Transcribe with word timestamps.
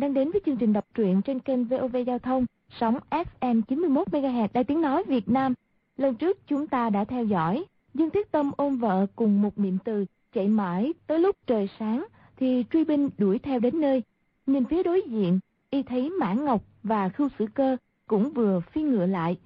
Bạn 0.00 0.14
đang 0.14 0.24
đến 0.24 0.30
với 0.32 0.40
chương 0.46 0.56
trình 0.56 0.72
đọc 0.72 0.84
truyện 0.94 1.22
trên 1.22 1.40
kênh 1.40 1.64
VOV 1.64 1.96
Giao 2.06 2.18
thông, 2.18 2.46
sóng 2.80 2.98
FM 3.10 3.62
91MHz 3.68 4.48
Đài 4.52 4.64
Tiếng 4.64 4.80
Nói 4.80 5.04
Việt 5.04 5.28
Nam. 5.28 5.54
Lần 5.96 6.14
trước 6.14 6.46
chúng 6.46 6.66
ta 6.66 6.90
đã 6.90 7.04
theo 7.04 7.24
dõi, 7.24 7.64
Dương 7.94 8.10
Thiết 8.10 8.32
Tâm 8.32 8.50
ôm 8.56 8.78
vợ 8.78 9.06
cùng 9.16 9.42
một 9.42 9.58
niệm 9.58 9.78
từ, 9.84 10.04
chạy 10.32 10.48
mãi 10.48 10.92
tới 11.06 11.18
lúc 11.18 11.36
trời 11.46 11.68
sáng 11.78 12.06
thì 12.36 12.64
truy 12.72 12.84
binh 12.84 13.08
đuổi 13.18 13.38
theo 13.38 13.60
đến 13.60 13.80
nơi. 13.80 14.02
Nhìn 14.46 14.64
phía 14.64 14.82
đối 14.82 15.02
diện, 15.06 15.38
y 15.70 15.82
thấy 15.82 16.10
Mã 16.10 16.32
Ngọc 16.32 16.62
và 16.82 17.08
Khưu 17.08 17.28
Sử 17.38 17.46
Cơ 17.54 17.76
cũng 18.06 18.30
vừa 18.30 18.60
phi 18.60 18.82
ngựa 18.82 19.06
lại. 19.06 19.36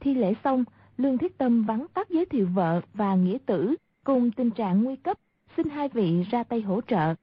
Thi 0.00 0.14
lễ 0.14 0.34
xong, 0.44 0.64
Lương 0.96 1.18
Thiết 1.18 1.38
Tâm 1.38 1.64
vắng 1.64 1.86
tắt 1.94 2.10
giới 2.10 2.24
thiệu 2.24 2.48
vợ 2.54 2.80
và 2.94 3.14
nghĩa 3.14 3.38
tử 3.46 3.74
cùng 4.04 4.30
tình 4.30 4.50
trạng 4.50 4.84
nguy 4.84 4.96
cấp, 4.96 5.18
xin 5.56 5.68
hai 5.68 5.88
vị 5.88 6.22
ra 6.30 6.44
tay 6.44 6.60
hỗ 6.60 6.80
trợ. 6.80 7.14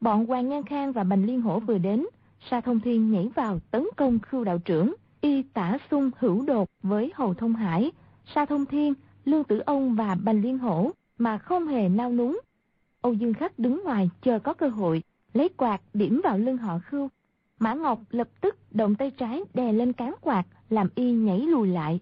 Bọn 0.00 0.26
Hoàng 0.26 0.48
Nhan 0.48 0.62
Khang 0.62 0.92
và 0.92 1.04
Bành 1.04 1.24
Liên 1.24 1.42
Hổ 1.42 1.60
vừa 1.60 1.78
đến, 1.78 2.06
Sa 2.50 2.60
Thông 2.60 2.80
Thiên 2.80 3.10
nhảy 3.10 3.28
vào 3.34 3.58
tấn 3.70 3.86
công 3.96 4.18
Khưu 4.18 4.44
đạo 4.44 4.58
trưởng, 4.58 4.94
y 5.20 5.42
tả 5.42 5.78
xung 5.90 6.10
hữu 6.18 6.42
đột 6.46 6.68
với 6.82 7.12
Hồ 7.14 7.34
Thông 7.34 7.54
Hải, 7.54 7.92
Sa 8.34 8.44
Thông 8.44 8.66
Thiên, 8.66 8.94
Lưu 9.24 9.42
Tử 9.44 9.58
Ông 9.58 9.94
và 9.94 10.16
Bành 10.24 10.42
Liên 10.42 10.58
Hổ 10.58 10.90
mà 11.18 11.38
không 11.38 11.66
hề 11.66 11.88
nao 11.88 12.12
núng. 12.12 12.40
Âu 13.00 13.12
Dương 13.12 13.34
Khắc 13.34 13.58
đứng 13.58 13.84
ngoài 13.84 14.10
chờ 14.22 14.38
có 14.38 14.54
cơ 14.54 14.68
hội, 14.68 15.02
lấy 15.32 15.48
quạt 15.48 15.80
điểm 15.94 16.20
vào 16.24 16.38
lưng 16.38 16.56
họ 16.56 16.78
Khưu. 16.78 17.08
Mã 17.58 17.74
Ngọc 17.74 18.00
lập 18.10 18.28
tức 18.40 18.56
động 18.70 18.94
tay 18.94 19.10
trái 19.10 19.42
đè 19.54 19.72
lên 19.72 19.92
cán 19.92 20.14
quạt, 20.20 20.46
làm 20.70 20.88
y 20.94 21.12
nhảy 21.12 21.38
lùi 21.38 21.68
lại. 21.68 22.00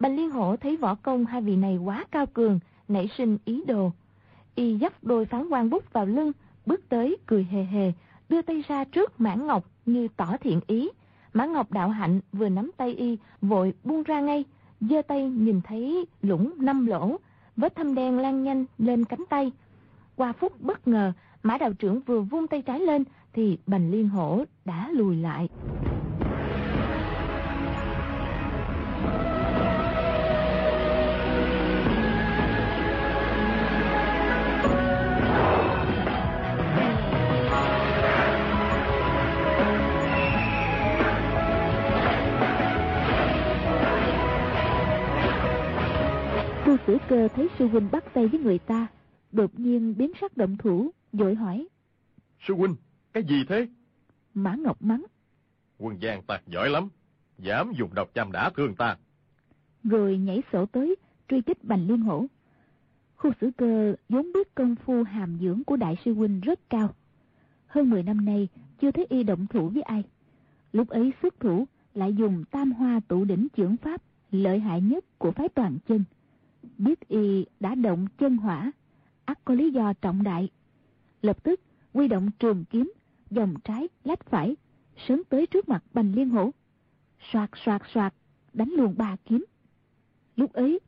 Bành 0.00 0.16
Liên 0.16 0.30
Hổ 0.30 0.56
thấy 0.56 0.76
võ 0.76 0.94
công 0.94 1.26
hai 1.26 1.40
vị 1.40 1.56
này 1.56 1.76
quá 1.76 2.04
cao 2.10 2.26
cường, 2.26 2.60
nảy 2.88 3.08
sinh 3.18 3.38
ý 3.44 3.64
đồ. 3.66 3.92
Y 4.54 4.76
dắt 4.78 5.04
đôi 5.04 5.24
phán 5.24 5.48
quan 5.48 5.70
bút 5.70 5.92
vào 5.92 6.06
lưng, 6.06 6.32
bước 6.66 6.88
tới 6.88 7.16
cười 7.26 7.44
hề 7.44 7.64
hề, 7.64 7.92
đưa 8.28 8.42
tay 8.42 8.64
ra 8.68 8.84
trước 8.84 9.20
Mã 9.20 9.34
Ngọc 9.34 9.64
như 9.86 10.08
tỏ 10.16 10.36
thiện 10.40 10.60
ý. 10.66 10.88
Mã 11.32 11.46
Ngọc 11.46 11.72
đạo 11.72 11.88
hạnh 11.88 12.20
vừa 12.32 12.48
nắm 12.48 12.70
tay 12.76 12.94
y, 12.94 13.18
vội 13.40 13.74
buông 13.84 14.02
ra 14.02 14.20
ngay, 14.20 14.44
giơ 14.80 15.02
tay 15.02 15.30
nhìn 15.30 15.60
thấy 15.64 16.06
lũng 16.22 16.52
năm 16.56 16.86
lỗ, 16.86 17.16
vết 17.56 17.74
thâm 17.74 17.94
đen 17.94 18.18
lan 18.18 18.42
nhanh 18.42 18.64
lên 18.78 19.04
cánh 19.04 19.24
tay. 19.28 19.52
Qua 20.16 20.32
phút 20.32 20.60
bất 20.60 20.88
ngờ, 20.88 21.12
Mã 21.42 21.58
đạo 21.58 21.72
trưởng 21.72 22.00
vừa 22.00 22.20
vung 22.20 22.46
tay 22.46 22.62
trái 22.62 22.80
lên 22.80 23.04
thì 23.32 23.58
Bành 23.66 23.90
Liên 23.90 24.08
Hổ 24.08 24.44
đã 24.64 24.90
lùi 24.92 25.16
lại. 25.16 25.48
Sử 46.86 46.98
Cơ 47.08 47.28
thấy 47.28 47.48
sư 47.58 47.68
huynh 47.68 47.88
bắt 47.92 48.04
tay 48.14 48.28
với 48.28 48.40
người 48.40 48.58
ta, 48.58 48.86
đột 49.32 49.58
nhiên 49.58 49.94
biến 49.98 50.12
sắc 50.20 50.36
động 50.36 50.56
thủ, 50.56 50.90
vội 51.12 51.34
hỏi. 51.34 51.68
Sư 52.46 52.54
huynh, 52.54 52.76
cái 53.12 53.22
gì 53.24 53.44
thế? 53.48 53.68
Mã 54.34 54.54
Ngọc 54.54 54.82
mắng. 54.82 55.04
Quân 55.78 55.98
giang 56.02 56.22
tạc 56.22 56.42
giỏi 56.46 56.70
lắm, 56.70 56.88
dám 57.38 57.72
dùng 57.78 57.94
độc 57.94 58.10
châm 58.14 58.32
đã 58.32 58.50
thương 58.50 58.74
ta. 58.74 58.96
Rồi 59.84 60.18
nhảy 60.18 60.42
sổ 60.52 60.66
tới, 60.66 60.96
truy 61.28 61.40
kích 61.40 61.64
Bành 61.64 61.86
Liên 61.86 62.00
Hổ. 62.00 62.26
Khu 63.16 63.30
Sử 63.40 63.50
Cơ 63.56 63.94
vốn 64.08 64.32
biết 64.32 64.54
công 64.54 64.76
phu 64.76 65.02
hàm 65.02 65.38
dưỡng 65.40 65.64
của 65.64 65.76
đại 65.76 65.96
sư 66.04 66.14
huynh 66.14 66.40
rất 66.40 66.70
cao. 66.70 66.94
Hơn 67.66 67.90
10 67.90 68.02
năm 68.02 68.24
nay 68.24 68.48
chưa 68.80 68.90
thấy 68.90 69.06
y 69.08 69.22
động 69.22 69.46
thủ 69.46 69.68
với 69.68 69.82
ai. 69.82 70.02
Lúc 70.72 70.88
ấy 70.88 71.12
xuất 71.22 71.40
thủ 71.40 71.64
lại 71.94 72.14
dùng 72.14 72.44
tam 72.50 72.72
hoa 72.72 73.00
tụ 73.08 73.24
đỉnh 73.24 73.48
trưởng 73.56 73.76
pháp 73.76 74.02
lợi 74.30 74.58
hại 74.58 74.80
nhất 74.80 75.04
của 75.18 75.30
phái 75.30 75.48
toàn 75.48 75.78
chân 75.88 76.04
biết 76.78 77.08
y 77.08 77.46
đã 77.60 77.74
động 77.74 78.06
chân 78.18 78.36
hỏa, 78.36 78.72
ắt 79.24 79.44
có 79.44 79.54
lý 79.54 79.70
do 79.70 79.92
trọng 79.92 80.22
đại. 80.22 80.48
Lập 81.22 81.44
tức 81.44 81.60
quy 81.92 82.08
động 82.08 82.30
trường 82.38 82.64
kiếm, 82.64 82.92
dòng 83.30 83.54
trái, 83.64 83.88
lách 84.04 84.24
phải, 84.24 84.56
sớm 85.08 85.22
tới 85.28 85.46
trước 85.46 85.68
mặt 85.68 85.84
bành 85.92 86.14
liên 86.14 86.30
hổ. 86.30 86.50
Soạt 87.32 87.50
soạt 87.64 87.82
soạt, 87.94 88.14
đánh 88.52 88.70
luôn 88.70 88.94
ba 88.96 89.16
kiếm. 89.24 89.44
Lúc 90.36 90.52
ấy, 90.52 90.80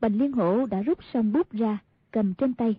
bành 0.00 0.18
liên 0.18 0.32
hổ 0.32 0.66
đã 0.66 0.82
rút 0.82 0.98
xong 1.12 1.32
bút 1.32 1.52
ra, 1.52 1.78
cầm 2.10 2.34
trên 2.34 2.54
tay, 2.54 2.74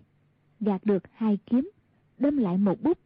gạt 0.60 0.84
được 0.84 1.02
hai 1.12 1.38
kiếm, 1.46 1.70
đâm 2.18 2.36
lại 2.36 2.58
một 2.58 2.82
bút. 2.82 2.98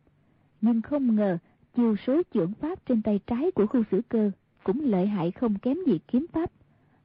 Nhưng 0.61 0.83
không 0.83 1.17
ngờ, 1.17 1.39
chiều 1.77 1.97
số 2.07 2.23
chưởng 2.35 2.53
pháp 2.55 2.87
trên 2.87 3.03
tay 3.03 3.21
trái 3.27 3.51
của 3.51 3.67
khu 3.67 3.83
sử 3.91 4.03
cơ 4.09 4.31
cũng 4.65 4.81
lợi 4.81 5.07
hại 5.07 5.31
không 5.31 5.59
kém 5.59 5.77
gì 5.87 5.99
kiếm 6.09 6.27
pháp. 6.33 6.53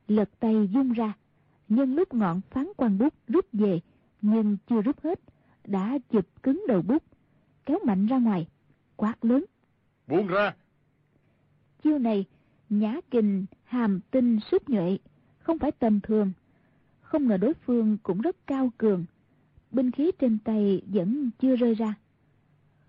Lật 0.08 0.30
tay 0.40 0.70
dung 0.74 0.92
ra, 0.94 1.14
nhân 1.70 1.96
lúc 1.96 2.14
ngọn 2.14 2.42
phán 2.50 2.68
quan 2.78 2.98
bút 2.98 3.14
rút 3.28 3.46
về 3.54 3.80
nhưng 4.22 4.58
chưa 4.70 4.82
rút 4.82 5.04
hết 5.04 5.20
đã 5.66 5.98
chụp 6.10 6.26
cứng 6.44 6.64
đầu 6.68 6.82
bút 6.82 7.04
kéo 7.66 7.80
mạnh 7.86 8.06
ra 8.06 8.18
ngoài 8.18 8.48
quát 8.96 9.26
lớn. 9.26 9.46
Buông 10.08 10.28
ra. 10.28 10.56
Chiêu 11.84 12.00
này 12.00 12.26
nhã 12.70 12.96
kình 13.12 13.46
hàm 13.64 14.00
tinh 14.12 14.40
súc 14.52 14.70
nhuệ 14.70 14.98
không 15.40 15.60
phải 15.60 15.72
tầm 15.72 16.00
thường. 16.00 16.32
Không 17.02 17.28
ngờ 17.28 17.38
đối 17.38 17.54
phương 17.54 17.98
cũng 18.04 18.22
rất 18.22 18.48
cao 18.48 18.72
cường. 18.78 19.06
Binh 19.72 19.92
khí 19.92 20.12
trên 20.20 20.38
tay 20.40 20.82
vẫn 20.88 21.30
chưa 21.40 21.56
rơi 21.56 21.74
ra. 21.74 21.94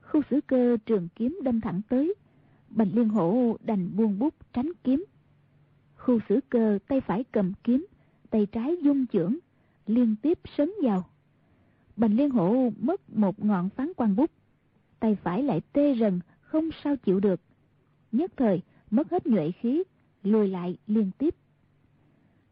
Khu 0.03 0.23
xử 0.31 0.41
cơ 0.47 0.77
trường 0.87 1.09
kiếm 1.15 1.39
đâm 1.43 1.61
thẳng 1.61 1.81
tới. 1.89 2.15
Bành 2.69 2.91
liên 2.95 3.09
hổ 3.09 3.57
đành 3.63 3.97
buông 3.97 4.19
bút 4.19 4.35
tránh 4.53 4.73
kiếm. 4.85 5.05
Khu 5.97 6.19
xử 6.29 6.41
cơ 6.49 6.79
tay 6.89 7.01
phải 7.01 7.25
cầm 7.33 7.53
kiếm 7.65 7.87
tay 8.31 8.47
trái 8.47 8.77
dung 8.83 9.07
chưởng, 9.07 9.37
liên 9.87 10.17
tiếp 10.23 10.39
sấn 10.57 10.71
vào. 10.83 11.05
Bành 11.97 12.17
liên 12.17 12.31
hổ 12.31 12.73
mất 12.81 13.11
một 13.11 13.45
ngọn 13.45 13.71
phán 13.71 13.93
quan 13.97 14.17
bút. 14.17 14.31
Tay 15.01 15.17
phải 15.23 15.43
lại 15.43 15.61
tê 15.73 15.95
rần, 16.01 16.21
không 16.41 16.69
sao 16.85 16.97
chịu 16.97 17.21
được. 17.21 17.41
Nhất 18.13 18.33
thời, 18.37 18.63
mất 18.91 19.11
hết 19.11 19.27
nhuệ 19.27 19.51
khí, 19.51 19.83
lùi 20.23 20.49
lại 20.49 20.77
liên 20.87 21.11
tiếp. 21.19 21.35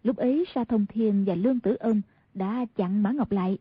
Lúc 0.02 0.16
ấy, 0.16 0.44
sa 0.54 0.64
thông 0.64 0.86
thiên 0.86 1.24
và 1.24 1.34
lương 1.34 1.60
tử 1.60 1.74
ông 1.74 2.02
đã 2.34 2.66
chặn 2.76 3.02
mã 3.02 3.12
ngọc 3.12 3.32
lại. 3.32 3.58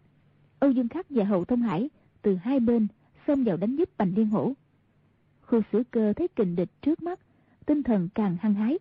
Âu 0.60 0.72
dương 0.72 0.90
khắc 0.90 1.06
và 1.10 1.24
hậu 1.24 1.46
thông 1.46 1.62
hải 1.62 1.90
từ 2.22 2.36
hai 2.36 2.60
bên 2.60 2.88
xông 3.28 3.44
vào 3.44 3.58
đánh 3.58 3.76
giúp 3.76 3.90
bành 3.98 4.14
liên 4.16 4.28
hổ. 4.28 4.54
Khu 5.42 5.62
sử 5.72 5.84
cơ 5.92 6.14
thấy 6.14 6.28
kình 6.28 6.56
địch 6.56 6.70
trước 6.82 7.02
mắt, 7.02 7.20
tinh 7.66 7.84
thần 7.84 8.10
càng 8.16 8.38
hăng 8.42 8.54
hái. 8.54 8.80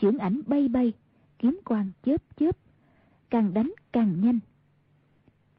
Chưởng 0.00 0.18
ảnh 0.18 0.40
bay 0.46 0.68
bay 0.68 0.92
kiếm 1.38 1.60
quang 1.64 1.90
chớp 2.02 2.22
chớp, 2.36 2.56
càng 3.30 3.54
đánh 3.54 3.72
càng 3.92 4.20
nhanh. 4.20 4.38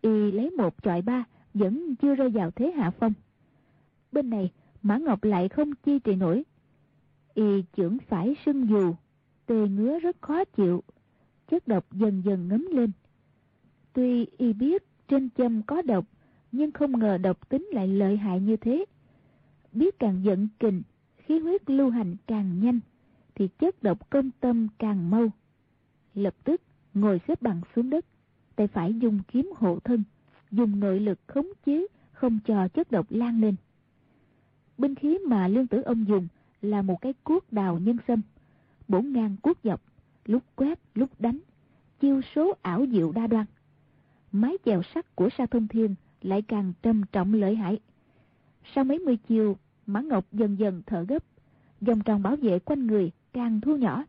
Y 0.01 0.31
lấy 0.31 0.49
một 0.51 0.83
chọi 0.83 1.01
ba, 1.01 1.25
vẫn 1.53 1.95
chưa 1.95 2.15
rơi 2.15 2.29
vào 2.29 2.51
thế 2.51 2.71
hạ 2.71 2.91
phong. 2.99 3.13
Bên 4.11 4.29
này, 4.29 4.51
mã 4.81 4.97
ngọc 4.97 5.23
lại 5.23 5.49
không 5.49 5.75
chi 5.75 5.99
trì 5.99 6.15
nổi. 6.15 6.43
Y 7.33 7.63
chưởng 7.77 7.97
phải 8.07 8.35
sưng 8.45 8.69
dù, 8.69 8.95
tê 9.45 9.67
ngứa 9.67 9.99
rất 9.99 10.21
khó 10.21 10.45
chịu, 10.45 10.83
chất 11.47 11.67
độc 11.67 11.85
dần 11.91 12.21
dần 12.25 12.47
ngấm 12.47 12.67
lên. 12.71 12.91
Tuy 13.93 14.25
y 14.37 14.53
biết 14.53 14.83
trên 15.07 15.29
châm 15.37 15.61
có 15.61 15.81
độc, 15.81 16.05
nhưng 16.51 16.71
không 16.71 16.99
ngờ 16.99 17.17
độc 17.17 17.49
tính 17.49 17.67
lại 17.71 17.87
lợi 17.87 18.17
hại 18.17 18.39
như 18.39 18.57
thế. 18.57 18.85
Biết 19.71 19.99
càng 19.99 20.23
giận 20.23 20.47
kình, 20.59 20.83
khí 21.17 21.39
huyết 21.39 21.69
lưu 21.69 21.89
hành 21.89 22.15
càng 22.27 22.59
nhanh, 22.59 22.79
thì 23.35 23.47
chất 23.59 23.83
độc 23.83 24.09
công 24.09 24.31
tâm 24.39 24.67
càng 24.79 25.09
mau 25.09 25.29
lập 26.17 26.35
tức 26.43 26.61
ngồi 26.93 27.21
xếp 27.27 27.41
bằng 27.41 27.61
xuống 27.75 27.89
đất, 27.89 28.05
tay 28.55 28.67
phải 28.67 28.93
dùng 28.93 29.19
kiếm 29.27 29.51
hộ 29.55 29.79
thân, 29.83 30.03
dùng 30.51 30.79
nội 30.79 30.99
lực 30.99 31.19
khống 31.27 31.47
chế, 31.65 31.87
không 32.11 32.39
cho 32.45 32.67
chất 32.67 32.91
độc 32.91 33.05
lan 33.09 33.41
lên. 33.41 33.55
Binh 34.77 34.95
khí 34.95 35.17
mà 35.27 35.47
lương 35.47 35.67
tử 35.67 35.81
ông 35.81 36.07
dùng 36.07 36.27
là 36.61 36.81
một 36.81 37.01
cái 37.01 37.13
cuốc 37.23 37.53
đào 37.53 37.79
nhân 37.79 37.97
sâm 38.07 38.21
bổn 38.87 39.11
ngang 39.13 39.35
cuốc 39.41 39.57
dọc, 39.63 39.81
lúc 40.25 40.43
quét, 40.55 40.79
lúc 40.95 41.09
đánh, 41.19 41.39
chiêu 41.99 42.21
số 42.35 42.53
ảo 42.61 42.85
diệu 42.91 43.11
đa 43.11 43.27
đoan. 43.27 43.45
Mái 44.31 44.57
chèo 44.65 44.81
sắt 44.83 45.15
của 45.15 45.29
sa 45.37 45.45
thông 45.45 45.67
thiên 45.67 45.95
lại 46.21 46.41
càng 46.41 46.73
trầm 46.81 47.03
trọng 47.11 47.33
lợi 47.33 47.55
hại. 47.55 47.79
Sau 48.75 48.83
mấy 48.83 48.99
mươi 48.99 49.17
chiều 49.27 49.57
mã 49.85 50.01
ngọc 50.01 50.25
dần 50.31 50.59
dần 50.59 50.81
thở 50.85 51.05
gấp 51.07 51.23
vòng 51.81 52.01
tròn 52.01 52.23
bảo 52.23 52.35
vệ 52.35 52.59
quanh 52.59 52.87
người 52.87 53.11
càng 53.33 53.61
thu 53.61 53.77
nhỏ 53.77 54.05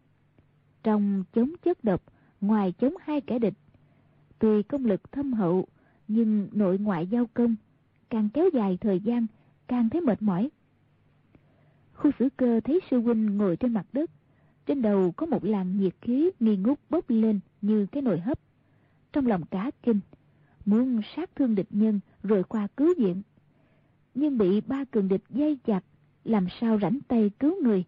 trong 0.83 1.25
chống 1.33 1.53
chất 1.63 1.85
độc, 1.85 2.03
ngoài 2.41 2.73
chống 2.73 2.95
hai 3.01 3.21
kẻ 3.21 3.39
địch. 3.39 3.55
Tuy 4.39 4.63
công 4.63 4.85
lực 4.85 5.13
thâm 5.13 5.33
hậu, 5.33 5.67
nhưng 6.09 6.49
nội 6.53 6.79
ngoại 6.79 7.07
giao 7.07 7.27
công, 7.35 7.57
càng 8.11 8.29
kéo 8.35 8.49
dài 8.55 8.79
thời 8.81 9.01
gian, 9.01 9.27
càng 9.67 9.89
thấy 9.91 10.01
mệt 10.01 10.23
mỏi. 10.23 10.51
Khu 11.95 12.11
xử 12.19 12.29
cơ 12.37 12.61
thấy 12.61 12.81
sư 12.91 13.01
huynh 13.01 13.37
ngồi 13.37 13.57
trên 13.57 13.73
mặt 13.73 13.87
đất, 13.93 14.11
trên 14.67 14.83
đầu 14.83 15.13
có 15.13 15.27
một 15.27 15.45
làn 15.45 15.81
nhiệt 15.81 15.95
khí 16.01 16.31
nghi 16.41 16.57
ngút 16.57 16.81
bốc 16.91 17.11
lên 17.11 17.41
như 17.63 17.87
cái 17.87 18.03
nồi 18.03 18.21
hấp. 18.21 18.41
Trong 19.13 19.27
lòng 19.27 19.47
cá 19.47 19.71
kinh, 19.83 20.01
muốn 20.65 21.01
sát 21.17 21.37
thương 21.37 21.55
địch 21.55 21.69
nhân 21.71 22.01
rồi 22.23 22.43
qua 22.45 22.67
cứu 22.77 22.95
viện. 22.99 23.23
Nhưng 24.15 24.39
bị 24.39 24.61
ba 24.61 24.85
cường 24.85 25.09
địch 25.09 25.23
dây 25.31 25.59
chặt, 25.65 25.81
làm 26.25 26.47
sao 26.61 26.79
rảnh 26.83 26.99
tay 27.09 27.31
cứu 27.39 27.63
người. 27.63 27.85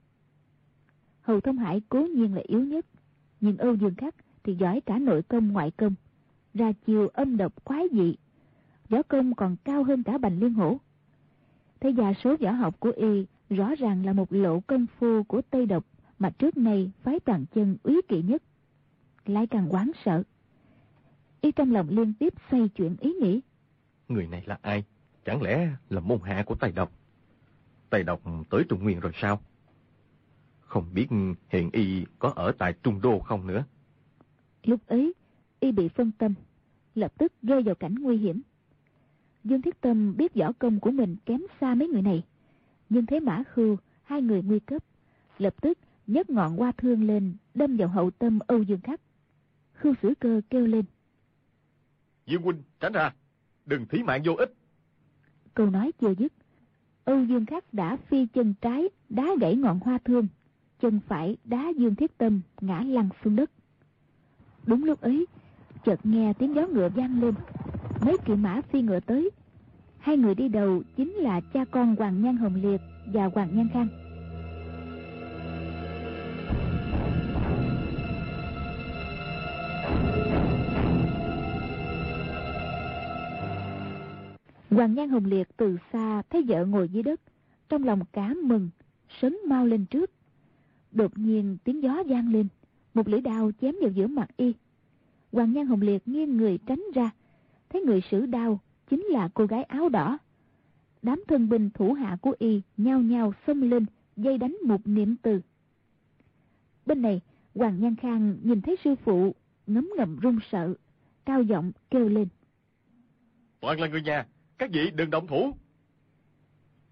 Hầu 1.31 1.41
Thông 1.41 1.59
Hải 1.59 1.83
cố 1.89 2.01
nhiên 2.01 2.35
là 2.35 2.43
yếu 2.45 2.65
nhất, 2.65 2.87
nhưng 3.41 3.57
Âu 3.57 3.75
Dương 3.75 3.95
Khắc 3.95 4.15
thì 4.45 4.55
giỏi 4.55 4.81
cả 4.81 4.99
nội 4.99 5.23
công 5.23 5.53
ngoại 5.53 5.71
công, 5.71 5.95
ra 6.55 6.73
chiều 6.87 7.09
âm 7.09 7.37
độc 7.37 7.65
quái 7.65 7.85
dị, 7.93 8.15
võ 8.89 9.03
công 9.03 9.35
còn 9.35 9.57
cao 9.65 9.85
hơn 9.85 10.03
cả 10.03 10.19
Bành 10.19 10.41
Liên 10.41 10.55
Hổ. 10.55 10.77
Thế 11.81 11.91
gia 11.91 12.13
số 12.25 12.37
võ 12.41 12.51
học 12.51 12.81
của 12.81 12.93
y 12.97 13.27
rõ 13.51 13.75
ràng 13.75 14.07
là 14.07 14.13
một 14.13 14.33
lộ 14.33 14.61
công 14.61 14.87
phu 14.99 15.23
của 15.23 15.43
Tây 15.51 15.67
Độc 15.67 15.85
mà 16.19 16.31
trước 16.31 16.57
nay 16.57 16.91
phái 17.03 17.21
toàn 17.21 17.45
chân 17.55 17.77
úy 17.83 18.01
kỵ 18.09 18.23
nhất. 18.23 18.43
Lại 19.27 19.47
càng 19.47 19.69
quán 19.71 19.91
sợ. 20.05 20.23
Y 21.41 21.53
trong 21.53 21.73
lòng 21.73 21.89
liên 21.91 22.13
tiếp 22.15 22.35
xoay 22.51 22.69
chuyển 22.69 22.97
ý 23.01 23.13
nghĩ. 23.13 23.41
Người 24.09 24.27
này 24.27 24.43
là 24.47 24.59
ai? 24.63 24.85
Chẳng 25.25 25.43
lẽ 25.43 25.69
là 25.91 26.01
môn 26.01 26.19
hạ 26.25 26.43
của 26.47 26.55
Tây 26.55 26.73
Độc? 26.73 26.93
Tây 27.91 28.03
Độc 28.03 28.21
tới 28.51 28.65
Trung 28.69 28.83
Nguyên 28.83 29.01
rồi 29.01 29.13
sao? 29.15 29.41
Không 30.71 30.95
biết 30.95 31.07
hiện 31.49 31.71
y 31.73 32.05
có 32.19 32.33
ở 32.37 32.53
tại 32.59 32.75
Trung 32.83 33.01
Đô 33.01 33.19
không 33.19 33.47
nữa. 33.47 33.65
Lúc 34.65 34.87
ấy, 34.87 35.13
y 35.61 35.73
bị 35.73 35.89
phân 35.89 36.11
tâm, 36.19 36.35
lập 36.95 37.13
tức 37.19 37.33
rơi 37.43 37.63
vào 37.63 37.75
cảnh 37.75 37.95
nguy 37.95 38.17
hiểm. 38.17 38.41
Dương 39.45 39.63
Thiết 39.63 39.81
Tâm 39.81 40.17
biết 40.17 40.35
võ 40.35 40.53
công 40.53 40.81
của 40.81 40.91
mình 40.91 41.17
kém 41.27 41.41
xa 41.61 41.75
mấy 41.75 41.89
người 41.89 42.03
này. 42.03 42.23
Nhưng 42.89 43.07
thế 43.07 43.21
Mã 43.21 43.43
Khưu, 43.55 43.77
hai 44.03 44.23
người 44.23 44.43
nguy 44.43 44.59
cấp, 44.59 44.85
lập 45.39 45.55
tức 45.63 45.79
nhấc 46.07 46.31
ngọn 46.31 46.57
hoa 46.57 46.73
thương 46.73 47.07
lên, 47.07 47.35
đâm 47.55 47.77
vào 47.77 47.89
hậu 47.89 48.11
tâm 48.11 48.39
Âu 48.47 48.63
Dương 48.63 48.81
Khắc. 48.81 49.01
Khưu 49.73 49.95
Sử 50.03 50.15
Cơ 50.21 50.41
kêu 50.51 50.67
lên. 50.67 50.85
Dương 52.27 52.43
huynh, 52.43 52.63
tránh 52.81 52.93
ra, 52.93 53.15
đừng 53.67 53.87
thí 53.87 54.03
mạng 54.03 54.23
vô 54.25 54.33
ích. 54.35 54.53
Câu 55.55 55.71
nói 55.71 55.93
chưa 56.01 56.15
dứt, 56.19 56.33
Âu 57.05 57.25
Dương 57.25 57.47
Khắc 57.47 57.75
đã 57.75 57.97
phi 57.97 58.27
chân 58.27 58.55
trái 58.61 58.89
đá 59.09 59.27
gãy 59.41 59.57
ngọn 59.57 59.81
hoa 59.81 59.99
thương, 60.05 60.27
chân 60.83 61.01
phải 61.09 61.37
đá 61.45 61.69
Dương 61.77 61.95
Thiết 61.95 62.19
Tâm 62.19 62.41
ngã 62.61 62.81
lăn 62.81 63.09
xuống 63.25 63.37
đất. 63.37 63.51
Đúng 64.67 64.85
lúc 64.85 65.01
ấy, 65.01 65.27
chợt 65.85 66.07
nghe 66.07 66.33
tiếng 66.33 66.55
gió 66.55 66.67
ngựa 66.67 66.89
vang 66.89 67.21
lên, 67.21 67.35
mấy 68.07 68.17
kỵ 68.25 68.35
mã 68.35 68.61
phi 68.61 68.83
ngựa 68.83 69.01
tới. 69.01 69.31
Hai 69.99 70.17
người 70.17 70.35
đi 70.35 70.49
đầu 70.49 70.83
chính 70.97 71.13
là 71.13 71.41
cha 71.41 71.65
con 71.65 71.97
Hoàng 71.97 72.23
Nhan 72.23 72.37
Hồng 72.37 72.55
Liệt 72.55 72.81
và 73.13 73.31
Hoàng 73.35 73.57
Nhan 73.57 73.69
Khang. 73.73 73.89
Hoàng 84.71 84.95
Nhan 84.95 85.09
Hồng 85.09 85.25
Liệt 85.25 85.49
từ 85.57 85.77
xa 85.93 86.23
thấy 86.31 86.45
vợ 86.49 86.65
ngồi 86.65 86.89
dưới 86.89 87.03
đất, 87.03 87.21
trong 87.69 87.85
lòng 87.85 88.01
cá 88.13 88.35
mừng, 88.45 88.71
sấn 89.21 89.37
mau 89.49 89.67
lên 89.67 89.87
trước. 89.87 90.11
Đột 90.93 91.19
nhiên 91.19 91.57
tiếng 91.65 91.83
gió 91.83 92.03
vang 92.07 92.33
lên, 92.33 92.49
một 92.95 93.09
lưỡi 93.09 93.21
đao 93.21 93.51
chém 93.61 93.75
vào 93.81 93.91
giữa 93.91 94.07
mặt 94.07 94.29
y. 94.37 94.55
Hoàng 95.33 95.53
Nhan 95.53 95.67
Hồng 95.67 95.83
Liệt 95.83 96.09
nghiêng 96.09 96.37
người 96.37 96.59
tránh 96.67 96.85
ra, 96.95 97.11
thấy 97.69 97.83
người 97.83 98.03
sử 98.11 98.27
đao 98.27 98.61
chính 98.91 99.05
là 99.05 99.29
cô 99.35 99.47
gái 99.47 99.63
áo 99.63 99.89
đỏ. 99.89 100.19
Đám 101.03 101.23
thân 101.29 101.49
binh 101.49 101.71
thủ 101.71 101.93
hạ 101.93 102.17
của 102.21 102.35
y 102.39 102.63
nhao 102.77 103.01
nhao 103.01 103.33
xông 103.47 103.63
lên, 103.63 103.87
dây 104.17 104.39
đánh 104.39 104.57
một 104.65 104.81
niệm 104.85 105.17
từ. 105.23 105.41
Bên 106.87 107.03
này, 107.03 107.21
Hoàng 107.55 107.81
Nhan 107.81 107.97
Khang 107.97 108.37
nhìn 108.43 108.61
thấy 108.61 108.77
sư 108.85 108.95
phụ, 109.05 109.35
ngấm 109.67 109.91
ngầm 109.97 110.17
run 110.17 110.39
sợ, 110.51 110.75
cao 111.25 111.43
giọng 111.43 111.73
kêu 111.91 112.09
lên. 112.09 112.29
Toàn 113.61 113.81
là 113.81 113.89
người 113.89 114.03
nhà, 114.03 114.27
các 114.59 114.71
vị 114.73 114.91
đừng 114.95 115.11
động 115.11 115.27
thủ. 115.27 115.53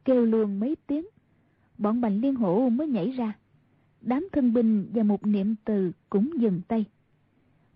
Kêu 0.04 0.24
luôn 0.24 0.60
mấy 0.60 0.76
tiếng, 0.86 1.06
bọn 1.78 2.00
bành 2.00 2.20
liên 2.20 2.34
hổ 2.34 2.68
mới 2.68 2.88
nhảy 2.88 3.10
ra. 3.10 3.32
Đám 4.00 4.28
thân 4.32 4.52
binh 4.52 4.90
và 4.94 5.02
một 5.02 5.26
niệm 5.26 5.54
từ 5.64 5.92
cũng 6.10 6.30
dừng 6.40 6.60
tay. 6.68 6.84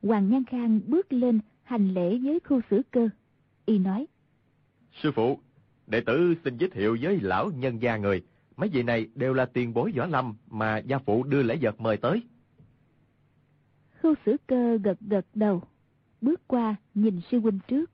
Hoàng 0.02 0.30
Nhan 0.30 0.44
Khang 0.44 0.80
bước 0.86 1.12
lên 1.12 1.40
hành 1.62 1.94
lễ 1.94 2.18
với 2.18 2.40
khu 2.40 2.60
xử 2.70 2.82
cơ. 2.90 3.08
Y 3.66 3.78
nói. 3.78 4.06
Sư 5.02 5.10
phụ, 5.14 5.38
đệ 5.86 6.00
tử 6.00 6.34
xin 6.44 6.56
giới 6.56 6.70
thiệu 6.70 6.96
với 7.00 7.20
lão 7.20 7.50
nhân 7.50 7.82
gia 7.82 7.96
người. 7.96 8.22
Mấy 8.56 8.68
vị 8.68 8.82
này 8.82 9.08
đều 9.14 9.34
là 9.34 9.46
tiền 9.46 9.74
bối 9.74 9.92
võ 9.96 10.06
lâm 10.06 10.34
mà 10.50 10.78
gia 10.78 10.98
phụ 10.98 11.22
đưa 11.24 11.42
lễ 11.42 11.58
vật 11.60 11.80
mời 11.80 11.96
tới. 11.96 12.22
Khu 14.02 14.14
xử 14.26 14.36
cơ 14.46 14.76
gật 14.76 15.00
gật 15.00 15.26
đầu, 15.34 15.62
bước 16.20 16.40
qua 16.46 16.76
nhìn 16.94 17.20
sư 17.30 17.40
huynh 17.40 17.58
trước. 17.68 17.90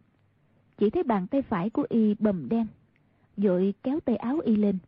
Chỉ 0.78 0.90
thấy 0.90 1.02
bàn 1.02 1.26
tay 1.26 1.42
phải 1.42 1.70
của 1.70 1.86
y 1.88 2.14
bầm 2.18 2.48
đen, 2.48 2.66
vội 3.36 3.74
kéo 3.82 4.00
tay 4.00 4.16
áo 4.16 4.38
y 4.38 4.56
lên. 4.56 4.78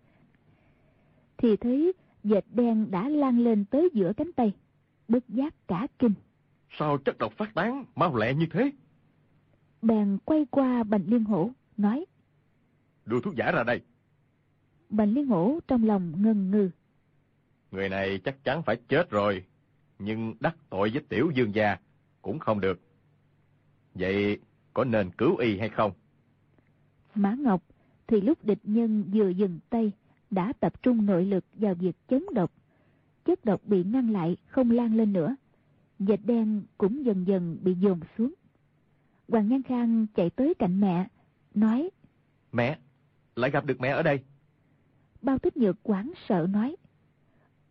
Thì 1.36 1.56
thấy 1.56 1.92
dệt 2.24 2.44
đen 2.50 2.90
đã 2.90 3.08
lan 3.08 3.38
lên 3.38 3.64
tới 3.64 3.90
giữa 3.92 4.12
cánh 4.16 4.32
tay, 4.32 4.52
bất 5.08 5.28
giác 5.28 5.54
cả 5.68 5.86
kinh. 5.98 6.14
Sao 6.78 6.98
chất 6.98 7.18
độc 7.18 7.32
phát 7.32 7.54
tán 7.54 7.84
mau 7.94 8.16
lẹ 8.16 8.34
như 8.34 8.46
thế? 8.50 8.70
Bèn 9.82 10.18
quay 10.24 10.46
qua 10.50 10.82
Bành 10.82 11.04
Liên 11.06 11.24
Hổ, 11.24 11.50
nói. 11.76 12.04
Đưa 13.06 13.20
thuốc 13.20 13.34
giả 13.34 13.52
ra 13.52 13.64
đây. 13.64 13.80
Bành 14.88 15.14
Liên 15.14 15.26
Hổ 15.26 15.58
trong 15.68 15.84
lòng 15.84 16.22
ngần 16.22 16.50
ngừ. 16.50 16.70
Người 17.70 17.88
này 17.88 18.20
chắc 18.24 18.44
chắn 18.44 18.62
phải 18.62 18.76
chết 18.88 19.10
rồi, 19.10 19.44
nhưng 19.98 20.34
đắc 20.40 20.56
tội 20.70 20.90
với 20.90 21.02
tiểu 21.08 21.30
dương 21.34 21.54
gia 21.54 21.76
cũng 22.22 22.38
không 22.38 22.60
được. 22.60 22.80
Vậy 23.94 24.38
có 24.72 24.84
nên 24.84 25.10
cứu 25.10 25.36
y 25.36 25.58
hay 25.58 25.68
không? 25.68 25.92
Mã 27.14 27.34
Ngọc 27.38 27.62
thì 28.06 28.20
lúc 28.20 28.44
địch 28.44 28.58
nhân 28.62 29.10
vừa 29.14 29.28
dừng 29.28 29.58
tay 29.70 29.92
đã 30.30 30.52
tập 30.60 30.82
trung 30.82 31.06
nội 31.06 31.24
lực 31.24 31.44
vào 31.54 31.74
việc 31.74 31.96
chống 32.08 32.24
độc. 32.34 32.52
Chất 33.24 33.44
độc 33.44 33.60
bị 33.64 33.84
ngăn 33.84 34.10
lại 34.10 34.36
không 34.46 34.70
lan 34.70 34.96
lên 34.96 35.12
nữa. 35.12 35.36
Dệt 35.98 36.20
đen 36.24 36.62
cũng 36.78 37.04
dần 37.04 37.26
dần 37.26 37.58
bị 37.62 37.74
dồn 37.74 38.00
xuống. 38.18 38.34
Hoàng 39.28 39.48
Nhan 39.48 39.62
Khang 39.62 40.06
chạy 40.14 40.30
tới 40.30 40.54
cạnh 40.54 40.80
mẹ, 40.80 41.08
nói 41.54 41.90
Mẹ, 42.52 42.78
lại 43.36 43.50
gặp 43.50 43.64
được 43.64 43.80
mẹ 43.80 43.88
ở 43.88 44.02
đây. 44.02 44.20
Bao 45.22 45.38
tích 45.38 45.56
nhược 45.56 45.76
quán 45.82 46.12
sợ 46.28 46.46
nói 46.50 46.76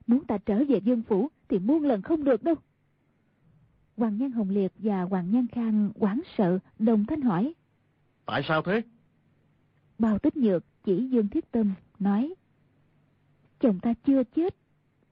Muốn 0.08 0.26
ta 0.26 0.38
trở 0.38 0.64
về 0.68 0.80
dương 0.84 1.02
phủ 1.02 1.30
thì 1.50 1.60
muôn 1.60 1.84
lần 1.84 2.02
không 2.02 2.24
được 2.24 2.44
đâu. 2.44 2.56
Hoàng 3.98 4.18
Nhan 4.18 4.32
Hồng 4.32 4.50
Liệt 4.50 4.72
và 4.78 5.02
Hoàng 5.02 5.32
Nhan 5.32 5.48
Khang 5.48 5.92
quán 5.96 6.22
sợ 6.38 6.60
đồng 6.80 7.06
thanh 7.06 7.22
hỏi 7.22 7.54
Tại 8.26 8.42
sao 8.48 8.62
thế? 8.62 8.82
Bao 10.00 10.20
tích 10.20 10.38
nhược 10.38 10.64
chỉ 10.84 11.10
Dương 11.10 11.28
Thiết 11.28 11.52
Tâm 11.52 11.74
nói 12.00 12.34
Chồng 13.60 13.80
ta 13.80 13.94
chưa 14.06 14.24
chết. 14.24 14.56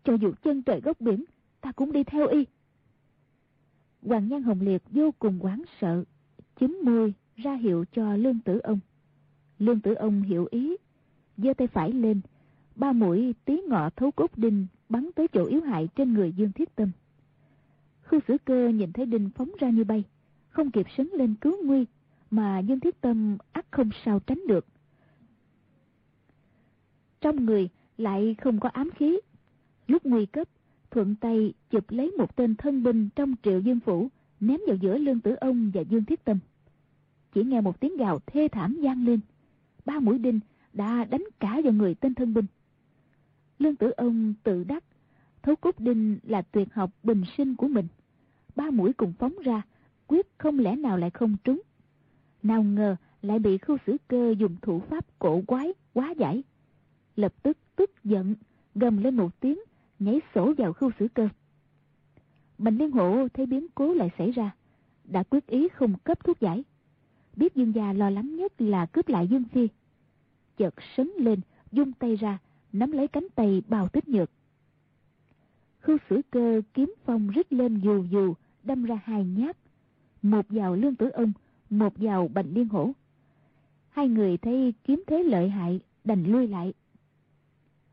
Cho 0.04 0.14
dù 0.14 0.34
chân 0.44 0.62
trời 0.62 0.82
góc 0.82 1.02
biển, 1.02 1.24
Ta 1.62 1.72
cũng 1.72 1.92
đi 1.92 2.04
theo 2.04 2.28
y. 2.28 2.46
Hoàng 4.02 4.28
Nhan 4.28 4.44
Hồng 4.44 4.62
Liệt 4.62 4.84
vô 4.92 5.12
cùng 5.20 5.40
hoảng 5.40 5.64
sợ 5.82 6.04
chín 6.56 6.82
môi 6.84 7.14
ra 7.36 7.54
hiệu 7.54 7.86
cho 7.92 8.16
Lương 8.16 8.40
Tử 8.40 8.60
Ông. 8.60 8.80
Lương 9.60 9.80
Tử 9.80 9.94
Ông 9.94 10.22
hiểu 10.22 10.48
ý, 10.52 10.76
giơ 11.38 11.54
tay 11.54 11.68
phải 11.68 11.92
lên, 11.92 12.22
Ba 12.76 12.92
mũi 12.92 13.36
tí 13.46 13.62
ngọ 13.68 13.90
thấu 13.90 14.12
cốt 14.12 14.38
đinh 14.38 14.68
Bắn 14.90 15.10
tới 15.16 15.28
chỗ 15.28 15.46
yếu 15.46 15.62
hại 15.62 15.88
trên 15.96 16.14
người 16.14 16.32
Dương 16.32 16.52
Thiết 16.52 16.76
Tâm. 16.76 16.92
Khu 18.04 18.20
sử 18.28 18.38
cơ 18.46 18.70
nhìn 18.70 18.92
thấy 18.92 19.06
đinh 19.06 19.30
phóng 19.36 19.52
ra 19.60 19.70
như 19.70 19.84
bay, 19.84 20.04
Không 20.50 20.72
kịp 20.72 20.86
sấn 20.98 21.10
lên 21.14 21.36
cứu 21.42 21.64
nguy, 21.64 21.86
Mà 22.32 22.60
Dương 22.60 22.80
Thiết 22.80 23.02
Tâm 23.02 23.38
ắt 23.52 23.66
không 23.72 23.90
sao 24.06 24.20
tránh 24.20 24.48
được. 24.48 24.66
Trong 27.22 27.46
người 27.46 27.70
lại 27.98 28.36
không 28.42 28.60
có 28.60 28.70
ám 28.70 28.90
khí. 28.92 29.20
Lúc 29.88 30.06
nguy 30.06 30.26
cấp 30.26 30.48
Thuận 30.92 31.16
tay 31.16 31.54
chụp 31.70 31.86
lấy 31.90 32.12
một 32.18 32.36
tên 32.36 32.56
thân 32.56 32.84
binh 32.84 33.10
Trong 33.16 33.36
triệu 33.44 33.60
dương 33.60 33.80
phủ 33.80 34.10
Ném 34.40 34.60
vào 34.68 34.76
giữa 34.76 34.98
Lương 34.98 35.20
Tử 35.20 35.36
Ông 35.36 35.72
và 35.74 35.82
Dương 35.82 36.06
Thiết 36.06 36.26
Tâm. 36.26 36.40
Chỉ 37.34 37.44
nghe 37.44 37.62
một 37.62 37.80
tiếng 37.80 37.98
gào 37.98 38.20
thê 38.26 38.48
thảm 38.52 38.78
vang 38.82 39.06
lên. 39.06 39.20
Ba 39.86 40.00
mũi 40.00 40.18
đinh 40.20 40.40
đã 40.74 41.06
đánh 41.06 41.24
cả 41.40 41.62
vào 41.64 41.74
người 41.74 41.96
tên 41.96 42.14
thân 42.14 42.34
binh. 42.34 42.46
Lương 43.60 43.76
Tử 43.76 43.90
Ông 43.90 44.34
tự 44.44 44.64
đắc 44.64 44.84
Thấu 45.48 45.56
cốt 45.56 45.80
đinh 45.80 46.20
là 46.24 46.42
tuyệt 46.42 46.74
học 46.74 46.92
bình 47.04 47.24
sinh 47.38 47.56
của 47.56 47.68
mình. 47.68 47.88
Ba 48.56 48.70
mũi 48.72 48.94
cùng 48.94 49.14
phóng 49.20 49.34
ra, 49.44 49.62
quyết 50.08 50.28
không 50.38 50.60
lẽ 50.60 50.76
nào 50.76 50.98
lại 50.98 51.10
không 51.10 51.36
trúng. 51.44 51.62
Nào 52.44 52.64
ngờ 52.64 52.96
lại 53.22 53.40
bị 53.40 53.58
khu 53.58 53.78
xử 53.88 53.98
cơ 54.08 54.36
dùng 54.38 54.56
thủ 54.62 54.80
pháp 54.80 55.06
cổ 55.20 55.42
quái, 55.48 55.74
quá 55.94 56.12
giải. 56.12 56.44
Lập 57.18 57.34
tức 57.44 57.58
tức 57.76 58.04
giận, 58.04 58.36
gầm 58.76 59.04
lên 59.04 59.16
một 59.16 59.40
tiếng, 59.40 59.60
nhảy 60.00 60.22
sổ 60.36 60.54
vào 60.58 60.74
khu 60.74 60.92
xử 61.00 61.08
cơ. 61.14 61.30
Bành 62.58 62.78
Liên 62.78 62.92
Hộ 62.92 63.28
thấy 63.34 63.46
biến 63.46 63.68
cố 63.76 63.94
lại 63.94 64.10
xảy 64.18 64.32
ra, 64.32 64.56
đã 65.04 65.24
quyết 65.24 65.48
ý 65.48 65.68
không 65.70 65.94
cấp 66.04 66.24
thuốc 66.24 66.40
giải. 66.40 66.64
Biết 67.36 67.56
Dương 67.56 67.76
gia 67.76 67.94
lo 67.94 68.10
lắng 68.10 68.36
nhất 68.36 68.62
là 68.62 68.86
cướp 68.86 69.08
lại 69.10 69.28
Dương 69.28 69.44
Phi. 69.44 69.68
Chợt 70.58 70.74
sấn 70.98 71.12
lên, 71.18 71.42
dung 71.72 71.94
tay 71.94 72.16
ra, 72.16 72.38
nắm 72.74 72.92
lấy 72.92 73.08
cánh 73.08 73.28
tay 73.36 73.62
bào 73.68 73.88
tích 73.88 74.08
nhược. 74.08 74.30
Khu 75.84 75.98
xử 76.10 76.22
cơ 76.30 76.62
kiếm 76.74 76.94
phong 77.06 77.30
rít 77.30 77.54
lên 77.54 77.80
dù 77.80 78.04
dù, 78.12 78.34
đâm 78.64 78.84
ra 78.84 79.00
hai 79.04 79.26
nhát 79.26 79.58
một 80.22 80.46
vào 80.50 80.76
lương 80.76 80.96
tử 80.96 81.10
ông 81.10 81.32
một 81.70 81.94
vào 81.96 82.28
bành 82.34 82.54
liên 82.54 82.68
hổ 82.68 82.92
hai 83.90 84.08
người 84.08 84.38
thấy 84.38 84.74
kiếm 84.84 85.04
thế 85.08 85.24
lợi 85.24 85.50
hại 85.50 85.80
đành 86.04 86.24
lui 86.24 86.48
lại 86.48 86.74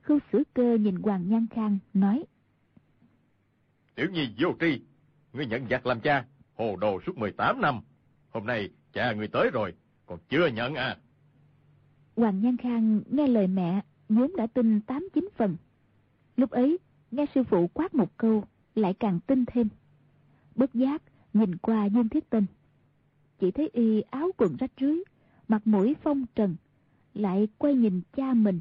Khưu 0.04 0.18
Sử 0.32 0.42
Cơ 0.54 0.74
nhìn 0.74 0.96
Hoàng 0.96 1.28
Nhan 1.28 1.46
Khang 1.50 1.78
nói. 1.94 2.24
Tiểu 3.94 4.06
nhi 4.12 4.28
vô 4.38 4.48
tri, 4.60 4.80
ngươi 5.32 5.46
nhận 5.46 5.68
giặc 5.70 5.86
làm 5.86 6.00
cha, 6.00 6.24
hồ 6.54 6.76
đồ 6.76 7.00
suốt 7.06 7.18
18 7.18 7.60
năm. 7.60 7.80
Hôm 8.30 8.46
nay 8.46 8.70
cha 8.92 9.12
ngươi 9.12 9.28
tới 9.28 9.50
rồi, 9.52 9.74
còn 10.06 10.18
chưa 10.28 10.46
nhận 10.46 10.74
à. 10.74 10.96
Hoàng 12.16 12.40
Nhan 12.40 12.56
Khang 12.56 13.00
nghe 13.10 13.26
lời 13.26 13.46
mẹ, 13.46 13.80
vốn 14.08 14.36
đã 14.36 14.46
tin 14.46 14.80
tám 14.80 15.08
chín 15.14 15.28
phần. 15.36 15.56
Lúc 16.36 16.50
ấy, 16.50 16.78
nghe 17.10 17.26
sư 17.34 17.42
phụ 17.44 17.70
quát 17.74 17.94
một 17.94 18.16
câu, 18.16 18.44
lại 18.74 18.94
càng 18.94 19.20
tin 19.26 19.44
thêm. 19.46 19.68
Bất 20.54 20.74
giác, 20.74 21.02
nhìn 21.32 21.56
qua 21.56 21.84
Dương 21.84 22.08
Thiết 22.08 22.30
Tinh. 22.30 22.46
Chỉ 23.38 23.50
thấy 23.50 23.70
y 23.72 24.00
áo 24.00 24.30
quần 24.36 24.56
rách 24.56 24.72
rưới, 24.80 24.98
mặt 25.48 25.66
mũi 25.66 25.96
phong 26.02 26.26
trần, 26.34 26.56
lại 27.14 27.48
quay 27.58 27.74
nhìn 27.74 28.00
cha 28.16 28.34
mình. 28.34 28.60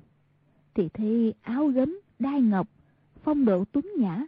Thì 0.75 0.89
thấy 0.93 1.33
áo 1.41 1.67
gấm, 1.67 1.99
đai 2.19 2.41
ngọc, 2.41 2.67
phong 3.23 3.45
độ 3.45 3.65
tuấn 3.71 3.85
nhã. 3.97 4.23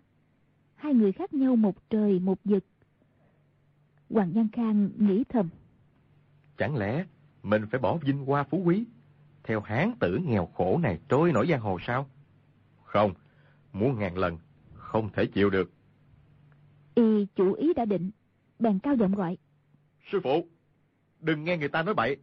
Hai 0.76 0.94
người 0.94 1.12
khác 1.12 1.34
nhau 1.34 1.56
một 1.56 1.90
trời 1.90 2.20
một 2.20 2.40
vực. 2.44 2.66
Hoàng 4.10 4.32
Văn 4.34 4.48
Khang 4.54 4.90
nghĩ 4.98 5.24
thầm. 5.30 5.50
Chẳng 6.58 6.76
lẽ 6.76 7.06
mình 7.44 7.66
phải 7.72 7.80
bỏ 7.80 7.98
vinh 7.98 8.26
hoa 8.26 8.44
phú 8.44 8.62
quý, 8.66 8.86
theo 9.44 9.62
hán 9.62 9.92
tử 10.00 10.20
nghèo 10.26 10.46
khổ 10.46 10.80
này 10.84 11.00
trôi 11.10 11.32
nổi 11.32 11.48
giang 11.50 11.60
hồ 11.62 11.78
sao? 11.88 12.10
Không, 12.84 13.14
muốn 13.74 14.00
ngàn 14.00 14.18
lần, 14.18 14.38
không 14.74 15.10
thể 15.14 15.26
chịu 15.26 15.50
được. 15.50 15.72
Y 16.96 17.26
chủ 17.36 17.54
ý 17.54 17.74
đã 17.74 17.86
định, 17.86 18.12
bèn 18.60 18.80
cao 18.80 18.96
giọng 18.96 19.16
gọi. 19.16 19.38
Sư 20.12 20.20
phụ, 20.24 20.48
đừng 21.20 21.44
nghe 21.44 21.58
người 21.58 21.70
ta 21.70 21.84
nói 21.84 21.94
bậy, 21.94 22.18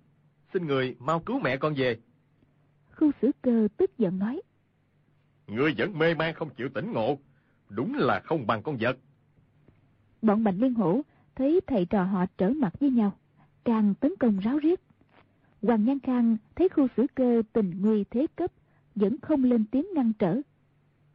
xin 0.52 0.66
người 0.66 0.96
mau 0.98 1.20
cứu 1.20 1.38
mẹ 1.40 1.56
con 1.56 1.74
về. 1.74 1.98
Khu 3.02 3.10
sử 3.22 3.30
cơ 3.42 3.68
tức 3.76 3.98
giận 3.98 4.18
nói. 4.18 4.42
Ngươi 5.46 5.74
vẫn 5.78 5.98
mê 5.98 6.14
man 6.14 6.34
không 6.34 6.50
chịu 6.50 6.68
tỉnh 6.74 6.92
ngộ, 6.92 7.18
đúng 7.68 7.94
là 7.94 8.20
không 8.20 8.46
bằng 8.46 8.62
con 8.62 8.76
vật. 8.80 8.98
Bọn 10.22 10.44
Bạch 10.44 10.54
Liên 10.58 10.74
Hổ 10.74 11.00
thấy 11.34 11.60
thầy 11.66 11.84
trò 11.84 12.04
họ 12.04 12.26
trở 12.38 12.48
mặt 12.48 12.72
với 12.80 12.90
nhau, 12.90 13.18
càng 13.64 13.94
tấn 13.94 14.12
công 14.20 14.38
ráo 14.38 14.58
riết. 14.58 14.80
Hoàng 15.62 15.84
Nhan 15.84 15.98
Khang 15.98 16.36
thấy 16.56 16.68
khu 16.68 16.86
sử 16.96 17.06
cơ 17.14 17.42
tình 17.52 17.72
nguy 17.80 18.04
thế 18.04 18.26
cấp, 18.36 18.52
vẫn 18.94 19.16
không 19.22 19.44
lên 19.44 19.64
tiếng 19.64 19.86
ngăn 19.94 20.12
trở. 20.18 20.40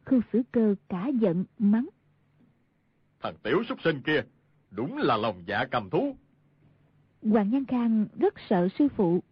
Khu 0.04 0.20
sử 0.32 0.42
cơ 0.52 0.74
cả 0.88 1.06
giận, 1.20 1.44
mắng. 1.58 1.88
Thằng 3.20 3.34
tiểu 3.42 3.62
súc 3.68 3.78
sinh 3.84 4.02
kia, 4.02 4.22
đúng 4.70 4.98
là 4.98 5.16
lòng 5.16 5.42
dạ 5.46 5.64
cầm 5.70 5.90
thú. 5.90 6.16
Hoàng 7.22 7.50
Nhan 7.50 7.64
Khang 7.64 8.06
rất 8.18 8.34
sợ 8.48 8.68
sư 8.78 8.88
phụ, 8.96 9.22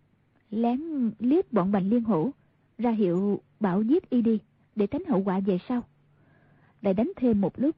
lén 0.51 1.11
liếc 1.19 1.53
bọn 1.53 1.73
Bạch 1.73 1.85
Liên 1.87 2.05
Hổ, 2.05 2.33
ra 2.79 2.91
hiệu 2.91 3.41
bảo 3.61 3.83
giết 3.83 4.11
y 4.11 4.23
đi, 4.23 4.39
để 4.75 4.87
tránh 4.87 5.05
hậu 5.05 5.23
quả 5.25 5.41
về 5.41 5.59
sau. 5.69 5.83
Lại 6.83 6.95
đánh 6.95 7.13
thêm 7.17 7.41
một 7.41 7.59
lúc, 7.59 7.77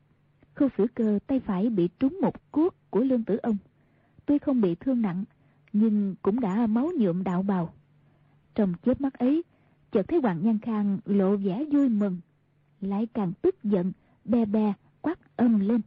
khu 0.55 0.69
phử 0.69 0.87
cơ 0.95 1.19
tay 1.26 1.40
phải 1.40 1.71
bị 1.71 1.88
trúng 2.00 2.19
một 2.23 2.52
cuốc 2.52 2.75
của 2.90 3.00
lương 3.00 3.25
tử 3.25 3.37
ông. 3.37 3.57
Tuy 4.26 4.38
không 4.38 4.61
bị 4.61 4.75
thương 4.75 5.02
nặng, 5.02 5.25
nhưng 5.73 6.14
cũng 6.23 6.40
đã 6.40 6.67
máu 6.67 6.90
nhuộm 6.99 7.25
đạo 7.25 7.43
bào. 7.43 7.75
Trong 8.55 8.75
chớp 8.85 9.00
mắt 9.00 9.14
ấy, 9.14 9.43
chợt 9.93 10.09
thấy 10.09 10.21
Hoàng 10.23 10.43
Nhan 10.43 10.59
Khang 10.59 10.99
lộ 11.05 11.37
vẻ 11.37 11.64
vui 11.73 11.88
mừng, 11.88 12.21
lại 12.81 13.07
càng 13.14 13.33
tức 13.43 13.62
giận, 13.64 13.93
be 14.25 14.45
be, 14.45 14.73
quát 15.00 15.37
âm 15.37 15.61
lên. 15.61 15.81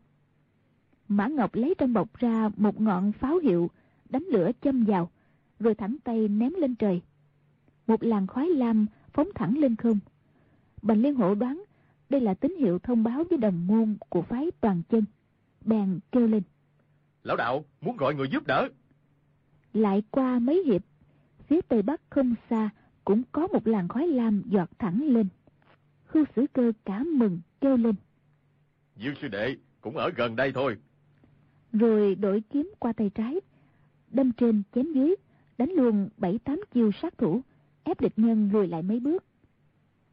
Mã 1.07 1.27
Ngọc 1.27 1.55
lấy 1.55 1.75
trong 1.77 1.93
bọc 1.93 2.17
ra 2.17 2.49
một 2.57 2.81
ngọn 2.81 3.11
pháo 3.11 3.37
hiệu, 3.37 3.69
đánh 4.09 4.23
lửa 4.23 4.51
châm 4.61 4.83
vào, 4.83 5.09
rồi 5.59 5.75
thẳng 5.75 5.95
tay 6.03 6.27
ném 6.27 6.53
lên 6.53 6.75
trời. 6.75 7.01
Một 7.87 8.03
làn 8.03 8.27
khói 8.27 8.49
lam 8.49 8.85
phóng 9.13 9.27
thẳng 9.35 9.57
lên 9.57 9.75
không. 9.75 9.99
Bành 10.81 11.01
Liên 11.01 11.15
Hộ 11.15 11.35
đoán 11.35 11.63
đây 12.09 12.21
là 12.21 12.33
tín 12.33 12.55
hiệu 12.59 12.79
thông 12.79 13.03
báo 13.03 13.23
với 13.29 13.37
đồng 13.37 13.67
môn 13.67 13.95
của 14.09 14.21
phái 14.21 14.51
toàn 14.61 14.81
chân. 14.89 15.05
Bèn 15.65 15.99
kêu 16.11 16.27
lên. 16.27 16.43
Lão 17.23 17.37
đạo, 17.37 17.65
muốn 17.81 17.97
gọi 17.97 18.15
người 18.15 18.27
giúp 18.31 18.47
đỡ. 18.47 18.69
Lại 19.73 20.03
qua 20.11 20.39
mấy 20.39 20.63
hiệp, 20.65 20.81
phía 21.47 21.61
tây 21.61 21.81
bắc 21.81 22.01
không 22.09 22.35
xa 22.49 22.69
cũng 23.05 23.23
có 23.31 23.47
một 23.47 23.67
làn 23.67 23.87
khói 23.87 24.07
lam 24.07 24.43
giọt 24.49 24.69
thẳng 24.79 25.03
lên. 25.03 25.27
Khưu 26.05 26.25
sử 26.35 26.45
cơ 26.53 26.71
cả 26.85 27.03
mừng 27.03 27.39
kêu 27.61 27.77
lên. 27.77 27.95
Dương 28.97 29.15
sư 29.21 29.27
đệ 29.27 29.55
cũng 29.81 29.97
ở 29.97 30.09
gần 30.15 30.35
đây 30.35 30.51
thôi. 30.55 30.77
Rồi 31.73 32.15
đổi 32.15 32.43
kiếm 32.49 32.73
qua 32.79 32.93
tay 32.93 33.11
trái, 33.15 33.39
đâm 34.11 34.31
trên 34.31 34.63
chém 34.75 34.93
dưới, 34.93 35.15
đánh 35.57 35.71
luôn 35.71 36.09
bảy 36.17 36.39
tám 36.43 36.61
chiêu 36.73 36.91
sát 37.01 37.17
thủ, 37.17 37.41
ép 37.83 38.01
địch 38.01 38.13
nhân 38.15 38.49
lùi 38.53 38.67
lại 38.67 38.81
mấy 38.81 38.99
bước. 38.99 39.23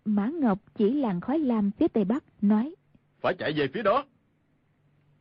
Mã 0.04 0.28
Ngọc 0.28 0.58
chỉ 0.74 0.92
làn 0.92 1.20
khói 1.20 1.38
lam 1.38 1.70
phía 1.70 1.88
tây 1.88 2.04
bắc, 2.04 2.24
nói. 2.40 2.74
Phải 3.20 3.34
chạy 3.38 3.52
về 3.52 3.68
phía 3.74 3.82
đó. 3.82 4.04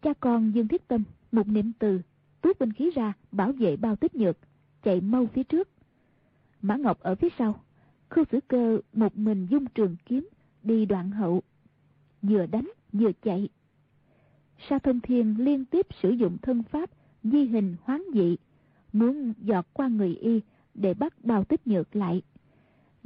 Cha 0.02 0.14
con 0.20 0.52
Dương 0.56 0.68
Thiết 0.68 0.88
Tâm, 0.88 1.04
một 1.32 1.48
niệm 1.48 1.72
từ, 1.80 2.02
tuốt 2.42 2.60
binh 2.60 2.74
khí 2.74 2.92
ra, 2.96 3.14
bảo 3.32 3.52
vệ 3.52 3.78
bao 3.78 3.96
tích 3.96 4.16
nhược, 4.16 4.38
chạy 4.84 5.02
mau 5.02 5.26
phía 5.34 5.44
trước. 5.44 5.70
Mã 6.62 6.76
Ngọc 6.76 7.00
ở 7.00 7.16
phía 7.16 7.30
sau, 7.38 7.64
khu 8.10 8.24
sử 8.32 8.40
cơ 8.48 8.80
một 8.94 9.18
mình 9.18 9.48
dung 9.50 9.66
trường 9.66 9.96
kiếm, 10.06 10.30
đi 10.64 10.86
đoạn 10.86 11.12
hậu. 11.12 11.42
Vừa 12.22 12.46
đánh, 12.46 12.70
vừa 12.94 13.12
chạy. 13.24 13.50
Sa 14.70 14.80
thông 14.80 15.00
thiên 15.00 15.36
liên 15.40 15.66
tiếp 15.66 15.88
sử 16.02 16.10
dụng 16.10 16.38
thân 16.42 16.64
pháp, 16.64 16.90
di 17.24 17.46
hình 17.46 17.76
hoán 17.84 18.02
dị, 18.14 18.38
muốn 18.94 19.34
dọt 19.42 19.66
qua 19.74 19.88
người 19.88 20.16
y 20.16 20.42
để 20.74 20.94
bắt 20.94 21.14
bao 21.24 21.44
tích 21.44 21.68
nhược 21.68 21.96
lại 21.96 22.22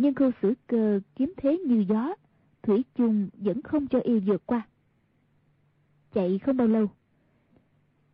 nhưng 0.01 0.15
khu 0.15 0.31
sử 0.41 0.53
cơ 0.67 0.99
kiếm 1.15 1.33
thế 1.37 1.57
như 1.57 1.85
gió, 1.89 2.15
thủy 2.63 2.83
chung 2.95 3.29
vẫn 3.33 3.61
không 3.61 3.87
cho 3.87 3.99
y 4.03 4.19
vượt 4.19 4.45
qua. 4.45 4.61
Chạy 6.13 6.39
không 6.39 6.57
bao 6.57 6.67
lâu, 6.67 6.87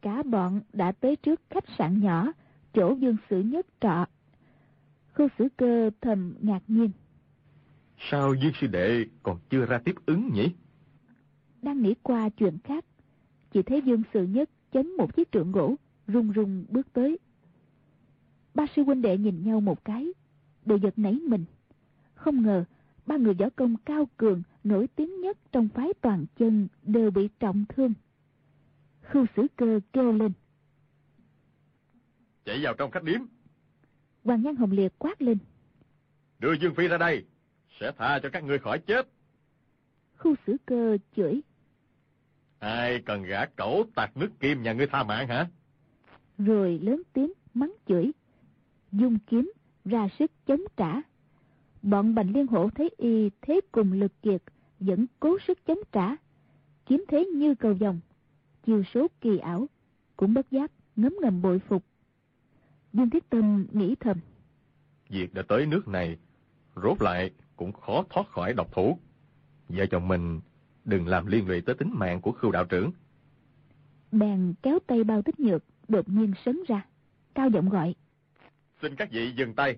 cả 0.01 0.24
bọn 0.24 0.62
đã 0.74 0.91
tới 0.91 1.15
trước 1.15 1.41
khách 1.50 1.63
sạn 1.77 2.01
nhỏ, 2.01 2.32
chỗ 2.74 2.96
dương 3.00 3.17
sử 3.29 3.41
nhất 3.41 3.67
trọ. 3.82 4.06
Khu 5.13 5.27
sử 5.39 5.48
cơ 5.58 5.89
thầm 6.01 6.36
ngạc 6.41 6.62
nhiên. 6.67 6.91
Sao 8.12 8.34
Dương 8.34 8.53
sư 8.62 8.67
đệ 8.67 9.06
còn 9.24 9.38
chưa 9.50 9.65
ra 9.65 9.79
tiếp 9.86 9.96
ứng 10.06 10.29
nhỉ? 10.34 10.51
Đang 11.62 11.82
nghĩ 11.82 11.94
qua 12.03 12.29
chuyện 12.29 12.58
khác, 12.63 12.86
chỉ 13.51 13.62
thấy 13.62 13.82
Dương 13.82 14.03
Sự 14.13 14.24
Nhất 14.24 14.50
chấn 14.74 14.98
một 14.98 15.15
chiếc 15.15 15.32
trượng 15.32 15.51
gỗ, 15.51 15.75
rung 16.08 16.34
rung 16.36 16.65
bước 16.70 16.94
tới. 16.94 17.20
Ba 18.53 18.65
sư 18.75 18.84
huynh 18.84 19.01
đệ 19.01 19.17
nhìn 19.17 19.44
nhau 19.44 19.62
một 19.62 19.86
cái, 19.86 20.13
đều 20.65 20.77
giật 20.77 21.00
nảy 21.00 21.13
mình. 21.13 21.46
Không 22.18 22.42
ngờ, 22.42 22.64
ba 23.06 23.18
người 23.18 23.34
võ 23.34 23.50
công 23.56 23.76
cao 23.86 24.08
cường, 24.18 24.44
nổi 24.64 24.88
tiếng 24.96 25.22
nhất 25.22 25.38
trong 25.52 25.70
phái 25.70 25.94
toàn 26.02 26.26
chân 26.38 26.68
đều 26.84 27.12
bị 27.12 27.30
trọng 27.40 27.66
thương. 27.70 27.94
Khưu 29.02 29.26
sử 29.36 29.48
cơ 29.56 29.80
kêu 29.94 30.12
lên. 30.12 30.32
Chạy 32.46 32.60
vào 32.64 32.74
trong 32.74 32.92
khách 32.92 33.04
điếm. 33.04 33.22
Hoàng 34.24 34.42
Nhan 34.42 34.56
Hồng 34.56 34.72
Liệt 34.72 34.94
quát 34.98 35.22
lên. 35.22 35.38
Đưa 36.40 36.54
Dương 36.54 36.76
Phi 36.76 36.88
ra 36.88 36.98
đây, 36.98 37.26
sẽ 37.80 37.92
tha 37.98 38.20
cho 38.24 38.30
các 38.30 38.44
ngươi 38.44 38.60
khỏi 38.60 38.80
chết. 38.80 39.08
Khu 40.18 40.36
sử 40.48 40.58
cơ 40.66 40.98
chửi. 41.16 41.42
Ai 42.60 43.02
cần 43.06 43.24
gã 43.24 43.46
cẩu 43.46 43.86
tạt 43.96 44.18
nước 44.18 44.30
kim 44.40 44.64
nhà 44.64 44.74
ngươi 44.74 44.88
tha 44.88 45.04
mạng 45.04 45.28
hả? 45.28 45.48
Rồi 46.38 46.80
lớn 46.82 47.02
tiếng 47.14 47.34
mắng 47.54 47.74
chửi. 47.88 48.12
Dung 48.92 49.18
kiếm 49.28 49.52
ra 49.86 50.08
sức 50.20 50.32
chống 50.46 50.62
trả. 50.78 51.02
Bọn 51.89 52.15
Bành 52.15 52.32
Liên 52.34 52.48
Hổ 52.48 52.70
thấy 52.70 52.89
y 52.98 53.29
thế 53.41 53.62
cùng 53.72 53.94
lực 53.94 54.12
kiệt, 54.22 54.44
vẫn 54.79 55.06
cố 55.20 55.38
sức 55.48 55.65
chống 55.65 55.79
trả. 55.91 56.15
Kiếm 56.86 57.06
thế 57.08 57.25
như 57.25 57.56
cầu 57.56 57.74
vòng, 57.74 58.00
chiều 58.65 58.84
số 58.94 59.08
kỳ 59.22 59.38
ảo, 59.38 59.67
cũng 60.17 60.34
bất 60.34 60.51
giác 60.51 60.72
ngấm 60.96 61.15
ngầm 61.22 61.41
bội 61.41 61.60
phục. 61.60 61.84
Dương 62.94 63.10
Thiết 63.10 63.29
Tâm 63.29 63.65
nghĩ 63.72 63.96
thầm. 64.00 64.17
Việc 65.10 65.34
đã 65.34 65.41
tới 65.48 65.65
nước 65.65 65.88
này, 65.88 66.17
rốt 66.75 67.01
lại 67.01 67.32
cũng 67.56 67.72
khó 67.72 68.03
thoát 68.10 68.27
khỏi 68.27 68.53
độc 68.53 68.74
thủ. 68.74 68.98
Vợ 69.70 69.86
chồng 69.86 70.08
mình 70.08 70.41
đừng 70.86 71.08
làm 71.08 71.27
liên 71.27 71.48
lụy 71.48 71.62
tới 71.62 71.75
tính 71.75 71.91
mạng 71.94 72.22
của 72.22 72.32
khưu 72.32 72.51
đạo 72.51 72.65
trưởng. 72.65 72.91
Bèn 74.12 74.53
kéo 74.62 74.79
tay 74.88 75.03
bao 75.03 75.22
tích 75.22 75.39
nhược, 75.39 75.63
đột 75.88 76.10
nhiên 76.10 76.34
sấn 76.46 76.60
ra, 76.67 76.86
cao 77.36 77.50
giọng 77.50 77.70
gọi. 77.70 77.96
Xin 78.82 78.96
các 78.96 79.12
vị 79.12 79.34
dừng 79.36 79.53
tay, 79.53 79.77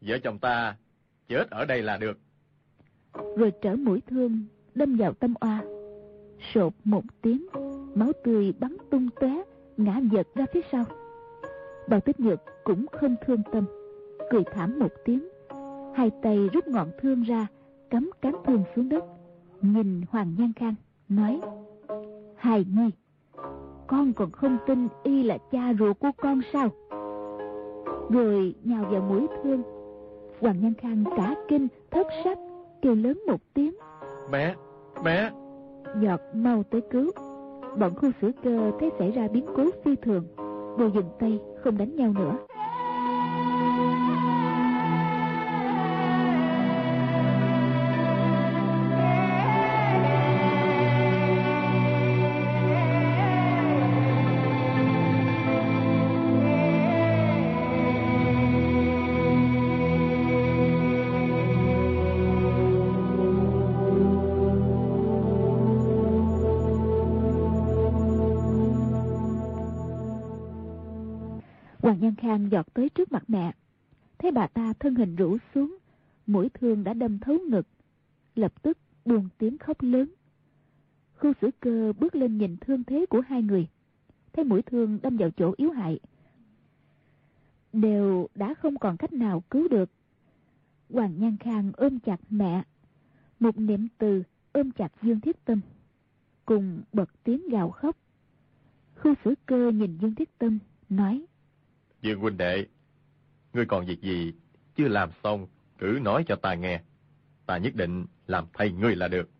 vợ 0.00 0.18
chồng 0.18 0.38
ta 0.38 0.76
chết 1.28 1.50
ở 1.50 1.64
đây 1.64 1.82
là 1.82 1.96
được. 1.96 2.18
Rồi 3.36 3.52
trở 3.62 3.76
mũi 3.76 4.02
thương, 4.06 4.44
đâm 4.74 4.96
vào 4.96 5.12
tâm 5.12 5.34
oa. 5.40 5.62
Sột 6.54 6.72
một 6.84 7.04
tiếng, 7.22 7.46
máu 7.94 8.12
tươi 8.24 8.54
bắn 8.58 8.76
tung 8.90 9.08
tóe 9.20 9.42
ngã 9.76 10.00
giật 10.12 10.28
ra 10.34 10.46
phía 10.52 10.60
sau. 10.72 10.84
Bao 11.88 12.00
tích 12.00 12.20
nhược 12.20 12.40
cũng 12.64 12.86
không 12.92 13.16
thương 13.26 13.42
tâm, 13.52 13.64
cười 14.30 14.44
thảm 14.44 14.78
một 14.78 14.92
tiếng. 15.04 15.28
Hai 15.94 16.10
tay 16.22 16.48
rút 16.52 16.66
ngọn 16.66 16.90
thương 17.00 17.22
ra, 17.22 17.46
cắm 17.90 18.10
cán 18.22 18.34
thương 18.46 18.64
xuống 18.76 18.88
đất. 18.88 19.04
Nhìn 19.60 20.02
Hoàng 20.10 20.34
Nhan 20.38 20.52
Khang, 20.52 20.74
nói 21.08 21.40
Hài 22.36 22.64
nhi, 22.64 22.90
con 23.86 24.12
còn 24.12 24.30
không 24.30 24.58
tin 24.66 24.88
y 25.02 25.22
là 25.22 25.38
cha 25.52 25.74
ruột 25.78 25.98
của 25.98 26.10
con 26.16 26.40
sao? 26.52 26.68
Rồi 28.10 28.54
nhào 28.64 28.84
vào 28.84 29.00
mũi 29.00 29.26
thương 29.42 29.77
Hoàng 30.40 30.60
Nhân 30.60 30.74
Khang 30.74 31.04
cả 31.16 31.34
kinh 31.48 31.68
thất 31.90 32.06
sắc 32.24 32.38
kêu 32.82 32.94
lớn 32.94 33.20
một 33.26 33.40
tiếng. 33.54 33.74
Mẹ, 34.30 34.54
mẹ. 35.04 35.30
Giọt 36.00 36.20
mau 36.34 36.62
tới 36.62 36.80
cứu. 36.90 37.10
Bọn 37.78 37.94
khu 37.94 38.10
xử 38.20 38.32
cơ 38.42 38.70
thấy 38.80 38.90
xảy 38.98 39.10
ra 39.10 39.28
biến 39.32 39.46
cố 39.56 39.64
phi 39.84 39.96
thường. 39.96 40.24
Vừa 40.78 40.90
dừng 40.94 41.08
tay, 41.18 41.38
không 41.64 41.78
đánh 41.78 41.96
nhau 41.96 42.12
nữa. 42.18 42.36
Thang 72.28 72.38
Khang 72.38 72.50
giọt 72.50 72.74
tới 72.74 72.88
trước 72.88 73.12
mặt 73.12 73.24
mẹ. 73.28 73.52
Thấy 74.18 74.30
bà 74.30 74.46
ta 74.46 74.72
thân 74.72 74.94
hình 74.94 75.16
rũ 75.16 75.38
xuống, 75.54 75.78
mũi 76.26 76.48
thương 76.54 76.84
đã 76.84 76.94
đâm 76.94 77.18
thấu 77.18 77.38
ngực. 77.48 77.66
Lập 78.34 78.62
tức 78.62 78.78
buồn 79.04 79.28
tiếng 79.38 79.58
khóc 79.58 79.82
lớn. 79.82 80.10
Khu 81.16 81.32
Sử 81.40 81.50
cơ 81.60 81.92
bước 81.92 82.14
lên 82.14 82.38
nhìn 82.38 82.56
thương 82.56 82.84
thế 82.84 83.06
của 83.06 83.20
hai 83.20 83.42
người. 83.42 83.68
Thấy 84.32 84.44
mũi 84.44 84.62
thương 84.62 84.98
đâm 85.02 85.16
vào 85.16 85.30
chỗ 85.30 85.54
yếu 85.56 85.70
hại. 85.70 86.00
Đều 87.72 88.28
đã 88.34 88.54
không 88.54 88.78
còn 88.78 88.96
cách 88.96 89.12
nào 89.12 89.42
cứu 89.50 89.68
được. 89.68 89.90
Hoàng 90.90 91.20
Nhan 91.20 91.36
Khang 91.36 91.72
ôm 91.76 91.98
chặt 92.00 92.20
mẹ. 92.30 92.62
Một 93.40 93.58
niệm 93.58 93.88
từ 93.98 94.22
ôm 94.52 94.70
chặt 94.70 94.92
Dương 95.02 95.20
Thiết 95.20 95.44
Tâm. 95.44 95.60
Cùng 96.44 96.82
bật 96.92 97.10
tiếng 97.24 97.48
gào 97.48 97.70
khóc. 97.70 97.96
Khu 98.96 99.14
Sử 99.24 99.34
cơ 99.46 99.70
nhìn 99.70 99.98
Dương 99.98 100.14
Thiết 100.14 100.38
Tâm, 100.38 100.58
nói. 100.88 101.26
Dương 102.02 102.20
huynh 102.20 102.36
đệ, 102.36 102.66
ngươi 103.52 103.66
còn 103.66 103.86
việc 103.86 104.02
gì 104.02 104.32
chưa 104.76 104.88
làm 104.88 105.10
xong, 105.22 105.46
cứ 105.78 105.98
nói 106.02 106.24
cho 106.28 106.36
ta 106.36 106.54
nghe. 106.54 106.80
Ta 107.46 107.58
nhất 107.58 107.74
định 107.74 108.06
làm 108.26 108.44
thay 108.52 108.72
ngươi 108.72 108.96
là 108.96 109.08
được. 109.08 109.30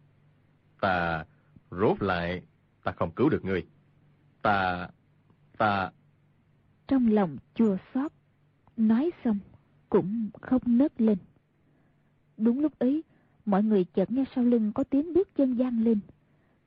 Ta 0.81 1.25
rốt 1.71 2.03
lại, 2.03 2.43
ta 2.85 2.93
không 2.93 3.11
cứu 3.11 3.29
được 3.29 3.45
ngươi. 3.45 3.67
Ta, 4.43 4.89
ta... 5.59 5.91
Trong 6.87 7.13
lòng 7.13 7.37
chua 7.55 7.77
xót, 7.95 8.13
nói 8.77 9.11
xong 9.25 9.39
cũng 9.89 10.31
không 10.41 10.63
nớt 10.67 11.01
lên. 11.01 11.19
Đúng 12.37 12.61
lúc 12.61 12.79
ấy, 12.79 13.03
mọi 13.45 13.63
người 13.63 13.85
chợt 13.85 14.11
nghe 14.11 14.25
sau 14.35 14.45
lưng 14.45 14.73
có 14.75 14.85
tiếng 14.85 15.15
bước 15.15 15.35
chân 15.37 15.55
gian 15.55 15.85
lên. 15.85 16.01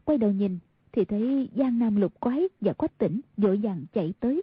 Quay 0.04 0.18
đầu 0.18 0.32
nhìn 0.32 0.60
thì 0.92 1.06
thấy 1.06 1.50
Giang 1.56 1.80
Nam 1.80 1.96
lục 1.96 2.20
quái 2.20 2.44
và 2.62 2.74
quách 2.74 2.98
tỉnh 2.98 3.22
vội 3.38 3.58
vàng 3.64 3.86
chạy 3.94 4.14
tới. 4.20 4.42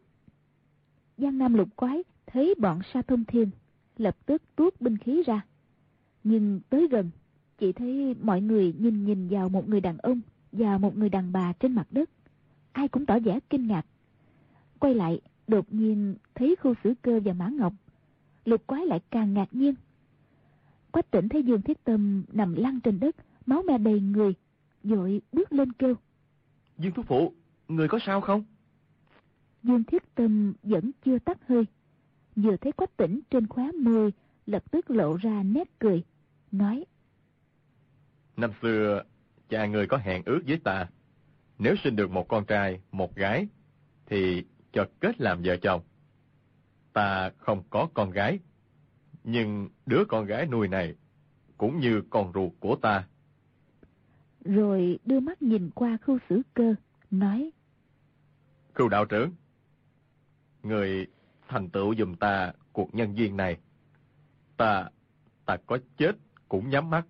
Giang 1.18 1.38
Nam 1.38 1.54
lục 1.54 1.68
quái 1.76 2.02
thấy 2.26 2.54
bọn 2.58 2.80
sa 2.92 3.02
thông 3.02 3.24
thiên, 3.24 3.50
lập 3.96 4.16
tức 4.26 4.42
tuốt 4.56 4.80
binh 4.80 4.96
khí 4.96 5.22
ra. 5.26 5.46
Nhưng 6.24 6.60
tới 6.70 6.88
gần, 6.88 7.10
chỉ 7.58 7.72
thấy 7.72 8.14
mọi 8.22 8.40
người 8.40 8.74
nhìn 8.78 9.04
nhìn 9.04 9.28
vào 9.28 9.48
một 9.48 9.68
người 9.68 9.80
đàn 9.80 9.98
ông 9.98 10.20
và 10.52 10.78
một 10.78 10.96
người 10.96 11.08
đàn 11.08 11.32
bà 11.32 11.52
trên 11.52 11.72
mặt 11.72 11.86
đất. 11.90 12.10
Ai 12.72 12.88
cũng 12.88 13.06
tỏ 13.06 13.18
vẻ 13.18 13.38
kinh 13.50 13.66
ngạc. 13.66 13.86
Quay 14.78 14.94
lại, 14.94 15.20
đột 15.46 15.72
nhiên 15.72 16.14
thấy 16.34 16.56
khu 16.56 16.74
xử 16.84 16.94
cơ 17.02 17.20
và 17.24 17.32
mã 17.32 17.48
ngọc. 17.48 17.72
Lục 18.44 18.66
quái 18.66 18.86
lại 18.86 19.00
càng 19.10 19.34
ngạc 19.34 19.48
nhiên. 19.52 19.74
Quách 20.90 21.10
tỉnh 21.10 21.28
thấy 21.28 21.42
Dương 21.42 21.62
Thiết 21.62 21.84
Tâm 21.84 22.24
nằm 22.32 22.54
lăn 22.54 22.80
trên 22.80 23.00
đất, 23.00 23.16
máu 23.46 23.62
me 23.62 23.78
đầy 23.78 24.00
người, 24.00 24.34
vội 24.84 25.20
bước 25.32 25.52
lên 25.52 25.72
kêu. 25.72 25.94
Dương 26.78 26.92
Thúc 26.92 27.06
Phụ, 27.08 27.32
người 27.68 27.88
có 27.88 27.98
sao 28.06 28.20
không? 28.20 28.44
Dương 29.68 29.84
Thiết 29.84 30.14
Tâm 30.14 30.54
vẫn 30.62 30.90
chưa 31.04 31.18
tắt 31.18 31.38
hơi. 31.48 31.66
Vừa 32.36 32.56
thấy 32.56 32.72
quách 32.72 32.96
tỉnh 32.96 33.20
trên 33.30 33.46
khóe 33.46 33.72
môi, 33.72 34.12
lập 34.46 34.70
tức 34.70 34.90
lộ 34.90 35.16
ra 35.16 35.42
nét 35.42 35.78
cười, 35.78 36.04
nói. 36.52 36.84
Năm 38.36 38.50
xưa, 38.62 39.02
cha 39.48 39.66
người 39.66 39.86
có 39.86 39.96
hẹn 39.96 40.22
ước 40.24 40.40
với 40.46 40.58
ta. 40.64 40.88
Nếu 41.58 41.74
sinh 41.84 41.96
được 41.96 42.10
một 42.10 42.28
con 42.28 42.44
trai, 42.44 42.80
một 42.92 43.16
gái, 43.16 43.48
thì 44.06 44.44
cho 44.72 44.86
kết 45.00 45.20
làm 45.20 45.42
vợ 45.44 45.56
chồng. 45.56 45.82
Ta 46.92 47.30
không 47.38 47.62
có 47.70 47.88
con 47.94 48.10
gái, 48.10 48.38
nhưng 49.24 49.68
đứa 49.86 50.04
con 50.08 50.26
gái 50.26 50.46
nuôi 50.46 50.68
này 50.68 50.94
cũng 51.58 51.80
như 51.80 52.02
con 52.10 52.32
ruột 52.34 52.52
của 52.60 52.76
ta. 52.76 53.06
Rồi 54.44 54.98
đưa 55.04 55.20
mắt 55.20 55.42
nhìn 55.42 55.70
qua 55.70 55.98
khu 56.06 56.18
xử 56.28 56.42
cơ, 56.54 56.74
nói. 57.10 57.50
Khưu 58.74 58.88
đạo 58.88 59.04
trưởng, 59.04 59.30
người 60.62 61.06
thành 61.48 61.68
tựu 61.68 61.94
dùm 61.94 62.14
ta 62.14 62.52
cuộc 62.72 62.94
nhân 62.94 63.16
duyên 63.16 63.36
này. 63.36 63.56
Ta, 64.56 64.88
ta 65.46 65.56
có 65.66 65.78
chết 65.96 66.16
cũng 66.48 66.70
nhắm 66.70 66.90
mắt. 66.90 67.06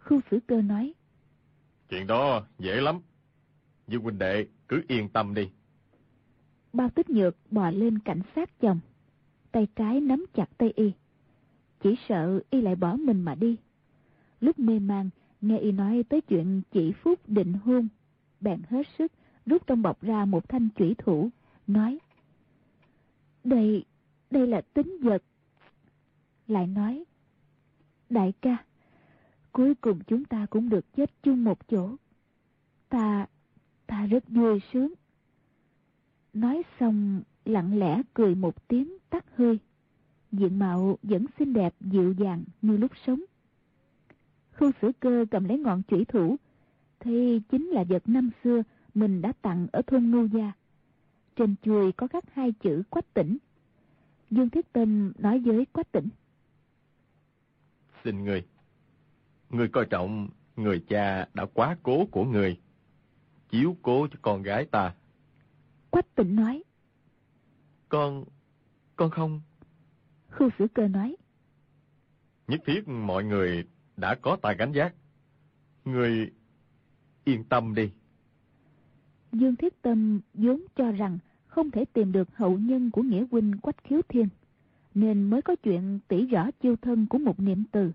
Khu 0.00 0.20
xử 0.30 0.40
cơ 0.46 0.62
nói. 0.62 0.94
Chuyện 1.88 2.06
đó 2.06 2.46
dễ 2.58 2.80
lắm. 2.80 3.00
Dương 3.86 4.02
huynh 4.02 4.18
đệ 4.18 4.46
cứ 4.68 4.82
yên 4.88 5.08
tâm 5.08 5.34
đi. 5.34 5.50
Bao 6.72 6.88
tích 6.90 7.10
nhược 7.10 7.36
bò 7.50 7.70
lên 7.70 7.98
cảnh 7.98 8.22
sát 8.36 8.60
chồng. 8.60 8.80
Tay 9.52 9.66
trái 9.76 10.00
nắm 10.00 10.26
chặt 10.34 10.50
tay 10.58 10.72
y. 10.76 10.92
Chỉ 11.80 11.94
sợ 12.08 12.40
y 12.50 12.60
lại 12.60 12.76
bỏ 12.76 12.96
mình 12.96 13.22
mà 13.22 13.34
đi. 13.34 13.56
Lúc 14.40 14.58
mê 14.58 14.78
man, 14.78 15.10
nghe 15.40 15.58
y 15.58 15.72
nói 15.72 16.04
tới 16.08 16.20
chuyện 16.20 16.62
chỉ 16.72 16.92
phút 16.92 17.28
định 17.28 17.52
hôn. 17.52 17.88
Bèn 18.40 18.62
hết 18.68 18.86
sức 18.98 19.12
rút 19.46 19.66
trong 19.66 19.82
bọc 19.82 20.02
ra 20.02 20.24
một 20.24 20.48
thanh 20.48 20.68
chủy 20.76 20.94
thủ, 20.98 21.30
nói. 21.66 21.98
Đây, 23.44 23.84
đây 24.30 24.46
là 24.46 24.60
tính 24.60 24.98
vật. 25.02 25.22
Lại 26.46 26.66
nói, 26.66 27.04
đại 28.10 28.32
ca, 28.40 28.64
cuối 29.52 29.74
cùng 29.74 30.00
chúng 30.06 30.24
ta 30.24 30.46
cũng 30.50 30.68
được 30.68 30.96
chết 30.96 31.10
chung 31.22 31.44
một 31.44 31.68
chỗ. 31.68 31.96
Ta, 32.88 33.26
ta 33.86 34.06
rất 34.06 34.28
vui 34.28 34.60
sướng. 34.72 34.92
Nói 36.32 36.62
xong, 36.80 37.22
lặng 37.44 37.78
lẽ 37.78 38.02
cười 38.14 38.34
một 38.34 38.68
tiếng 38.68 38.98
tắt 39.10 39.24
hơi. 39.36 39.58
Diện 40.32 40.58
mạo 40.58 40.98
vẫn 41.02 41.26
xinh 41.38 41.52
đẹp 41.52 41.74
dịu 41.80 42.12
dàng 42.12 42.44
như 42.62 42.76
lúc 42.76 42.92
sống. 43.06 43.20
Khu 44.58 44.70
sử 44.82 44.92
cơ 45.00 45.24
cầm 45.30 45.44
lấy 45.44 45.58
ngọn 45.58 45.82
chủy 45.82 46.04
thủ, 46.04 46.36
thì 47.00 47.40
chính 47.50 47.66
là 47.66 47.84
vật 47.84 48.02
năm 48.06 48.30
xưa 48.44 48.62
mình 48.94 49.22
đã 49.22 49.32
tặng 49.42 49.66
ở 49.72 49.82
thôn 49.86 50.10
Ngô 50.10 50.24
Gia. 50.24 50.52
Trên 51.36 51.54
chuôi 51.62 51.92
có 51.92 52.06
khắc 52.06 52.24
hai 52.32 52.52
chữ 52.52 52.82
quách 52.90 53.14
tỉnh. 53.14 53.38
Dương 54.30 54.50
Thiết 54.50 54.72
Tâm 54.72 55.12
nói 55.18 55.38
với 55.38 55.66
quách 55.72 55.92
tỉnh. 55.92 56.08
Xin 58.04 58.24
người, 58.24 58.46
người 59.50 59.68
coi 59.68 59.86
trọng 59.86 60.28
người 60.56 60.84
cha 60.88 61.28
đã 61.34 61.46
quá 61.54 61.76
cố 61.82 62.06
của 62.06 62.24
người, 62.24 62.60
chiếu 63.48 63.76
cố 63.82 64.06
cho 64.10 64.18
con 64.22 64.42
gái 64.42 64.64
ta. 64.64 64.94
Quách 65.90 66.14
tỉnh 66.14 66.36
nói. 66.36 66.62
Con, 67.88 68.24
con 68.96 69.10
không. 69.10 69.40
Khu 70.30 70.48
sử 70.58 70.66
cơ 70.74 70.88
nói. 70.88 71.16
Nhất 72.46 72.60
thiết 72.66 72.88
mọi 72.88 73.24
người 73.24 73.64
đã 73.96 74.14
có 74.14 74.36
tài 74.42 74.56
gánh 74.56 74.72
giác. 74.72 74.94
Người 75.84 76.32
yên 77.24 77.44
tâm 77.44 77.74
đi. 77.74 77.90
Dương 79.34 79.56
Thiết 79.56 79.82
Tâm 79.82 80.20
vốn 80.34 80.60
cho 80.76 80.92
rằng 80.92 81.18
không 81.46 81.70
thể 81.70 81.84
tìm 81.84 82.12
được 82.12 82.36
hậu 82.36 82.58
nhân 82.58 82.90
của 82.90 83.02
nghĩa 83.02 83.24
huynh 83.30 83.52
Quách 83.62 83.84
Khiếu 83.84 84.00
Thiên, 84.08 84.28
nên 84.94 85.30
mới 85.30 85.42
có 85.42 85.56
chuyện 85.56 85.98
tỉ 86.08 86.26
rõ 86.26 86.50
chiêu 86.50 86.76
thân 86.76 87.06
của 87.06 87.18
một 87.18 87.40
niệm 87.40 87.64
từ. 87.72 87.92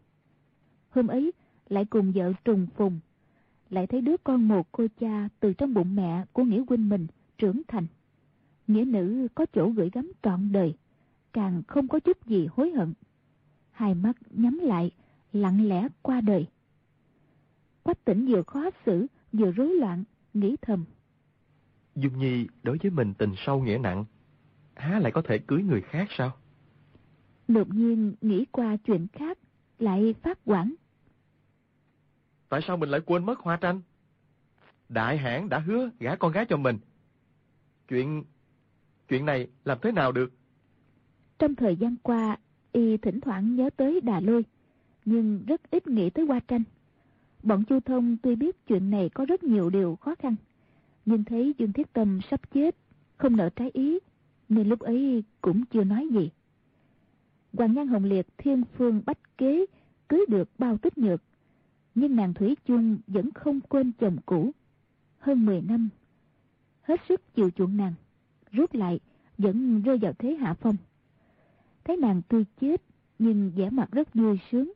Hôm 0.89 1.07
ấy 1.07 1.31
lại 1.69 1.85
cùng 1.85 2.11
vợ 2.11 2.33
trùng 2.45 2.67
phùng, 2.75 2.99
lại 3.69 3.87
thấy 3.87 4.01
đứa 4.01 4.17
con 4.23 4.47
một 4.47 4.67
cô 4.71 4.87
cha 4.99 5.29
từ 5.39 5.53
trong 5.53 5.73
bụng 5.73 5.95
mẹ 5.95 6.25
của 6.33 6.43
nghĩa 6.43 6.63
huynh 6.67 6.89
mình 6.89 7.07
trưởng 7.37 7.61
thành. 7.67 7.87
Nghĩa 8.67 8.85
nữ 8.85 9.27
có 9.35 9.45
chỗ 9.53 9.69
gửi 9.69 9.89
gắm 9.93 10.11
trọn 10.23 10.51
đời, 10.51 10.73
càng 11.33 11.63
không 11.67 11.87
có 11.87 11.99
chút 11.99 12.25
gì 12.25 12.47
hối 12.55 12.71
hận. 12.71 12.93
Hai 13.71 13.95
mắt 13.95 14.17
nhắm 14.31 14.59
lại, 14.63 14.91
lặng 15.33 15.67
lẽ 15.67 15.87
qua 16.01 16.21
đời. 16.21 16.45
Quách 17.83 18.05
tỉnh 18.05 18.25
vừa 18.25 18.43
khó 18.43 18.69
xử, 18.85 19.07
vừa 19.33 19.51
rối 19.51 19.73
loạn, 19.73 20.03
nghĩ 20.33 20.55
thầm. 20.61 20.85
Dung 21.95 22.19
Nhi 22.19 22.47
đối 22.63 22.77
với 22.77 22.91
mình 22.91 23.13
tình 23.13 23.33
sâu 23.37 23.61
nghĩa 23.61 23.77
nặng, 23.77 24.05
há 24.75 24.99
lại 24.99 25.11
có 25.11 25.21
thể 25.21 25.37
cưới 25.37 25.63
người 25.63 25.81
khác 25.81 26.07
sao? 26.17 26.31
Đột 27.47 27.67
nhiên 27.69 28.15
nghĩ 28.21 28.45
qua 28.51 28.77
chuyện 28.85 29.07
khác, 29.13 29.37
lại 29.79 30.15
phát 30.21 30.39
quản. 30.45 30.73
Tại 32.49 32.61
sao 32.67 32.77
mình 32.77 32.89
lại 32.89 33.01
quên 33.05 33.25
mất 33.25 33.39
Hoa 33.39 33.57
Tranh? 33.57 33.81
Đại 34.89 35.17
hãn 35.17 35.49
đã 35.49 35.59
hứa 35.59 35.89
gả 35.99 36.15
con 36.15 36.31
gái 36.31 36.45
cho 36.49 36.57
mình. 36.57 36.77
Chuyện... 37.87 38.23
chuyện 39.07 39.25
này 39.25 39.47
làm 39.65 39.77
thế 39.81 39.91
nào 39.91 40.11
được? 40.11 40.31
Trong 41.39 41.55
thời 41.55 41.75
gian 41.75 41.95
qua, 42.03 42.37
y 42.71 42.97
thỉnh 42.97 43.21
thoảng 43.21 43.55
nhớ 43.55 43.69
tới 43.77 44.01
Đà 44.01 44.19
Lôi, 44.19 44.45
nhưng 45.05 45.45
rất 45.47 45.71
ít 45.71 45.87
nghĩ 45.87 46.09
tới 46.09 46.25
qua 46.25 46.39
tranh. 46.39 46.63
Bọn 47.43 47.63
Chu 47.65 47.79
Thông 47.79 48.17
tuy 48.17 48.35
biết 48.35 48.67
chuyện 48.67 48.89
này 48.89 49.09
có 49.09 49.25
rất 49.25 49.43
nhiều 49.43 49.69
điều 49.69 49.95
khó 49.95 50.15
khăn, 50.15 50.35
nhưng 51.09 51.23
thấy 51.23 51.53
Dương 51.57 51.73
Thiết 51.73 51.93
Tâm 51.93 52.19
sắp 52.29 52.51
chết, 52.51 52.75
không 53.17 53.35
nợ 53.35 53.49
trái 53.49 53.69
ý, 53.73 53.99
nên 54.49 54.69
lúc 54.69 54.79
ấy 54.79 55.23
cũng 55.41 55.65
chưa 55.65 55.83
nói 55.83 56.07
gì. 56.11 56.29
Hoàng 57.53 57.73
Nhan 57.73 57.87
Hồng 57.87 58.03
Liệt 58.03 58.27
thiên 58.37 58.63
phương 58.77 59.01
bách 59.05 59.37
kế 59.37 59.65
cưới 60.09 60.25
được 60.29 60.49
bao 60.57 60.77
tích 60.77 60.97
nhược, 60.97 61.21
nhưng 61.95 62.15
nàng 62.15 62.33
Thủy 62.33 62.55
chung 62.65 62.97
vẫn 63.07 63.31
không 63.31 63.59
quên 63.61 63.91
chồng 63.99 64.17
cũ. 64.25 64.51
Hơn 65.19 65.45
10 65.45 65.61
năm, 65.61 65.89
hết 66.81 67.01
sức 67.09 67.35
chịu 67.35 67.49
chuộng 67.49 67.77
nàng, 67.77 67.93
rút 68.51 68.73
lại 68.73 68.99
vẫn 69.37 69.81
rơi 69.81 69.97
vào 69.97 70.13
thế 70.19 70.35
hạ 70.35 70.53
phong. 70.53 70.75
Thấy 71.83 71.97
nàng 71.97 72.21
tuy 72.27 72.43
chết 72.61 72.81
nhưng 73.19 73.51
vẻ 73.55 73.69
mặt 73.69 73.91
rất 73.91 74.13
vui 74.13 74.39
sướng. 74.51 74.71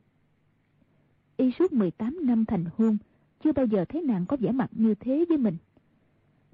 Y 1.37 1.51
suốt 1.59 1.73
18 1.73 2.19
năm 2.21 2.45
thành 2.45 2.65
hôn, 2.77 2.97
chưa 3.43 3.51
bao 3.51 3.65
giờ 3.65 3.85
thấy 3.89 4.01
nàng 4.01 4.25
có 4.25 4.37
vẻ 4.37 4.51
mặt 4.51 4.69
như 4.71 4.95
thế 4.95 5.25
với 5.29 5.37
mình. 5.37 5.57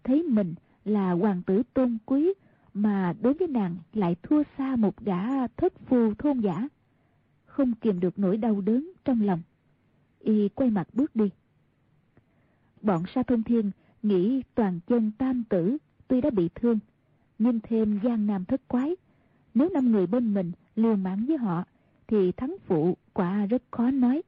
Thấy 0.03 0.23
mình 0.23 0.55
là 0.85 1.12
hoàng 1.12 1.41
tử 1.43 1.63
tôn 1.73 1.97
quý 2.05 2.33
mà 2.73 3.13
đối 3.21 3.33
với 3.33 3.47
nàng 3.47 3.75
lại 3.93 4.15
thua 4.23 4.43
xa 4.57 4.75
một 4.75 4.97
gã 4.99 5.47
thất 5.47 5.73
phu 5.85 6.13
thôn 6.13 6.39
giả. 6.39 6.67
Không 7.45 7.73
kiềm 7.73 7.99
được 7.99 8.19
nỗi 8.19 8.38
đau 8.38 8.62
đớn 8.62 8.91
trong 9.05 9.21
lòng. 9.21 9.41
Y 10.19 10.49
quay 10.49 10.69
mặt 10.69 10.88
bước 10.93 11.15
đi. 11.15 11.29
Bọn 12.81 13.03
sa 13.15 13.23
thông 13.23 13.43
thiên 13.43 13.71
nghĩ 14.03 14.41
toàn 14.55 14.79
chân 14.88 15.12
tam 15.17 15.43
tử 15.49 15.77
tuy 16.07 16.21
đã 16.21 16.29
bị 16.29 16.49
thương, 16.55 16.79
nhưng 17.39 17.59
thêm 17.63 17.99
gian 18.03 18.27
nam 18.27 18.45
thất 18.45 18.67
quái. 18.67 18.95
Nếu 19.53 19.69
năm 19.73 19.91
người 19.91 20.07
bên 20.07 20.33
mình 20.33 20.51
liều 20.75 20.95
mạng 20.95 21.25
với 21.27 21.38
họ, 21.38 21.63
thì 22.07 22.31
thắng 22.31 22.55
phụ 22.65 22.97
quả 23.13 23.45
rất 23.45 23.63
khó 23.71 23.91
nói. 23.91 24.21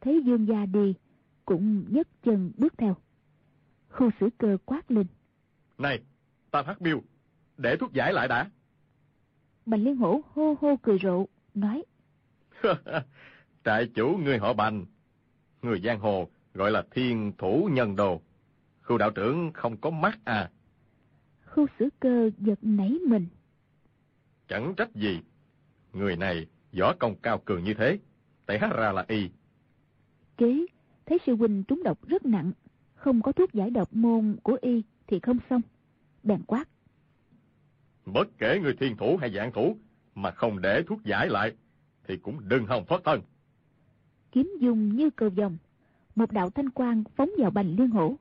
Thấy 0.00 0.22
dương 0.24 0.48
gia 0.48 0.66
đi, 0.66 0.94
cũng 1.44 1.84
nhấc 1.88 2.08
chân 2.22 2.52
bước 2.56 2.78
theo. 2.78 2.96
Khu 3.92 4.10
xử 4.20 4.28
cơ 4.38 4.56
quát 4.64 4.90
lên. 4.90 5.06
Này, 5.78 6.00
Tam 6.50 6.66
Hắc 6.66 6.82
Miêu, 6.82 7.02
để 7.56 7.76
thuốc 7.76 7.92
giải 7.92 8.12
lại 8.12 8.28
đã. 8.28 8.50
Bành 9.66 9.82
Liên 9.82 9.96
Hổ 9.96 10.20
hô 10.34 10.54
hô 10.60 10.76
cười 10.82 10.98
rộ, 11.02 11.26
nói. 11.54 11.84
Trại 13.64 13.90
chủ 13.94 14.16
người 14.24 14.38
họ 14.38 14.52
Bành, 14.52 14.86
người 15.62 15.80
giang 15.80 16.00
hồ 16.00 16.28
gọi 16.54 16.70
là 16.70 16.82
thiên 16.90 17.32
thủ 17.38 17.68
nhân 17.72 17.96
đồ. 17.96 18.20
Khu 18.82 18.98
đạo 18.98 19.10
trưởng 19.10 19.52
không 19.52 19.76
có 19.76 19.90
mắt 19.90 20.18
à. 20.24 20.50
Khu 21.46 21.66
xử 21.78 21.88
cơ 22.00 22.30
giật 22.38 22.58
nảy 22.62 22.98
mình. 23.08 23.26
Chẳng 24.48 24.74
trách 24.76 24.94
gì. 24.94 25.20
Người 25.92 26.16
này 26.16 26.46
võ 26.78 26.94
công 26.98 27.14
cao 27.22 27.38
cường 27.38 27.64
như 27.64 27.74
thế. 27.74 27.98
Hát 28.48 28.72
ra 28.76 28.92
là 28.92 29.04
y. 29.08 29.30
Kế, 30.36 30.66
thấy 31.06 31.18
sư 31.26 31.36
huynh 31.36 31.64
trúng 31.64 31.82
độc 31.82 32.08
rất 32.08 32.24
nặng. 32.24 32.52
Không 33.02 33.22
có 33.22 33.32
thuốc 33.32 33.52
giải 33.52 33.70
độc 33.70 33.94
môn 33.94 34.36
của 34.42 34.58
y 34.60 34.82
thì 35.06 35.20
không 35.20 35.38
xong. 35.50 35.60
Bèn 36.22 36.42
quát. 36.46 36.68
Bất 38.06 38.28
kể 38.38 38.58
người 38.62 38.74
thiên 38.80 38.96
thủ 38.96 39.16
hay 39.20 39.32
dạng 39.34 39.52
thủ 39.52 39.76
mà 40.14 40.30
không 40.30 40.60
để 40.60 40.82
thuốc 40.86 41.04
giải 41.04 41.28
lại 41.28 41.52
thì 42.08 42.16
cũng 42.16 42.48
đừng 42.48 42.66
hòng 42.66 42.84
thoát 42.88 43.00
thân. 43.04 43.20
Kiếm 44.32 44.52
dung 44.60 44.96
như 44.96 45.10
cầu 45.10 45.30
vòng. 45.30 45.56
Một 46.14 46.32
đạo 46.32 46.50
thanh 46.50 46.70
quang 46.70 47.04
phóng 47.16 47.30
vào 47.38 47.50
bành 47.50 47.76
liên 47.76 47.90
hổ. 47.90 48.16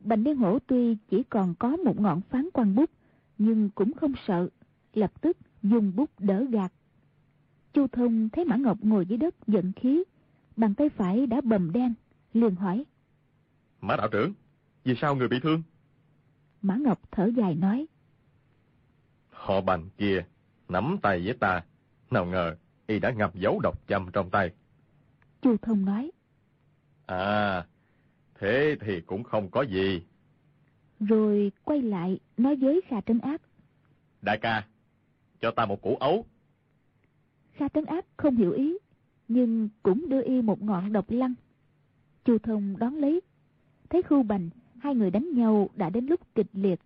Bành 0.00 0.22
liên 0.22 0.36
hổ 0.36 0.58
tuy 0.66 0.96
chỉ 1.10 1.22
còn 1.22 1.54
có 1.58 1.76
một 1.76 2.00
ngọn 2.00 2.20
phán 2.20 2.48
quan 2.52 2.74
bút 2.74 2.90
nhưng 3.38 3.70
cũng 3.74 3.92
không 3.92 4.12
sợ. 4.26 4.48
Lập 4.94 5.20
tức 5.20 5.36
dùng 5.62 5.92
bút 5.96 6.10
đỡ 6.18 6.44
gạt. 6.50 6.72
Chu 7.72 7.86
Thông 7.86 8.28
thấy 8.28 8.44
Mã 8.44 8.56
Ngọc 8.56 8.78
ngồi 8.82 9.06
dưới 9.06 9.18
đất 9.18 9.34
giận 9.46 9.72
khí. 9.72 10.04
Bàn 10.56 10.74
tay 10.74 10.88
phải 10.88 11.26
đã 11.26 11.40
bầm 11.40 11.72
đen. 11.72 11.94
liền 12.34 12.54
hỏi. 12.54 12.84
Mã 13.80 13.96
đạo 13.96 14.08
trưởng, 14.12 14.32
vì 14.84 14.94
sao 15.00 15.16
người 15.16 15.28
bị 15.28 15.40
thương? 15.42 15.62
Mã 16.62 16.76
Ngọc 16.76 17.00
thở 17.10 17.30
dài 17.36 17.54
nói. 17.54 17.86
Họ 19.30 19.60
bành 19.60 19.88
kia, 19.98 20.24
nắm 20.68 20.96
tay 21.02 21.22
với 21.24 21.34
ta. 21.34 21.64
Nào 22.10 22.26
ngờ, 22.26 22.56
y 22.86 22.98
đã 22.98 23.10
ngập 23.10 23.34
dấu 23.34 23.60
độc 23.60 23.88
châm 23.88 24.10
trong 24.12 24.30
tay. 24.30 24.50
Chu 25.42 25.56
Thông 25.62 25.84
nói. 25.84 26.10
À, 27.06 27.66
thế 28.34 28.76
thì 28.80 29.00
cũng 29.00 29.24
không 29.24 29.50
có 29.50 29.62
gì. 29.62 30.02
Rồi 31.00 31.52
quay 31.64 31.82
lại 31.82 32.18
nói 32.36 32.56
với 32.56 32.80
Kha 32.88 33.00
Trấn 33.00 33.18
Áp. 33.18 33.40
Đại 34.22 34.38
ca, 34.38 34.66
cho 35.40 35.50
ta 35.50 35.66
một 35.66 35.82
củ 35.82 35.96
ấu. 35.96 36.26
Kha 37.52 37.68
Trấn 37.68 37.84
Áp 37.84 38.04
không 38.16 38.36
hiểu 38.36 38.52
ý, 38.52 38.78
nhưng 39.28 39.68
cũng 39.82 40.08
đưa 40.08 40.22
y 40.22 40.42
một 40.42 40.62
ngọn 40.62 40.92
độc 40.92 41.10
lăng. 41.10 41.34
Chu 42.24 42.38
Thông 42.38 42.78
đón 42.78 42.94
lấy. 42.94 43.20
Thấy 43.90 44.02
khu 44.02 44.22
bành, 44.22 44.50
hai 44.78 44.94
người 44.94 45.10
đánh 45.10 45.30
nhau 45.34 45.70
đã 45.74 45.90
đến 45.90 46.06
lúc 46.06 46.20
kịch 46.34 46.46
liệt. 46.52 46.80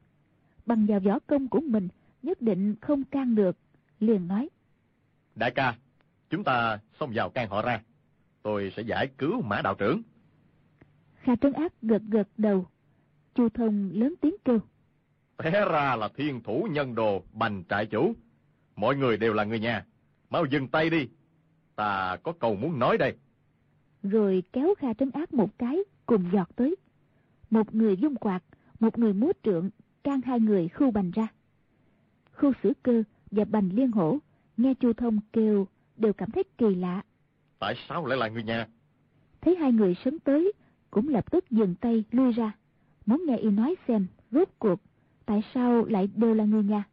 Bằng 0.66 0.86
vào 0.86 1.00
võ 1.00 1.18
công 1.18 1.48
của 1.48 1.60
mình, 1.60 1.88
nhất 2.22 2.42
định 2.42 2.74
không 2.80 3.04
can 3.04 3.34
được. 3.34 3.56
Liền 4.00 4.28
nói. 4.28 4.48
Đại 5.34 5.50
ca, 5.50 5.76
chúng 6.30 6.44
ta 6.44 6.78
xông 7.00 7.10
vào 7.14 7.30
can 7.30 7.48
họ 7.48 7.62
ra. 7.62 7.82
Tôi 8.42 8.72
sẽ 8.76 8.82
giải 8.82 9.08
cứu 9.18 9.42
mã 9.42 9.60
đạo 9.62 9.74
trưởng. 9.74 10.02
Kha 11.14 11.36
Trấn 11.36 11.52
Ác 11.52 11.72
gật 11.82 12.02
gật 12.08 12.28
đầu. 12.36 12.66
Chu 13.34 13.48
Thông 13.48 13.90
lớn 13.92 14.14
tiếng 14.20 14.36
kêu. 14.44 14.58
Té 15.36 15.50
ra 15.50 15.96
là 15.96 16.08
thiên 16.16 16.42
thủ 16.42 16.68
nhân 16.70 16.94
đồ 16.94 17.22
bành 17.32 17.64
trại 17.68 17.86
chủ. 17.86 18.14
Mọi 18.76 18.96
người 18.96 19.16
đều 19.16 19.32
là 19.32 19.44
người 19.44 19.60
nhà. 19.60 19.84
Mau 20.30 20.44
dừng 20.44 20.68
tay 20.68 20.90
đi. 20.90 21.08
Ta 21.76 22.16
có 22.22 22.32
câu 22.32 22.54
muốn 22.54 22.78
nói 22.78 22.98
đây. 22.98 23.16
Rồi 24.02 24.42
kéo 24.52 24.74
Kha 24.78 24.94
Trấn 24.94 25.10
Ác 25.10 25.34
một 25.34 25.58
cái 25.58 25.78
cùng 26.06 26.24
giọt 26.32 26.48
tới. 26.56 26.76
Một 27.50 27.74
người 27.74 27.96
dung 27.96 28.16
quạt, 28.16 28.40
một 28.80 28.98
người 28.98 29.12
múa 29.12 29.32
trượng, 29.42 29.70
can 30.04 30.20
hai 30.20 30.40
người 30.40 30.68
khu 30.68 30.90
bành 30.90 31.10
ra. 31.10 31.28
Khu 32.32 32.52
sử 32.62 32.72
cơ 32.82 33.02
và 33.30 33.44
bành 33.44 33.70
liên 33.72 33.90
hổ, 33.92 34.18
nghe 34.56 34.74
Chu 34.74 34.92
Thông 34.92 35.20
kêu 35.32 35.66
đều 35.96 36.12
cảm 36.12 36.30
thấy 36.30 36.44
kỳ 36.58 36.74
lạ. 36.74 37.02
Tại 37.58 37.74
sao 37.88 38.06
lại 38.06 38.18
là 38.18 38.28
người 38.28 38.42
nhà? 38.42 38.68
Thấy 39.40 39.56
hai 39.56 39.72
người 39.72 39.96
sấn 40.04 40.18
tới, 40.18 40.52
cũng 40.90 41.08
lập 41.08 41.30
tức 41.30 41.50
dừng 41.50 41.74
tay 41.74 42.04
lui 42.10 42.32
ra. 42.32 42.52
Muốn 43.06 43.24
nghe 43.26 43.36
y 43.36 43.50
nói 43.50 43.74
xem, 43.88 44.06
rốt 44.30 44.48
cuộc, 44.58 44.80
tại 45.26 45.42
sao 45.54 45.84
lại 45.84 46.08
đều 46.16 46.34
là 46.34 46.44
người 46.44 46.62
nhà? 46.62 46.84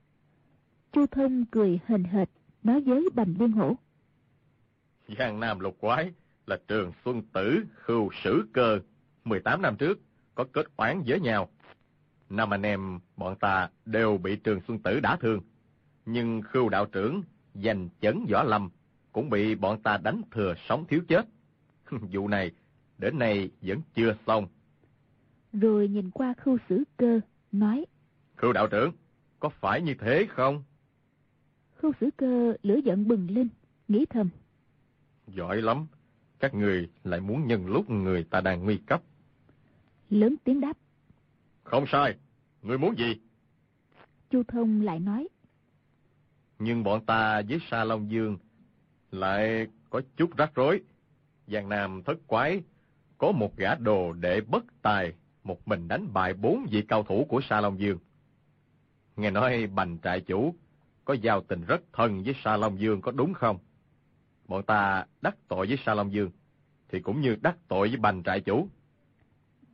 Chu 0.92 1.06
Thông 1.06 1.46
cười 1.46 1.80
hền 1.86 2.04
hệt, 2.04 2.30
nói 2.64 2.82
với 2.82 3.10
Bành 3.14 3.36
Liên 3.40 3.52
Hổ. 3.52 3.76
Giang 5.20 5.40
Nam 5.40 5.60
lục 5.60 5.78
quái 5.80 6.14
là 6.46 6.58
trường 6.68 6.92
Xuân 7.06 7.22
Tử 7.34 7.64
Khưu 7.76 8.10
Sử 8.24 8.48
Cơ. 8.54 8.80
18 9.24 9.62
năm 9.62 9.76
trước, 9.78 10.00
có 10.38 10.46
kết 10.52 10.66
oán 10.76 11.04
với 11.08 11.20
nhau. 11.20 11.50
Năm 12.30 12.54
anh 12.54 12.62
em 12.62 13.00
bọn 13.16 13.36
ta 13.36 13.70
đều 13.86 14.18
bị 14.18 14.36
trường 14.36 14.62
Xuân 14.68 14.80
Tử 14.80 15.00
đả 15.00 15.16
thương. 15.16 15.42
Nhưng 16.06 16.42
Khưu 16.42 16.70
đạo 16.70 16.86
trưởng 16.86 17.22
giành 17.54 17.90
chấn 18.02 18.26
võ 18.32 18.44
lâm 18.44 18.70
cũng 19.12 19.30
bị 19.30 19.56
bọn 19.56 19.82
ta 19.82 19.98
đánh 19.98 20.22
thừa 20.32 20.54
sống 20.70 20.86
thiếu 20.88 21.02
chết. 21.08 21.26
Vụ 21.92 22.28
này 22.28 22.52
đến 22.98 23.20
nay 23.20 23.50
vẫn 23.62 23.82
chưa 23.96 24.16
xong. 24.28 24.48
Rồi 25.54 25.88
nhìn 25.88 26.12
qua 26.12 26.34
khưu 26.38 26.58
sử 26.70 26.84
cơ, 26.98 27.20
nói. 27.52 27.86
Khưu 28.36 28.54
đạo 28.54 28.68
trưởng, 28.68 28.92
có 29.40 29.50
phải 29.50 29.82
như 29.82 29.94
thế 30.00 30.28
không? 30.30 30.64
Khưu 31.76 31.92
sử 32.00 32.10
cơ 32.18 32.54
lửa 32.64 32.80
giận 32.86 33.08
bừng 33.08 33.32
lên, 33.32 33.50
nghĩ 33.88 34.06
thầm. 34.10 34.30
Giỏi 35.28 35.62
lắm, 35.62 35.88
các 36.40 36.54
người 36.54 36.90
lại 37.04 37.20
muốn 37.20 37.48
nhân 37.48 37.68
lúc 37.68 37.90
người 37.90 38.24
ta 38.24 38.42
đang 38.42 38.64
nguy 38.64 38.78
cấp. 38.78 39.02
Lớn 40.10 40.36
tiếng 40.44 40.62
đáp. 40.62 40.74
Không 41.64 41.86
sai, 41.88 42.16
người 42.62 42.78
muốn 42.78 42.98
gì? 42.98 43.20
Chu 44.30 44.44
Thông 44.48 44.82
lại 44.82 45.00
nói. 45.00 45.28
Nhưng 46.60 46.84
bọn 46.84 47.06
ta 47.06 47.42
với 47.50 47.60
Sa 47.72 47.84
Long 47.84 48.12
Dương 48.12 48.38
lại 49.12 49.68
có 49.90 50.02
chút 50.18 50.38
rắc 50.38 50.56
rối. 50.56 50.82
Giang 51.48 51.70
Nam 51.70 52.04
thất 52.04 52.18
quái, 52.28 52.62
có 53.18 53.32
một 53.32 53.58
gã 53.58 53.76
đồ 53.76 54.14
để 54.14 54.42
bất 54.42 54.64
tài, 54.82 55.14
một 55.44 55.68
mình 55.68 55.88
đánh 55.88 56.14
bại 56.14 56.34
bốn 56.34 56.66
vị 56.72 56.82
cao 56.88 57.04
thủ 57.04 57.26
của 57.30 57.42
Sa 57.50 57.62
Long 57.62 57.80
Dương. 57.80 57.98
Nghe 59.16 59.32
nói 59.32 59.68
bành 59.68 59.98
trại 60.04 60.22
chủ 60.22 60.56
có 61.06 61.14
giao 61.14 61.42
tình 61.42 61.66
rất 61.66 61.82
thân 61.94 62.24
với 62.24 62.36
Sa 62.44 62.58
Long 62.58 62.80
Dương 62.80 63.02
có 63.02 63.12
đúng 63.12 63.34
không? 63.34 63.58
Bọn 64.48 64.64
ta 64.64 65.06
đắc 65.22 65.36
tội 65.48 65.68
với 65.68 65.78
Sa 65.86 65.94
Long 65.94 66.14
Dương, 66.14 66.32
thì 66.90 67.00
cũng 67.00 67.22
như 67.22 67.36
đắc 67.42 67.58
tội 67.68 67.88
với 67.88 67.98
bành 67.98 68.24
trại 68.24 68.42
chủ. 68.42 68.68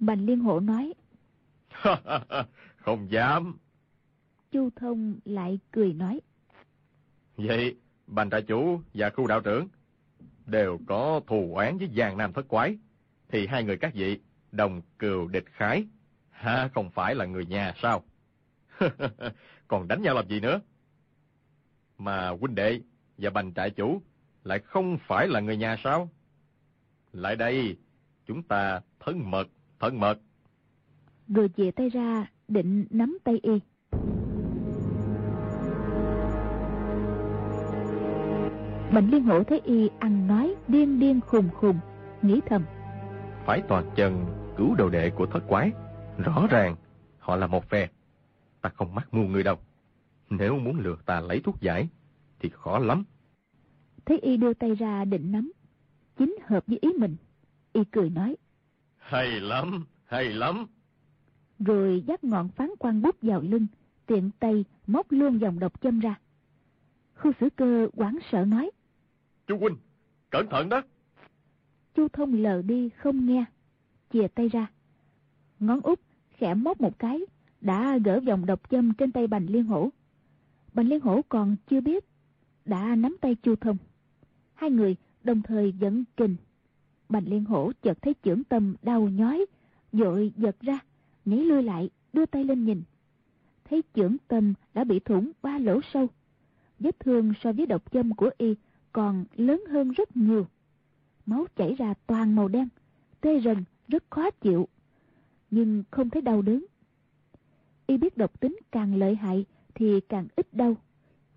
Bành 0.05 0.25
Liên 0.25 0.39
Hộ 0.39 0.59
nói. 0.59 0.93
không 2.75 3.11
dám. 3.11 3.57
Chu 4.51 4.69
Thông 4.75 5.19
lại 5.25 5.59
cười 5.71 5.93
nói. 5.93 6.21
Vậy, 7.37 7.75
Bành 8.07 8.29
trại 8.29 8.41
chủ 8.41 8.81
và 8.93 9.09
khu 9.09 9.27
đạo 9.27 9.41
trưởng 9.41 9.67
đều 10.45 10.79
có 10.87 11.21
thù 11.27 11.55
oán 11.55 11.77
với 11.77 11.89
Giang 11.97 12.17
Nam 12.17 12.33
thất 12.33 12.47
quái, 12.47 12.77
thì 13.29 13.47
hai 13.47 13.63
người 13.63 13.77
các 13.77 13.93
vị 13.93 14.19
đồng 14.51 14.81
cừu 14.99 15.27
địch 15.27 15.45
khái, 15.51 15.87
ha 16.29 16.69
không 16.73 16.89
phải 16.91 17.15
là 17.15 17.25
người 17.25 17.45
nhà 17.45 17.73
sao? 17.81 18.03
Còn 19.67 19.87
đánh 19.87 20.01
nhau 20.01 20.15
làm 20.15 20.27
gì 20.27 20.39
nữa? 20.39 20.59
Mà 21.97 22.29
huynh 22.29 22.55
đệ 22.55 22.81
và 23.17 23.29
bành 23.29 23.53
trại 23.53 23.69
chủ 23.69 24.01
lại 24.43 24.59
không 24.59 24.97
phải 25.07 25.27
là 25.27 25.39
người 25.39 25.57
nhà 25.57 25.75
sao? 25.83 26.09
Lại 27.13 27.35
đây, 27.35 27.77
chúng 28.25 28.43
ta 28.43 28.81
thân 28.99 29.31
mật, 29.31 29.47
thân 29.83 29.99
mật. 29.99 30.19
Rồi 31.27 31.49
chìa 31.57 31.71
tay 31.71 31.89
ra, 31.89 32.31
định 32.47 32.85
nắm 32.89 33.17
tay 33.23 33.39
y. 33.43 33.59
Bành 38.93 39.09
liên 39.11 39.23
hổ 39.23 39.43
thấy 39.43 39.61
y 39.63 39.89
ăn 39.99 40.27
nói 40.27 40.55
điên 40.67 40.99
điên 40.99 41.19
khùng 41.21 41.49
khùng, 41.49 41.79
nghĩ 42.21 42.41
thầm. 42.45 42.63
Phải 43.45 43.61
toàn 43.67 43.91
chân 43.95 44.25
cứu 44.57 44.75
đầu 44.75 44.89
đệ 44.89 45.09
của 45.09 45.25
thất 45.25 45.43
quái. 45.47 45.71
Rõ 46.17 46.47
ràng, 46.49 46.75
họ 47.19 47.35
là 47.35 47.47
một 47.47 47.69
phe. 47.69 47.89
Ta 48.61 48.69
không 48.69 48.95
mắc 48.95 49.13
mưu 49.13 49.23
người 49.23 49.43
đâu. 49.43 49.55
Nếu 50.29 50.59
muốn 50.59 50.79
lừa 50.79 50.95
ta 51.05 51.21
lấy 51.21 51.41
thuốc 51.43 51.61
giải, 51.61 51.89
thì 52.39 52.49
khó 52.49 52.79
lắm. 52.79 53.03
Thấy 54.05 54.19
y 54.19 54.37
đưa 54.37 54.53
tay 54.53 54.75
ra 54.75 55.05
định 55.05 55.31
nắm, 55.31 55.51
chính 56.17 56.35
hợp 56.45 56.63
với 56.67 56.77
ý 56.81 56.89
mình. 56.99 57.15
Y 57.73 57.83
cười 57.83 58.09
nói. 58.09 58.35
Hay 59.03 59.39
lắm, 59.39 59.85
hay 60.05 60.29
lắm. 60.29 60.65
Rồi 61.59 62.03
dắt 62.07 62.23
ngọn 62.23 62.49
phán 62.49 62.69
quan 62.79 63.01
bút 63.01 63.15
vào 63.21 63.41
lưng, 63.41 63.67
tiện 64.05 64.29
tay 64.39 64.65
móc 64.87 65.11
luôn 65.11 65.41
dòng 65.41 65.59
độc 65.59 65.81
châm 65.81 65.99
ra. 65.99 66.19
Khu 67.15 67.31
sử 67.39 67.49
cơ 67.55 67.87
quán 67.93 68.17
sợ 68.31 68.45
nói. 68.45 68.71
Chú 69.47 69.57
huynh, 69.57 69.75
cẩn 70.29 70.49
thận 70.49 70.69
đó. 70.69 70.81
Chu 71.95 72.07
thông 72.07 72.33
lờ 72.33 72.61
đi 72.61 72.89
không 72.89 73.25
nghe, 73.25 73.45
chìa 74.13 74.27
tay 74.27 74.49
ra. 74.49 74.67
Ngón 75.59 75.79
út 75.81 75.99
khẽ 76.29 76.53
móc 76.53 76.81
một 76.81 76.99
cái, 76.99 77.19
đã 77.61 77.97
gỡ 77.97 78.19
vòng 78.19 78.45
độc 78.45 78.69
châm 78.69 78.93
trên 78.93 79.11
tay 79.11 79.27
bành 79.27 79.45
liên 79.49 79.63
hổ. 79.63 79.89
Bành 80.73 80.87
liên 80.87 80.99
hổ 80.99 81.21
còn 81.29 81.55
chưa 81.69 81.81
biết, 81.81 82.05
đã 82.65 82.95
nắm 82.95 83.17
tay 83.21 83.35
chu 83.35 83.55
thông. 83.55 83.77
Hai 84.53 84.69
người 84.71 84.95
đồng 85.23 85.41
thời 85.41 85.71
dẫn 85.71 86.03
kình. 86.17 86.35
Bành 87.13 87.27
liên 87.27 87.45
hổ 87.45 87.71
chợt 87.81 88.01
thấy 88.01 88.13
trưởng 88.13 88.43
tâm 88.43 88.75
đau 88.81 89.09
nhói, 89.09 89.45
dội 89.91 90.33
giật 90.37 90.55
ra, 90.61 90.79
nhảy 91.25 91.39
lui 91.39 91.63
lại, 91.63 91.89
đưa 92.13 92.25
tay 92.25 92.43
lên 92.43 92.65
nhìn. 92.65 92.83
Thấy 93.65 93.83
trưởng 93.93 94.17
tâm 94.27 94.53
đã 94.73 94.83
bị 94.83 94.99
thủng 94.99 95.31
ba 95.41 95.57
lỗ 95.57 95.79
sâu. 95.93 96.07
Vết 96.79 96.99
thương 96.99 97.33
so 97.41 97.51
với 97.51 97.65
độc 97.65 97.91
châm 97.91 98.15
của 98.15 98.29
y 98.37 98.55
còn 98.91 99.25
lớn 99.35 99.63
hơn 99.69 99.91
rất 99.91 100.17
nhiều. 100.17 100.47
Máu 101.25 101.45
chảy 101.55 101.75
ra 101.75 101.93
toàn 102.07 102.35
màu 102.35 102.47
đen, 102.47 102.67
tê 103.21 103.39
rần, 103.39 103.63
rất 103.87 104.03
khó 104.09 104.31
chịu. 104.31 104.67
Nhưng 105.51 105.83
không 105.91 106.09
thấy 106.09 106.21
đau 106.21 106.41
đớn. 106.41 106.65
Y 107.87 107.97
biết 107.97 108.17
độc 108.17 108.39
tính 108.39 108.59
càng 108.71 108.95
lợi 108.95 109.15
hại 109.15 109.45
thì 109.75 109.99
càng 110.09 110.27
ít 110.35 110.53
đau. 110.53 110.75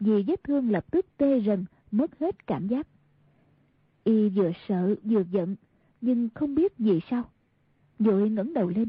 Vì 0.01 0.23
vết 0.23 0.45
thương 0.45 0.71
lập 0.71 0.87
tức 0.91 1.07
tê 1.17 1.41
rần, 1.41 1.65
mất 1.91 2.19
hết 2.19 2.47
cảm 2.47 2.69
giác. 2.69 2.87
Y 4.05 4.29
vừa 4.29 4.51
sợ 4.69 4.95
vừa 5.05 5.23
giận, 5.31 5.57
nhưng 6.01 6.29
không 6.35 6.55
biết 6.55 6.79
vì 6.79 7.01
sao. 7.11 7.25
Vội 7.99 8.31
ngẩng 8.31 8.55
đầu 8.55 8.69
lên. 8.69 8.89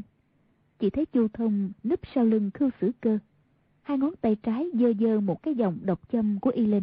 Chỉ 0.78 0.90
thấy 0.90 1.06
Chu 1.06 1.28
Thông 1.28 1.70
núp 1.84 2.00
sau 2.14 2.24
lưng 2.24 2.50
khưu 2.54 2.70
sử 2.80 2.90
cơ. 3.00 3.18
Hai 3.82 3.98
ngón 3.98 4.14
tay 4.20 4.36
trái 4.42 4.66
dơ 4.74 4.92
dơ 5.00 5.20
một 5.20 5.42
cái 5.42 5.54
dòng 5.54 5.78
độc 5.82 6.00
châm 6.12 6.40
của 6.40 6.50
y 6.50 6.66
lên. 6.66 6.82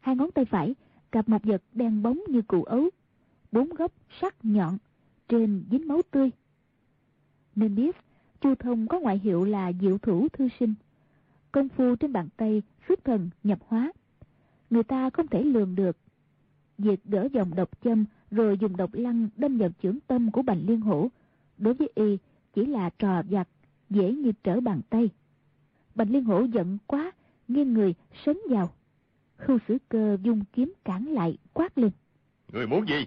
Hai 0.00 0.16
ngón 0.16 0.30
tay 0.30 0.44
phải 0.44 0.74
cặp 1.12 1.28
một 1.28 1.44
vật 1.44 1.62
đen 1.72 2.02
bóng 2.02 2.20
như 2.28 2.42
cụ 2.42 2.62
ấu. 2.62 2.90
Bốn 3.52 3.68
góc 3.68 3.92
sắc 4.20 4.34
nhọn, 4.42 4.78
trên 5.28 5.64
dính 5.70 5.88
máu 5.88 6.02
tươi. 6.10 6.30
Nên 7.56 7.74
biết, 7.74 7.96
Chu 8.40 8.54
Thông 8.54 8.88
có 8.88 9.00
ngoại 9.00 9.18
hiệu 9.18 9.44
là 9.44 9.72
diệu 9.80 9.98
thủ 9.98 10.28
thư 10.28 10.48
sinh. 10.60 10.74
Công 11.52 11.68
phu 11.68 11.96
trên 11.96 12.12
bàn 12.12 12.28
tay 12.36 12.62
xuất 12.88 13.04
thần 13.04 13.30
nhập 13.42 13.58
hóa. 13.66 13.92
Người 14.70 14.82
ta 14.82 15.10
không 15.10 15.26
thể 15.26 15.42
lường 15.42 15.74
được. 15.74 15.96
Việc 16.78 17.04
gỡ 17.04 17.28
dòng 17.32 17.54
độc 17.54 17.70
châm 17.84 18.04
rồi 18.30 18.58
dùng 18.58 18.76
độc 18.76 18.94
lăng 18.94 19.28
đâm 19.36 19.58
vào 19.58 19.70
chưởng 19.82 19.98
tâm 20.06 20.30
của 20.30 20.42
Bành 20.42 20.66
Liên 20.66 20.80
Hổ, 20.80 21.08
đối 21.58 21.74
với 21.74 21.90
y 21.94 22.18
chỉ 22.54 22.66
là 22.66 22.90
trò 22.98 23.22
vặt, 23.30 23.48
dễ 23.90 24.12
như 24.12 24.32
trở 24.44 24.60
bàn 24.60 24.80
tay. 24.90 25.10
Bành 25.94 26.10
Liên 26.10 26.24
Hổ 26.24 26.42
giận 26.44 26.78
quá, 26.86 27.12
nghiêng 27.48 27.72
người 27.72 27.94
sấn 28.24 28.36
vào. 28.50 28.74
Khưu 29.36 29.58
sử 29.68 29.78
cơ 29.88 30.16
dung 30.22 30.44
kiếm 30.52 30.72
cản 30.84 31.06
lại, 31.06 31.38
quát 31.52 31.78
lên. 31.78 31.90
Người 32.52 32.66
muốn 32.66 32.88
gì? 32.88 33.06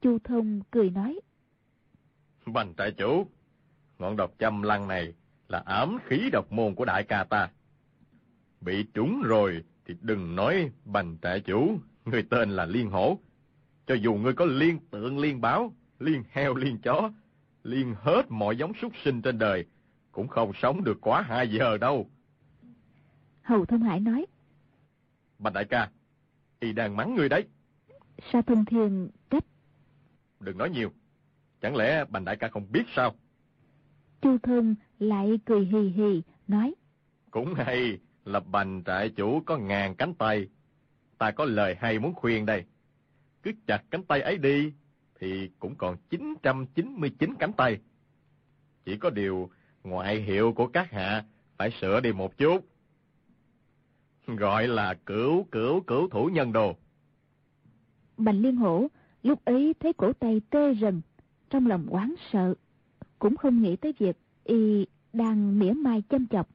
Chu 0.00 0.18
Thông 0.24 0.60
cười 0.70 0.90
nói. 0.90 1.20
Bành 2.46 2.74
trại 2.78 2.90
chủ, 2.90 3.26
ngọn 3.98 4.16
độc 4.16 4.34
châm 4.38 4.62
lăng 4.62 4.88
này 4.88 5.14
là 5.48 5.62
ám 5.66 5.98
khí 6.06 6.30
độc 6.32 6.52
môn 6.52 6.74
của 6.74 6.84
đại 6.84 7.04
ca 7.04 7.24
ta. 7.24 7.50
Bị 8.60 8.84
trúng 8.94 9.22
rồi 9.22 9.64
thì 9.86 9.94
đừng 10.00 10.36
nói 10.36 10.70
bành 10.84 11.16
trại 11.22 11.40
chủ, 11.40 11.78
người 12.04 12.22
tên 12.30 12.50
là 12.50 12.66
Liên 12.66 12.90
Hổ. 12.90 13.18
Cho 13.86 13.94
dù 13.94 14.14
ngươi 14.14 14.32
có 14.32 14.44
liên 14.44 14.78
tượng 14.90 15.18
liên 15.18 15.40
báo, 15.40 15.72
liên 15.98 16.22
heo 16.30 16.54
liên 16.54 16.78
chó, 16.78 17.12
liên 17.62 17.94
hết 17.98 18.22
mọi 18.28 18.56
giống 18.56 18.72
súc 18.82 18.92
sinh 19.04 19.22
trên 19.22 19.38
đời, 19.38 19.64
cũng 20.12 20.28
không 20.28 20.52
sống 20.54 20.84
được 20.84 21.00
quá 21.00 21.22
hai 21.22 21.48
giờ 21.48 21.78
đâu. 21.78 22.10
Hầu 23.42 23.64
Thông 23.64 23.82
Hải 23.82 24.00
nói. 24.00 24.26
Bạch 25.38 25.52
đại 25.52 25.64
ca, 25.64 25.90
y 26.60 26.72
đang 26.72 26.96
mắng 26.96 27.14
ngươi 27.14 27.28
đấy. 27.28 27.44
Sa 28.32 28.42
Thông 28.42 28.64
Thiên 28.64 29.10
trách. 29.30 29.44
Đừng 30.40 30.58
nói 30.58 30.70
nhiều, 30.70 30.92
chẳng 31.60 31.76
lẽ 31.76 32.04
bành 32.04 32.24
đại 32.24 32.36
ca 32.36 32.48
không 32.48 32.72
biết 32.72 32.84
sao? 32.96 33.14
Chu 34.20 34.38
Thông 34.38 34.74
lại 34.98 35.38
cười 35.44 35.64
hì 35.64 35.88
hì, 35.88 36.22
nói. 36.48 36.74
Cũng 37.30 37.54
hay 37.54 37.98
là 38.24 38.40
bành 38.40 38.82
trại 38.86 39.08
chủ 39.08 39.42
có 39.46 39.58
ngàn 39.58 39.94
cánh 39.94 40.14
tay. 40.14 40.48
Ta 41.24 41.30
có 41.30 41.44
lời 41.44 41.76
hay 41.78 41.98
muốn 41.98 42.14
khuyên 42.14 42.46
đây. 42.46 42.64
Cứ 43.42 43.52
chặt 43.66 43.82
cánh 43.90 44.04
tay 44.04 44.20
ấy 44.20 44.38
đi, 44.38 44.72
thì 45.20 45.50
cũng 45.58 45.74
còn 45.74 45.96
999 46.10 47.34
cánh 47.38 47.52
tay. 47.52 47.78
Chỉ 48.84 48.96
có 48.96 49.10
điều 49.10 49.50
ngoại 49.84 50.20
hiệu 50.20 50.52
của 50.52 50.66
các 50.66 50.90
hạ 50.90 51.24
phải 51.56 51.70
sửa 51.80 52.00
đi 52.00 52.12
một 52.12 52.38
chút. 52.38 52.66
Gọi 54.26 54.68
là 54.68 54.94
cửu 55.06 55.44
cửu 55.44 55.80
cửu 55.80 56.08
thủ 56.08 56.26
nhân 56.26 56.52
đồ. 56.52 56.76
Bành 58.16 58.40
Liên 58.40 58.56
Hổ 58.56 58.88
lúc 59.22 59.44
ấy 59.44 59.74
thấy 59.80 59.92
cổ 59.92 60.12
tay 60.12 60.40
tê 60.50 60.74
rần, 60.74 61.00
trong 61.50 61.66
lòng 61.66 61.86
oán 61.86 62.14
sợ, 62.32 62.54
cũng 63.18 63.36
không 63.36 63.62
nghĩ 63.62 63.76
tới 63.76 63.94
việc 63.98 64.16
y 64.44 64.86
đang 65.12 65.58
mỉa 65.58 65.72
mai 65.72 66.02
châm 66.08 66.26
chọc, 66.26 66.48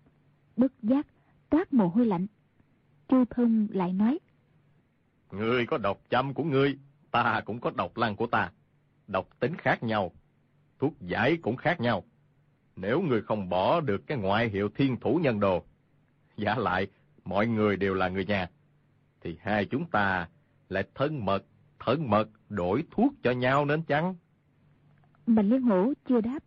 bất 0.58 0.72
giác 0.84 1.08
toát 1.50 1.74
mồ 1.74 1.88
hôi 1.88 2.06
lạnh. 2.06 2.28
Chu 3.08 3.26
Thông 3.30 3.68
lại 3.72 3.94
nói: 3.94 4.20
Ngươi 5.32 5.66
có 5.66 5.78
độc 5.78 6.02
châm 6.10 6.34
của 6.34 6.44
ngươi, 6.44 6.78
ta 7.12 7.42
cũng 7.46 7.60
có 7.60 7.72
độc 7.76 7.98
lăng 7.98 8.16
của 8.16 8.28
ta. 8.28 8.52
Độc 9.08 9.40
tính 9.40 9.56
khác 9.58 9.84
nhau, 9.84 10.12
thuốc 10.80 10.94
giải 11.02 11.38
cũng 11.42 11.56
khác 11.56 11.82
nhau. 11.82 12.04
Nếu 12.76 13.02
ngươi 13.02 13.22
không 13.22 13.50
bỏ 13.50 13.82
được 13.82 14.08
cái 14.08 14.18
ngoại 14.18 14.50
hiệu 14.50 14.70
thiên 14.76 15.00
thủ 15.00 15.20
nhân 15.24 15.40
đồ, 15.40 15.64
giả 16.38 16.56
lại 16.56 16.88
mọi 17.26 17.48
người 17.48 17.78
đều 17.78 17.94
là 17.94 18.10
người 18.10 18.26
nhà, 18.26 18.50
thì 19.22 19.38
hai 19.42 19.66
chúng 19.66 19.86
ta 19.86 20.30
lại 20.70 20.84
thân 20.96 21.26
mật, 21.26 21.46
thân 21.80 22.10
mật 22.10 22.30
đổi 22.50 22.84
thuốc 22.92 23.14
cho 23.24 23.32
nhau 23.32 23.66
nên 23.66 23.82
chăng? 23.82 24.16
Bành 25.28 25.50
Liên 25.50 25.62
Hổ 25.62 25.94
chưa 26.10 26.22
đáp, 26.22 26.40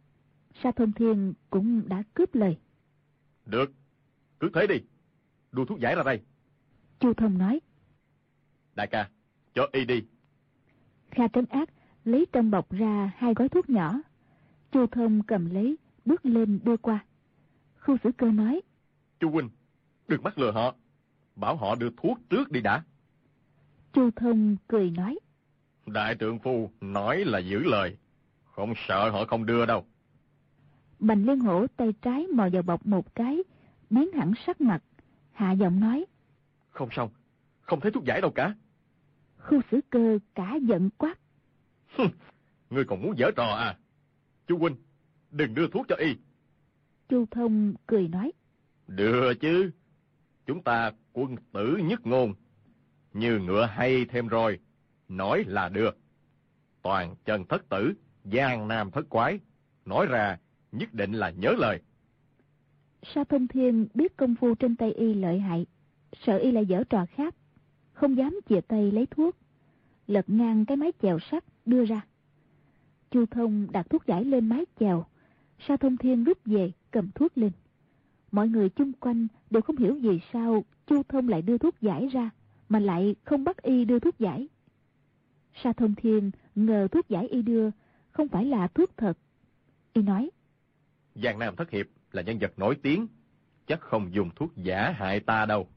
Sa 0.63 0.71
Thông 0.77 0.93
Thiên 0.93 1.35
cũng 1.51 1.89
đã 1.89 2.03
cướp 2.15 2.35
lời. 2.35 2.57
Được, 3.47 3.73
cứ 4.41 4.51
thế 4.55 4.67
đi, 4.67 4.77
đưa 5.53 5.65
thuốc 5.65 5.81
giải 5.81 5.95
ra 5.97 6.03
đây. 6.03 6.21
Chu 7.01 7.15
Thông 7.15 7.39
nói. 7.39 7.61
Đại 8.75 8.87
ca, 8.87 9.09
cho 9.55 9.69
y 9.73 9.85
đi. 9.85 10.03
Kha 11.11 11.29
Trấn 11.29 11.47
Ác 11.47 11.69
lấy 12.05 12.27
trong 12.33 12.51
bọc 12.51 12.73
ra 12.73 13.13
hai 13.17 13.35
gói 13.35 13.49
thuốc 13.49 13.71
nhỏ. 13.71 14.01
Chu 14.73 14.87
Thông 14.87 15.23
cầm 15.23 15.51
lấy, 15.51 15.77
bước 16.05 16.27
lên 16.27 16.61
đưa 16.63 16.77
qua. 16.77 17.05
Khu 17.81 17.97
sử 18.05 18.11
cơ 18.13 18.31
nói. 18.31 18.61
Chu 19.21 19.31
Huynh, 19.31 19.51
đừng 20.09 20.23
bắt 20.23 20.39
lừa 20.39 20.51
họ. 20.51 20.75
Bảo 21.37 21.57
họ 21.57 21.75
đưa 21.75 21.91
thuốc 21.97 22.19
trước 22.31 22.51
đi 22.51 22.61
đã. 22.61 22.83
Chu 23.93 24.11
Thông 24.17 24.57
cười 24.69 24.91
nói. 24.91 25.19
Đại 25.87 26.17
trượng 26.21 26.39
phu 26.39 26.71
nói 26.81 27.25
là 27.25 27.39
giữ 27.39 27.59
lời. 27.59 27.97
Không 28.45 28.75
sợ 28.89 29.11
họ 29.11 29.25
không 29.25 29.47
đưa 29.47 29.67
đâu. 29.67 29.85
Bành 30.99 31.27
liên 31.27 31.41
hổ 31.41 31.67
tay 31.77 31.93
trái 32.03 32.27
mò 32.27 32.49
vào 32.53 32.63
bọc 32.63 32.87
một 32.87 33.15
cái, 33.15 33.43
biến 33.91 34.13
hẳn 34.13 34.33
sắc 34.47 34.61
mặt. 34.61 34.83
Hạ 35.33 35.53
giọng 35.53 35.81
nói. 35.81 36.05
Không 36.71 36.89
sao, 36.93 37.11
không 37.61 37.81
thấy 37.81 37.91
thuốc 37.91 38.05
giải 38.05 38.21
đâu 38.21 38.31
cả. 38.31 38.55
Khu 39.43 39.61
sử 39.71 39.81
cơ 39.91 40.19
cả 40.35 40.55
giận 40.63 40.91
quát. 40.99 41.19
Ngươi 42.71 42.85
còn 42.85 43.03
muốn 43.03 43.19
dở 43.19 43.31
trò 43.37 43.45
à? 43.45 43.79
Chú 44.47 44.59
Huynh, 44.59 44.77
đừng 45.31 45.55
đưa 45.55 45.69
thuốc 45.69 45.87
cho 45.89 45.97
y. 45.97 46.17
Chu 47.09 47.27
Thông 47.31 47.75
cười 47.87 48.09
nói. 48.09 48.33
Đưa 48.87 49.35
chứ. 49.35 49.71
Chúng 50.47 50.63
ta 50.63 50.93
quân 51.13 51.37
tử 51.53 51.77
nhất 51.85 52.07
ngôn. 52.07 52.35
Như 53.13 53.39
ngựa 53.39 53.67
hay 53.67 54.05
thêm 54.05 54.29
rồi, 54.29 54.59
nói 55.09 55.45
là 55.47 55.69
đưa. 55.69 55.91
Toàn 56.83 57.15
chân 57.25 57.45
thất 57.45 57.69
tử, 57.69 57.93
giang 58.25 58.69
nam 58.69 58.91
thất 58.91 59.09
quái. 59.09 59.41
Nói 59.85 60.07
ra 60.07 60.39
nhất 60.73 60.95
định 60.95 61.13
là 61.13 61.31
nhớ 61.31 61.55
lời. 61.59 61.81
Sa 63.03 63.25
Thông 63.25 63.49
Thiên 63.49 63.89
biết 63.95 64.17
công 64.17 64.35
phu 64.35 64.55
trên 64.55 64.77
tay 64.77 64.93
y 64.93 65.15
lợi 65.15 65.41
hại, 65.41 65.67
sợ 66.27 66.37
y 66.37 66.53
lại 66.53 66.67
dở 66.67 66.85
trò 66.91 67.07
khác. 67.17 67.35
Không 67.93 68.17
dám 68.17 68.41
chìa 68.49 68.61
tay 68.61 68.93
lấy 68.93 69.07
thuốc, 69.07 69.37
lật 70.07 70.25
ngang 70.29 70.65
cái 70.65 70.77
mái 70.77 70.93
chèo 71.03 71.19
sắt 71.31 71.45
đưa 71.67 71.85
ra. 71.85 72.01
Chu 73.11 73.27
Thông 73.27 73.67
đặt 73.73 73.91
thuốc 73.91 74.07
giải 74.07 74.25
lên 74.25 74.49
mái 74.49 74.65
chèo, 74.81 75.05
Sa 75.69 75.77
Thông 75.77 75.97
Thiên 75.97 76.25
rút 76.25 76.39
về 76.45 76.73
cầm 76.91 77.11
thuốc 77.15 77.39
lên. 77.39 77.53
Mọi 78.33 78.49
người 78.49 78.69
chung 78.69 78.93
quanh 78.93 79.27
đều 79.51 79.63
không 79.63 79.77
hiểu 79.77 79.95
vì 79.95 80.21
sao 80.33 80.65
Chu 80.87 81.03
Thông 81.03 81.29
lại 81.29 81.43
đưa 81.43 81.59
thuốc 81.59 81.81
giải 81.81 82.09
ra, 82.13 82.31
mà 82.69 82.79
lại 82.79 83.15
không 83.25 83.45
bắt 83.45 83.63
y 83.63 83.85
đưa 83.85 83.99
thuốc 83.99 84.19
giải. 84.19 84.49
Sa 85.55 85.73
Thông 85.73 85.95
Thiên 85.95 86.31
ngờ 86.55 86.89
thuốc 86.91 87.09
giải 87.09 87.29
y 87.29 87.43
đưa 87.43 87.71
không 88.11 88.29
phải 88.29 88.45
là 88.45 88.69
thuốc 88.69 88.97
thật. 88.97 89.19
Y 89.93 90.03
nói, 90.03 90.31
Giang 91.15 91.39
Nam 91.39 91.57
Thất 91.57 91.71
Hiệp 91.71 91.87
là 92.13 92.23
nhân 92.23 92.39
vật 92.39 92.59
nổi 92.59 92.77
tiếng, 92.83 93.07
chắc 93.67 93.81
không 93.81 94.15
dùng 94.15 94.31
thuốc 94.37 94.57
giả 94.57 94.95
hại 94.97 95.21
ta 95.21 95.47
đâu. 95.47 95.69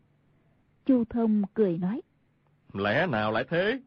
Chu 0.86 1.04
Thông 1.10 1.44
cười 1.54 1.78
nói, 1.78 2.02
Lẽ 2.76 3.08
nào 3.08 3.32
lại 3.32 3.46
thế? 3.50 3.80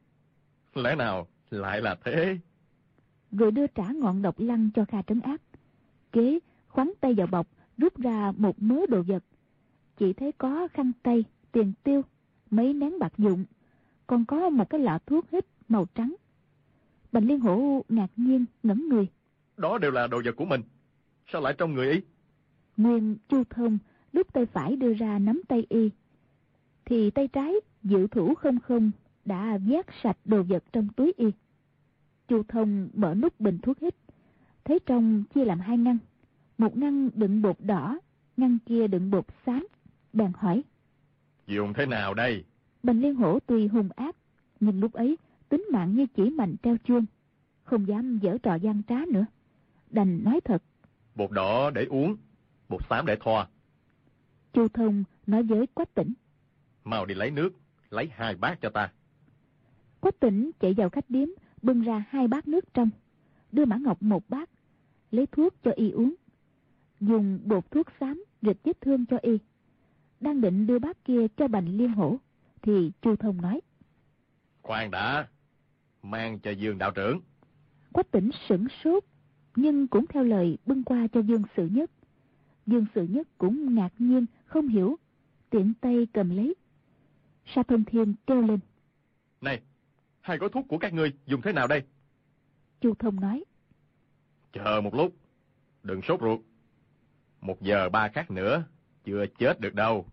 Lẽ 0.74 0.94
nào 0.94 1.26
lại 1.50 1.80
là 1.80 1.96
thế? 2.04 2.38
Rồi 3.32 3.50
đưa 3.50 3.66
trả 3.66 3.84
ngọn 3.84 4.22
độc 4.22 4.40
lăng 4.40 4.70
cho 4.74 4.84
Kha 4.84 5.02
trấn 5.02 5.20
áp. 5.20 5.36
Kế 6.12 6.38
khoắn 6.68 6.92
tay 7.00 7.14
vào 7.14 7.26
bọc, 7.26 7.46
rút 7.78 7.98
ra 7.98 8.32
một 8.36 8.62
mớ 8.62 8.86
đồ 8.88 9.02
vật. 9.02 9.24
Chỉ 9.96 10.12
thấy 10.12 10.32
có 10.32 10.68
khăn 10.72 10.92
tay, 11.02 11.24
tiền 11.52 11.72
tiêu, 11.82 12.02
mấy 12.50 12.72
nén 12.72 12.98
bạc 12.98 13.12
dụng, 13.18 13.44
còn 14.06 14.24
có 14.24 14.50
một 14.50 14.70
cái 14.70 14.80
lọ 14.80 14.98
thuốc 15.06 15.30
hít 15.30 15.44
màu 15.68 15.86
trắng. 15.94 16.14
Bành 17.12 17.24
Liên 17.24 17.40
Hổ 17.40 17.84
ngạc 17.88 18.10
nhiên 18.16 18.44
ngẩn 18.62 18.88
người. 18.88 19.06
Đó 19.56 19.78
đều 19.78 19.90
là 19.90 20.06
đồ 20.06 20.22
vật 20.24 20.36
của 20.36 20.44
mình. 20.44 20.62
Sao 21.26 21.40
lại 21.40 21.54
trong 21.58 21.74
người 21.74 21.90
ý? 21.90 22.00
Nguyên 22.76 23.16
Chu 23.28 23.42
Thông 23.50 23.78
lúc 24.12 24.32
tay 24.32 24.46
phải 24.46 24.76
đưa 24.76 24.94
ra 24.94 25.18
nắm 25.18 25.42
tay 25.48 25.66
y. 25.68 25.90
Thì 26.84 27.10
tay 27.10 27.28
trái 27.28 27.54
dự 27.88 28.06
thủ 28.06 28.34
không 28.34 28.60
không 28.60 28.90
đã 29.24 29.58
vét 29.58 29.86
sạch 30.02 30.16
đồ 30.24 30.42
vật 30.42 30.64
trong 30.72 30.88
túi 30.96 31.12
y. 31.16 31.26
Chu 32.28 32.42
Thông 32.48 32.88
mở 32.94 33.14
nút 33.14 33.40
bình 33.40 33.58
thuốc 33.62 33.78
hít. 33.78 33.94
Thấy 34.64 34.78
trong 34.86 35.24
chia 35.34 35.44
làm 35.44 35.60
hai 35.60 35.78
ngăn. 35.78 35.98
Một 36.58 36.76
ngăn 36.76 37.10
đựng 37.14 37.42
bột 37.42 37.56
đỏ, 37.60 38.00
ngăn 38.36 38.58
kia 38.66 38.86
đựng 38.86 39.10
bột 39.10 39.26
xám. 39.46 39.66
Bèn 40.12 40.32
hỏi. 40.36 40.64
Dùng 41.46 41.72
thế 41.74 41.86
nào 41.86 42.14
đây? 42.14 42.44
Bành 42.82 43.00
Liên 43.00 43.14
Hổ 43.14 43.38
tuy 43.46 43.66
hung 43.66 43.88
ác, 43.96 44.16
nhưng 44.60 44.80
lúc 44.80 44.92
ấy 44.92 45.18
tính 45.48 45.66
mạng 45.72 45.94
như 45.94 46.06
chỉ 46.06 46.30
mạnh 46.30 46.56
treo 46.62 46.76
chuông. 46.76 47.06
Không 47.64 47.88
dám 47.88 48.18
dở 48.18 48.38
trò 48.42 48.54
gian 48.54 48.82
trá 48.88 48.96
nữa. 49.12 49.24
Đành 49.90 50.24
nói 50.24 50.40
thật. 50.44 50.62
Bột 51.14 51.30
đỏ 51.30 51.70
để 51.70 51.84
uống, 51.84 52.16
bột 52.68 52.80
xám 52.90 53.06
để 53.06 53.16
thoa. 53.20 53.46
Chu 54.52 54.68
Thông 54.68 55.04
nói 55.26 55.42
với 55.42 55.66
Quách 55.66 55.94
Tỉnh. 55.94 56.12
Mau 56.84 57.06
đi 57.06 57.14
lấy 57.14 57.30
nước, 57.30 57.50
lấy 57.90 58.10
hai 58.12 58.34
bát 58.34 58.58
cho 58.60 58.70
ta. 58.70 58.92
Quách 60.00 60.20
Tỉnh 60.20 60.50
chạy 60.60 60.74
vào 60.74 60.90
khách 60.90 61.10
điếm, 61.10 61.28
bưng 61.62 61.82
ra 61.82 62.04
hai 62.08 62.28
bát 62.28 62.48
nước 62.48 62.74
trong, 62.74 62.90
đưa 63.52 63.64
Mã 63.64 63.76
Ngọc 63.76 64.02
một 64.02 64.28
bát, 64.28 64.50
lấy 65.10 65.26
thuốc 65.26 65.54
cho 65.64 65.70
y 65.76 65.90
uống. 65.90 66.14
Dùng 67.00 67.40
bột 67.44 67.70
thuốc 67.70 67.86
xám 68.00 68.24
rịch 68.42 68.56
vết 68.64 68.80
thương 68.80 69.06
cho 69.06 69.18
y. 69.22 69.38
Đang 70.20 70.40
định 70.40 70.66
đưa 70.66 70.78
bát 70.78 71.04
kia 71.04 71.26
cho 71.36 71.48
Bành 71.48 71.76
Liên 71.76 71.88
Hổ, 71.88 72.16
thì 72.62 72.92
Chu 73.02 73.16
Thông 73.16 73.42
nói. 73.42 73.60
Khoan 74.62 74.90
đã, 74.90 75.28
mang 76.02 76.38
cho 76.38 76.50
Dương 76.50 76.78
đạo 76.78 76.90
trưởng. 76.90 77.20
Quách 77.92 78.10
tỉnh 78.10 78.30
sửng 78.48 78.66
sốt, 78.84 79.04
nhưng 79.56 79.88
cũng 79.88 80.06
theo 80.06 80.24
lời 80.24 80.58
bưng 80.66 80.84
qua 80.84 81.06
cho 81.12 81.20
Dương 81.20 81.42
Sự 81.56 81.66
Nhất. 81.66 81.90
Dương 82.66 82.86
Sự 82.94 83.02
Nhất 83.02 83.28
cũng 83.38 83.74
ngạc 83.74 83.92
nhiên, 83.98 84.26
không 84.46 84.68
hiểu, 84.68 84.98
tiện 85.50 85.72
tay 85.80 86.06
cầm 86.12 86.30
lấy. 86.30 86.54
Sa 87.54 87.62
Thông 87.62 87.84
Thiên 87.84 88.14
kêu 88.26 88.40
lên. 88.40 88.58
Này, 89.40 89.60
hai 90.20 90.38
gói 90.38 90.48
thuốc 90.48 90.64
của 90.68 90.78
các 90.78 90.92
ngươi 90.92 91.12
dùng 91.26 91.40
thế 91.42 91.52
nào 91.52 91.66
đây? 91.66 91.82
Chu 92.80 92.94
Thông 92.98 93.20
nói. 93.20 93.44
Chờ 94.52 94.80
một 94.84 94.94
lúc, 94.94 95.14
đừng 95.82 96.02
sốt 96.02 96.20
ruột. 96.20 96.40
Một 97.40 97.62
giờ 97.62 97.88
ba 97.88 98.08
khắc 98.08 98.30
nữa, 98.30 98.64
chưa 99.04 99.26
chết 99.38 99.60
được 99.60 99.74
đâu. 99.74 100.06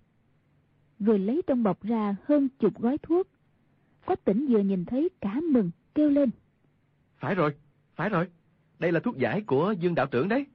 Rồi 1.00 1.20
lấy 1.20 1.42
trong 1.48 1.64
bọc 1.64 1.84
ra 1.84 2.16
hơn 2.24 2.50
chục 2.60 2.80
gói 2.80 2.98
thuốc. 2.98 3.28
Quách 4.06 4.26
tỉnh 4.26 4.48
vừa 4.50 4.60
nhìn 4.60 4.86
thấy 4.86 5.10
cả 5.22 5.40
mừng, 5.52 5.72
kêu 5.96 6.10
lên. 6.10 6.30
Phải 7.18 7.36
rồi, 7.36 7.56
phải 7.96 8.10
rồi. 8.10 8.28
Đây 8.80 8.92
là 8.92 9.00
thuốc 9.00 9.18
giải 9.18 9.42
của 9.42 9.76
Dương 9.80 9.96
đạo 9.96 10.06
trưởng 10.06 10.30
đấy. 10.30 10.46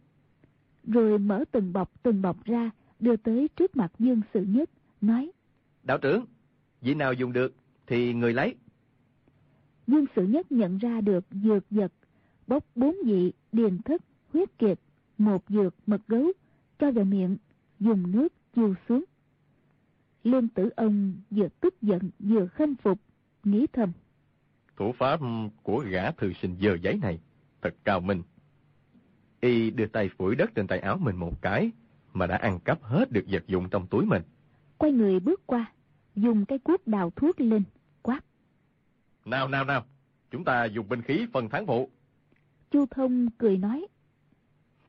Rồi 0.85 1.19
mở 1.19 1.45
từng 1.53 1.73
bọc 1.73 2.03
từng 2.03 2.23
bọc 2.23 2.45
ra, 2.45 2.71
đưa 2.99 3.17
tới 3.17 3.49
trước 3.49 3.77
mặt 3.77 3.93
Dương 3.99 4.21
Sự 4.35 4.45
Nhất, 4.45 4.71
nói. 5.01 5.31
Đạo 5.83 5.99
trưởng, 5.99 6.27
vị 6.83 6.95
nào 6.95 7.13
dùng 7.13 7.33
được 7.33 7.55
thì 7.87 8.15
người 8.15 8.33
lấy. 8.33 8.55
Dương 9.87 10.07
Sự 10.17 10.27
Nhất 10.27 10.53
nhận 10.53 10.79
ra 10.79 11.01
được 11.01 11.25
dược 11.31 11.65
vật, 11.71 11.93
bốc 12.47 12.65
bốn 12.75 12.97
vị, 13.07 13.33
điền 13.53 13.83
thất, 13.83 14.03
huyết 14.33 14.59
kiệt, 14.59 14.79
một 15.19 15.45
dược 15.49 15.75
mật 15.87 16.01
gấu, 16.09 16.33
cho 16.79 16.91
vào 16.91 17.05
miệng, 17.05 17.37
dùng 17.81 18.13
nước 18.13 18.29
chiêu 18.55 18.75
xuống. 18.89 19.05
Lương 20.25 20.49
tử 20.49 20.71
ông 20.77 21.15
vừa 21.31 21.49
tức 21.61 21.83
giận 21.83 22.11
vừa 22.19 22.47
khâm 22.47 22.75
phục, 22.75 22.99
nghĩ 23.45 23.67
thầm. 23.73 23.93
Thủ 24.77 24.93
pháp 24.99 25.21
của 25.63 25.85
gã 25.91 26.11
thư 26.11 26.33
sinh 26.43 26.57
dơ 26.61 26.77
giấy 26.83 26.99
này 27.03 27.21
thật 27.63 27.75
cao 27.85 28.01
minh. 28.01 28.23
Y 29.41 29.71
đưa 29.71 29.87
tay 29.87 30.11
phủi 30.19 30.35
đất 30.35 30.51
trên 30.55 30.67
tay 30.67 30.79
áo 30.79 30.99
mình 30.99 31.17
một 31.17 31.43
cái, 31.43 31.71
mà 32.13 32.27
đã 32.27 32.37
ăn 32.37 32.61
cắp 32.61 32.83
hết 32.83 33.13
được 33.13 33.25
vật 33.29 33.47
dụng 33.47 33.69
trong 33.71 33.87
túi 33.87 34.07
mình. 34.07 34.23
Quay 34.79 34.93
người 34.93 35.21
bước 35.21 35.47
qua, 35.47 35.73
dùng 36.21 36.47
cái 36.47 36.59
cuốc 36.59 36.87
đào 36.87 37.11
thuốc 37.11 37.41
lên, 37.41 37.63
quát. 38.03 38.21
Nào 39.25 39.49
nào 39.49 39.65
nào, 39.65 39.85
chúng 40.31 40.45
ta 40.45 40.65
dùng 40.65 40.89
binh 40.89 41.03
khí 41.03 41.27
phân 41.33 41.49
thắng 41.49 41.67
vụ. 41.67 41.91
Chu 42.71 42.87
Thông 42.91 43.31
cười 43.31 43.59
nói. 43.59 43.87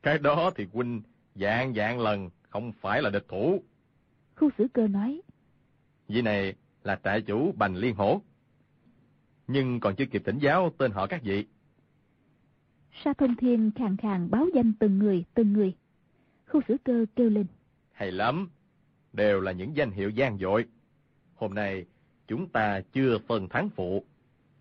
Cái 0.03 0.17
đó 0.17 0.51
thì 0.55 0.67
huynh 0.73 1.01
dạng 1.35 1.73
dạng 1.73 1.99
lần 1.99 2.29
không 2.49 2.71
phải 2.71 3.01
là 3.01 3.09
địch 3.09 3.25
thủ. 3.27 3.63
Khu 4.35 4.49
sử 4.57 4.67
cơ 4.73 4.87
nói. 4.87 5.21
Vị 6.07 6.21
này 6.21 6.53
là 6.83 6.99
trại 7.03 7.21
chủ 7.21 7.51
Bành 7.57 7.75
Liên 7.75 7.95
Hổ. 7.95 8.21
Nhưng 9.47 9.79
còn 9.79 9.95
chưa 9.95 10.05
kịp 10.05 10.21
tỉnh 10.25 10.37
giáo 10.39 10.71
tên 10.77 10.91
họ 10.91 11.07
các 11.07 11.23
vị. 11.23 11.45
Sa 13.03 13.13
Thông 13.13 13.35
Thiên 13.35 13.71
khàn 13.75 13.97
khàn 13.97 14.31
báo 14.31 14.47
danh 14.53 14.73
từng 14.79 14.99
người, 14.99 15.25
từng 15.33 15.53
người. 15.53 15.75
Khu 16.47 16.61
sử 16.67 16.77
cơ 16.83 17.05
kêu 17.15 17.29
lên. 17.29 17.45
Hay 17.91 18.11
lắm, 18.11 18.49
đều 19.13 19.41
là 19.41 19.51
những 19.51 19.75
danh 19.75 19.91
hiệu 19.91 20.09
gian 20.09 20.37
dội. 20.37 20.65
Hôm 21.41 21.53
nay 21.53 21.85
chúng 22.27 22.49
ta 22.49 22.81
chưa 22.93 23.17
phân 23.27 23.49
thắng 23.49 23.69
phụ. 23.69 24.05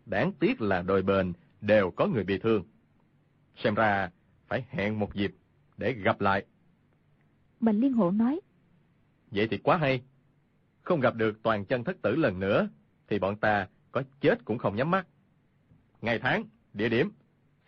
Đáng 0.07 0.33
tiếc 0.33 0.61
là 0.61 0.83
đôi 0.83 1.03
bên 1.03 1.33
đều 1.61 1.91
có 1.91 2.07
người 2.07 2.25
bị 2.25 2.39
thương. 2.39 2.65
Xem 3.57 3.75
ra 3.75 4.11
phải 4.49 4.65
hẹn 4.69 4.99
một 4.99 5.15
dịp 5.15 5.35
để 5.77 5.93
gặp 5.93 6.21
lại. 6.21 6.45
Bành 7.61 7.81
Liên 7.81 7.93
Hộ 7.93 8.11
nói. 8.11 8.41
Vậy 9.31 9.49
thì 9.51 9.59
quá 9.59 9.77
hay. 9.77 10.03
Không 10.83 11.01
gặp 11.01 11.15
được 11.15 11.43
toàn 11.43 11.65
chân 11.65 11.85
thất 11.85 12.03
tử 12.03 12.17
lần 12.17 12.41
nữa, 12.41 12.69
thì 13.09 13.19
bọn 13.19 13.37
ta 13.37 13.69
có 13.93 14.03
chết 14.21 14.45
cũng 14.45 14.59
không 14.59 14.77
nhắm 14.77 14.91
mắt. 14.91 15.07
Ngày 16.03 16.19
tháng, 16.19 16.45
địa 16.73 16.89
điểm, 16.89 17.11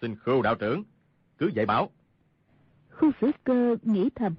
xin 0.01 0.17
khưu 0.17 0.43
đạo 0.43 0.55
trưởng, 0.55 0.83
cứ 1.39 1.51
dạy 1.55 1.67
bảo. 1.67 1.91
Khu 2.91 3.11
sử 3.21 3.31
cơ 3.45 3.77
nghĩ 3.83 4.11
thầm. 4.15 4.35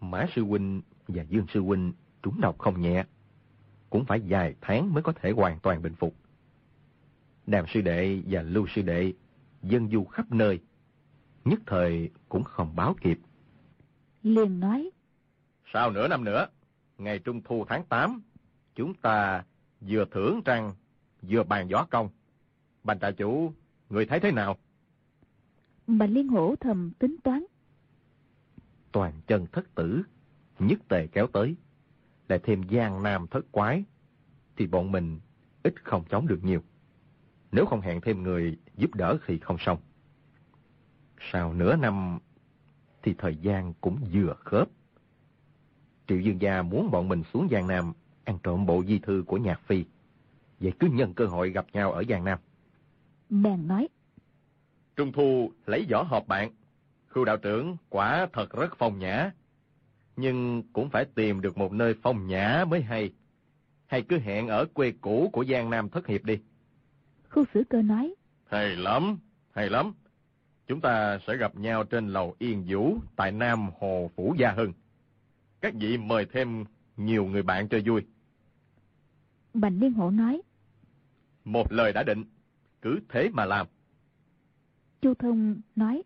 Mã 0.00 0.26
sư 0.34 0.44
huynh 0.44 0.82
và 1.08 1.22
Dương 1.22 1.46
sư 1.54 1.60
huynh 1.60 1.92
trúng 2.22 2.40
độc 2.40 2.58
không 2.58 2.80
nhẹ. 2.80 3.04
Cũng 3.90 4.04
phải 4.04 4.22
vài 4.28 4.54
tháng 4.60 4.94
mới 4.94 5.02
có 5.02 5.12
thể 5.12 5.30
hoàn 5.30 5.58
toàn 5.60 5.82
bình 5.82 5.94
phục. 5.94 6.14
Đàm 7.46 7.64
sư 7.68 7.80
đệ 7.80 8.22
và 8.26 8.42
lưu 8.42 8.66
sư 8.74 8.82
đệ 8.82 9.12
dân 9.62 9.90
du 9.90 10.04
khắp 10.04 10.32
nơi, 10.32 10.60
nhất 11.44 11.60
thời 11.66 12.10
cũng 12.28 12.44
không 12.44 12.76
báo 12.76 12.94
kịp. 13.00 13.18
Liền 14.22 14.60
nói. 14.60 14.90
Sau 15.72 15.90
nửa 15.90 16.08
năm 16.08 16.24
nữa, 16.24 16.46
ngày 16.98 17.18
trung 17.18 17.40
thu 17.44 17.64
tháng 17.68 17.84
8, 17.84 18.22
chúng 18.74 18.94
ta 18.94 19.44
vừa 19.80 20.04
thưởng 20.10 20.40
trăng, 20.44 20.72
vừa 21.22 21.42
bàn 21.42 21.70
gió 21.70 21.86
công. 21.90 22.08
Bành 22.84 22.98
trà 23.00 23.10
chủ, 23.10 23.52
người 23.90 24.06
thấy 24.06 24.20
thế 24.20 24.32
nào? 24.32 24.56
Bành 25.86 26.10
Liên 26.10 26.28
Hổ 26.28 26.54
thầm 26.60 26.90
tính 26.98 27.16
toán. 27.24 27.44
Toàn 28.92 29.12
chân 29.26 29.46
thất 29.52 29.74
tử, 29.74 30.02
nhất 30.58 30.78
tề 30.88 31.06
kéo 31.06 31.26
tới, 31.26 31.54
lại 32.30 32.40
thêm 32.42 32.62
gian 32.62 33.02
nam 33.02 33.26
thất 33.26 33.52
quái, 33.52 33.84
thì 34.56 34.66
bọn 34.66 34.92
mình 34.92 35.20
ít 35.62 35.84
không 35.84 36.04
chống 36.10 36.26
được 36.26 36.44
nhiều. 36.44 36.62
Nếu 37.52 37.66
không 37.66 37.80
hẹn 37.80 38.00
thêm 38.00 38.22
người 38.22 38.58
giúp 38.76 38.94
đỡ 38.94 39.18
thì 39.26 39.38
không 39.38 39.56
xong. 39.58 39.78
Sau 41.32 41.52
nửa 41.52 41.76
năm 41.76 42.18
thì 43.02 43.14
thời 43.18 43.36
gian 43.36 43.74
cũng 43.80 43.98
vừa 44.12 44.34
khớp. 44.44 44.68
Triệu 46.06 46.20
Dương 46.20 46.40
Gia 46.40 46.62
muốn 46.62 46.90
bọn 46.90 47.08
mình 47.08 47.22
xuống 47.32 47.48
Giang 47.50 47.66
Nam 47.66 47.92
ăn 48.24 48.38
trộm 48.42 48.66
bộ 48.66 48.84
di 48.84 48.98
thư 48.98 49.24
của 49.26 49.36
Nhạc 49.36 49.60
Phi. 49.60 49.84
Vậy 50.60 50.72
cứ 50.78 50.86
nhân 50.86 51.14
cơ 51.14 51.26
hội 51.26 51.50
gặp 51.50 51.66
nhau 51.72 51.92
ở 51.92 52.04
Giang 52.08 52.24
Nam. 52.24 52.38
Bèn 53.30 53.66
nói. 53.66 53.88
Trung 54.96 55.12
Thu 55.12 55.52
lấy 55.66 55.86
võ 55.90 56.02
họp 56.02 56.26
bạn. 56.26 56.50
Khu 57.08 57.24
đạo 57.24 57.36
trưởng 57.36 57.76
quả 57.88 58.26
thật 58.32 58.52
rất 58.52 58.76
phong 58.78 58.98
nhã. 58.98 59.32
Nhưng 60.20 60.62
cũng 60.72 60.90
phải 60.90 61.04
tìm 61.04 61.40
được 61.40 61.58
một 61.58 61.72
nơi 61.72 61.94
phong 62.02 62.26
nhã 62.26 62.64
mới 62.68 62.82
hay. 62.82 63.12
hay 63.86 64.02
cứ 64.02 64.18
hẹn 64.18 64.48
ở 64.48 64.66
quê 64.74 64.92
cũ 65.00 65.30
của 65.32 65.44
Giang 65.44 65.70
Nam 65.70 65.88
Thất 65.88 66.06
Hiệp 66.06 66.24
đi. 66.24 66.38
Khu 67.28 67.44
xử 67.54 67.62
cơ 67.70 67.82
nói. 67.82 68.14
Hay 68.46 68.76
lắm, 68.76 69.18
hay 69.54 69.70
lắm. 69.70 69.92
Chúng 70.66 70.80
ta 70.80 71.18
sẽ 71.26 71.36
gặp 71.36 71.56
nhau 71.56 71.84
trên 71.84 72.08
lầu 72.08 72.34
Yên 72.38 72.64
Vũ 72.68 72.98
tại 73.16 73.32
Nam 73.32 73.70
Hồ 73.78 74.10
Phủ 74.16 74.34
Gia 74.38 74.52
Hưng. 74.52 74.72
Các 75.60 75.74
vị 75.74 75.98
mời 75.98 76.26
thêm 76.32 76.64
nhiều 76.96 77.24
người 77.24 77.42
bạn 77.42 77.68
cho 77.68 77.78
vui. 77.86 78.02
Bành 79.54 79.80
Liên 79.80 79.92
Hổ 79.92 80.10
nói. 80.10 80.42
Một 81.44 81.72
lời 81.72 81.92
đã 81.92 82.02
định, 82.02 82.24
cứ 82.82 83.00
thế 83.08 83.28
mà 83.32 83.44
làm. 83.44 83.66
Chu 85.02 85.14
Thông 85.14 85.60
nói. 85.76 86.02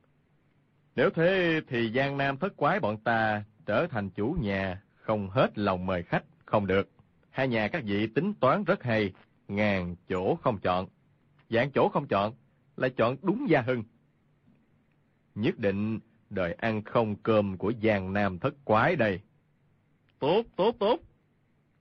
Nếu 0.97 1.11
thế 1.11 1.61
thì 1.69 1.93
Giang 1.95 2.17
Nam 2.17 2.37
thất 2.37 2.57
quái 2.57 2.81
bọn 2.81 2.97
ta 2.97 3.45
trở 3.67 3.87
thành 3.87 4.11
chủ 4.11 4.37
nhà, 4.41 4.83
không 4.95 5.31
hết 5.31 5.59
lòng 5.59 5.87
mời 5.87 6.03
khách, 6.03 6.25
không 6.45 6.67
được. 6.67 6.91
Hai 7.31 7.49
nhà 7.49 7.69
các 7.69 7.83
vị 7.85 8.07
tính 8.07 8.35
toán 8.35 8.65
rất 8.65 8.83
hay, 8.83 9.13
ngàn 9.49 9.97
chỗ 10.09 10.35
không 10.35 10.59
chọn. 10.59 10.87
Dạng 11.51 11.71
chỗ 11.71 11.89
không 11.89 12.07
chọn, 12.07 12.35
lại 12.77 12.91
chọn 12.91 13.17
đúng 13.23 13.47
gia 13.49 13.61
hưng. 13.61 13.83
Nhất 15.35 15.59
định 15.59 16.01
đời 16.31 16.53
ăn 16.53 16.83
không 16.83 17.17
cơm 17.17 17.57
của 17.57 17.73
Giang 17.83 18.13
Nam 18.13 18.39
thất 18.39 18.55
quái 18.65 18.97
đây. 18.97 19.21
Tốt, 20.19 20.43
tốt, 20.57 20.77
tốt. 20.79 21.01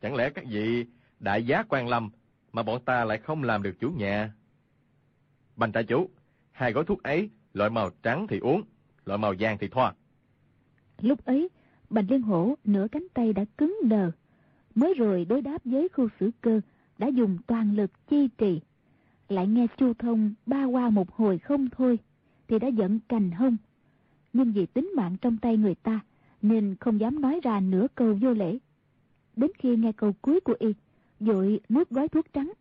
Chẳng 0.01 0.15
lẽ 0.15 0.29
các 0.29 0.45
vị 0.47 0.85
đại 1.19 1.45
giá 1.45 1.63
quan 1.69 1.87
lâm 1.87 2.09
mà 2.51 2.63
bọn 2.63 2.85
ta 2.85 3.05
lại 3.05 3.17
không 3.17 3.43
làm 3.43 3.63
được 3.63 3.75
chủ 3.79 3.89
nhà? 3.89 4.33
Bành 5.55 5.71
trại 5.71 5.83
chủ, 5.83 6.09
hai 6.51 6.71
gói 6.71 6.83
thuốc 6.85 7.03
ấy, 7.03 7.29
loại 7.53 7.69
màu 7.69 7.89
trắng 8.03 8.27
thì 8.29 8.39
uống, 8.39 8.63
loại 9.05 9.17
màu 9.17 9.33
vàng 9.39 9.57
thì 9.57 9.67
thoa. 9.67 9.93
Lúc 11.01 11.25
ấy, 11.25 11.49
Bành 11.93 12.05
Liên 12.09 12.21
Hổ 12.21 12.55
nửa 12.63 12.87
cánh 12.91 13.07
tay 13.13 13.33
đã 13.33 13.45
cứng 13.57 13.79
đờ. 13.83 14.11
Mới 14.75 14.93
rồi 14.93 15.25
đối 15.25 15.41
đáp 15.41 15.57
với 15.65 15.89
khu 15.89 16.07
xử 16.19 16.31
cơ, 16.41 16.61
đã 16.97 17.07
dùng 17.07 17.37
toàn 17.47 17.75
lực 17.75 17.91
chi 18.09 18.29
trì. 18.37 18.61
Lại 19.29 19.47
nghe 19.47 19.67
Chu 19.77 19.93
Thông 19.93 20.33
ba 20.45 20.63
qua 20.63 20.89
một 20.89 21.11
hồi 21.11 21.37
không 21.37 21.69
thôi, 21.69 21.99
thì 22.47 22.59
đã 22.59 22.67
giận 22.67 22.99
cành 23.07 23.31
hông. 23.31 23.57
Nhưng 24.33 24.51
vì 24.51 24.65
tính 24.65 24.91
mạng 24.95 25.17
trong 25.21 25.37
tay 25.37 25.57
người 25.57 25.75
ta, 25.75 25.99
nên 26.41 26.75
không 26.79 26.99
dám 26.99 27.21
nói 27.21 27.39
ra 27.43 27.59
nửa 27.59 27.87
câu 27.95 28.17
vô 28.21 28.33
lễ. 28.33 28.57
Đến 29.35 29.51
khi 29.59 29.75
nghe 29.75 29.91
câu 29.91 30.13
cuối 30.21 30.39
của 30.39 30.55
y, 30.59 30.73
dội 31.19 31.59
nuốt 31.69 31.89
gói 31.89 32.07
thuốc 32.07 32.25
trắng. 32.33 32.53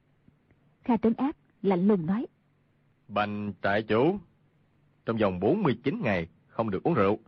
Kha 0.84 0.96
Trấn 0.96 1.12
Ác 1.14 1.36
lạnh 1.62 1.88
lùng 1.88 2.06
nói. 2.06 2.26
Bành 3.08 3.52
trại 3.62 3.82
chủ, 3.82 4.18
trong 5.06 5.16
vòng 5.16 5.40
49 5.40 6.00
ngày 6.02 6.26
không 6.48 6.70
được 6.70 6.82
uống 6.82 6.94
rượu, 6.94 7.18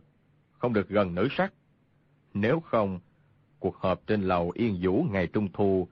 không 0.57 0.73
được 0.73 0.89
gần 0.89 1.15
nữ 1.15 1.27
sắc. 1.31 1.53
Nếu 2.35 2.59
không, 2.59 2.99
cuộc 3.59 3.75
họp 3.75 4.07
trên 4.07 4.21
lầu 4.21 4.51
Yên 4.55 4.79
Vũ 4.81 5.05
ngày 5.11 5.27
Trung 5.27 5.47
Thu 5.53 5.87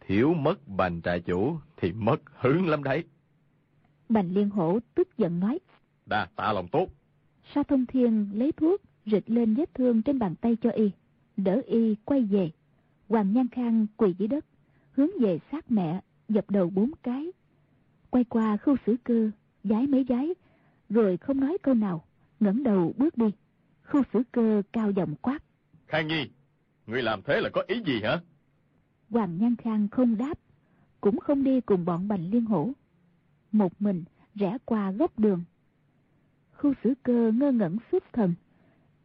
thiếu 0.00 0.34
mất 0.34 0.68
bành 0.68 1.02
trại 1.02 1.20
chủ 1.20 1.56
thì 1.76 1.92
mất 1.92 2.40
hứng 2.40 2.66
lắm 2.66 2.84
đấy. 2.84 3.04
Bành 4.08 4.34
Liên 4.34 4.50
Hổ 4.50 4.78
tức 4.94 5.18
giận 5.18 5.40
nói. 5.40 5.58
Đa 6.06 6.26
tạ 6.36 6.52
lòng 6.52 6.68
tốt. 6.68 6.88
Sa 7.54 7.62
Thông 7.62 7.86
Thiên 7.86 8.30
lấy 8.34 8.52
thuốc 8.52 8.80
rịch 9.06 9.30
lên 9.30 9.54
vết 9.54 9.74
thương 9.74 10.02
trên 10.02 10.18
bàn 10.18 10.34
tay 10.40 10.56
cho 10.62 10.70
y, 10.70 10.90
đỡ 11.36 11.60
y 11.66 11.94
quay 12.04 12.22
về. 12.22 12.50
Hoàng 13.08 13.32
Nhan 13.32 13.48
Khang 13.48 13.86
quỳ 13.96 14.14
dưới 14.18 14.28
đất, 14.28 14.44
hướng 14.92 15.10
về 15.20 15.38
sát 15.52 15.70
mẹ, 15.70 16.00
dập 16.28 16.50
đầu 16.50 16.70
bốn 16.70 16.90
cái. 17.02 17.32
Quay 18.10 18.24
qua 18.24 18.56
khu 18.56 18.76
xử 18.86 18.96
cơ, 19.04 19.30
giái 19.64 19.86
mấy 19.86 20.06
giái, 20.08 20.34
rồi 20.88 21.16
không 21.16 21.40
nói 21.40 21.58
câu 21.62 21.74
nào, 21.74 22.04
ngẩng 22.40 22.62
đầu 22.62 22.92
bước 22.96 23.16
đi. 23.16 23.30
Khu 23.84 24.02
xử 24.12 24.22
cơ 24.32 24.62
cao 24.72 24.90
giọng 24.90 25.14
quát. 25.22 25.43
Khang 25.94 26.08
Nhi, 26.08 26.28
ngươi 26.86 27.02
làm 27.02 27.22
thế 27.22 27.40
là 27.40 27.50
có 27.52 27.64
ý 27.66 27.82
gì 27.86 28.00
hả? 28.02 28.20
Hoàng 29.10 29.38
Nhan 29.38 29.56
Khang 29.56 29.88
không 29.88 30.16
đáp, 30.16 30.38
cũng 31.00 31.18
không 31.18 31.44
đi 31.44 31.60
cùng 31.60 31.84
bọn 31.84 32.08
Bành 32.08 32.30
Liên 32.30 32.44
Hổ. 32.44 32.70
Một 33.52 33.82
mình 33.82 34.04
rẽ 34.34 34.58
qua 34.64 34.90
góc 34.90 35.18
đường. 35.18 35.44
Khu 36.52 36.74
xử 36.84 36.94
cơ 37.02 37.32
ngơ 37.34 37.52
ngẩn 37.52 37.76
xuất 37.92 38.04
thần. 38.12 38.34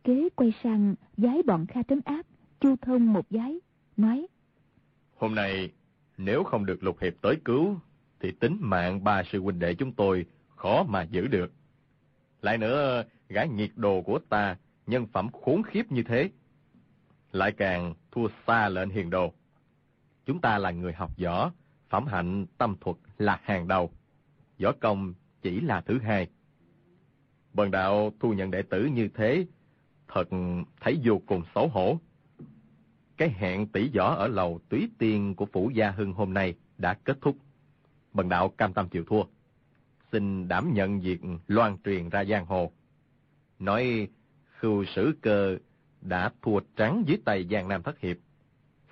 Kế 0.03 0.29
quay 0.35 0.53
sang 0.63 0.95
giái 1.17 1.43
bọn 1.43 1.65
Kha 1.65 1.83
Trấn 1.83 2.01
Áp, 2.05 2.25
chu 2.59 2.75
thông 2.81 3.13
một 3.13 3.25
giái, 3.29 3.59
nói. 3.97 4.27
Hôm 5.15 5.35
nay, 5.35 5.71
nếu 6.17 6.43
không 6.43 6.65
được 6.65 6.83
lục 6.83 6.97
hiệp 7.01 7.13
tới 7.21 7.35
cứu, 7.45 7.75
thì 8.19 8.31
tính 8.31 8.57
mạng 8.59 9.03
ba 9.03 9.23
sư 9.31 9.41
huynh 9.41 9.59
đệ 9.59 9.73
chúng 9.73 9.91
tôi 9.91 10.25
khó 10.55 10.83
mà 10.83 11.03
giữ 11.03 11.27
được. 11.27 11.51
Lại 12.41 12.57
nữa, 12.57 13.03
gã 13.29 13.43
nhiệt 13.43 13.71
đồ 13.75 14.01
của 14.01 14.19
ta, 14.29 14.57
nhân 14.87 15.07
phẩm 15.07 15.29
khốn 15.31 15.63
khiếp 15.63 15.91
như 15.91 16.03
thế, 16.03 16.29
lại 17.31 17.51
càng 17.51 17.93
thua 18.11 18.27
xa 18.47 18.69
lệnh 18.69 18.89
hiền 18.89 19.09
đồ. 19.09 19.33
Chúng 20.25 20.41
ta 20.41 20.57
là 20.57 20.71
người 20.71 20.93
học 20.93 21.11
võ, 21.23 21.51
phẩm 21.89 22.05
hạnh 22.07 22.45
tâm 22.57 22.75
thuật 22.81 22.97
là 23.17 23.39
hàng 23.43 23.67
đầu. 23.67 23.91
Võ 24.59 24.71
công 24.71 25.13
chỉ 25.41 25.61
là 25.61 25.81
thứ 25.81 25.99
hai. 25.99 26.27
Bần 27.53 27.71
đạo 27.71 28.13
thu 28.19 28.33
nhận 28.33 28.51
đệ 28.51 28.61
tử 28.61 28.85
như 28.85 29.07
thế, 29.07 29.45
thật 30.07 30.29
thấy 30.81 30.99
vô 31.03 31.21
cùng 31.25 31.43
xấu 31.55 31.67
hổ. 31.67 31.99
Cái 33.17 33.29
hẹn 33.29 33.67
tỷ 33.67 33.89
võ 33.97 34.15
ở 34.15 34.27
lầu 34.27 34.59
túy 34.69 34.89
tiên 34.97 35.35
của 35.35 35.45
Phủ 35.45 35.69
Gia 35.69 35.91
Hưng 35.91 36.13
hôm 36.13 36.33
nay 36.33 36.53
đã 36.77 36.93
kết 36.93 37.17
thúc. 37.21 37.37
Bần 38.13 38.29
đạo 38.29 38.49
cam 38.49 38.73
tâm 38.73 38.89
chịu 38.89 39.03
thua. 39.07 39.23
Xin 40.11 40.47
đảm 40.47 40.73
nhận 40.73 40.99
việc 40.99 41.19
loan 41.47 41.77
truyền 41.85 42.09
ra 42.09 42.25
giang 42.25 42.45
hồ. 42.45 42.71
Nói 43.59 44.07
khưu 44.59 44.85
sử 44.85 45.13
cơ 45.21 45.57
đã 46.01 46.31
thua 46.41 46.59
trắng 46.75 47.03
dưới 47.07 47.17
tay 47.25 47.47
Giang 47.51 47.67
Nam 47.67 47.83
Thất 47.83 47.99
Hiệp. 47.99 48.17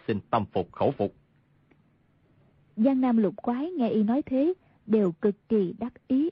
Xin 0.07 0.19
tâm 0.29 0.45
phục 0.53 0.71
khẩu 0.71 0.91
phục. 0.91 1.15
Giang 2.75 3.01
Nam 3.01 3.17
lục 3.17 3.35
quái 3.35 3.71
nghe 3.71 3.89
y 3.89 4.03
nói 4.03 4.21
thế, 4.21 4.53
đều 4.85 5.11
cực 5.11 5.49
kỳ 5.49 5.73
đắc 5.79 5.93
ý. 6.07 6.29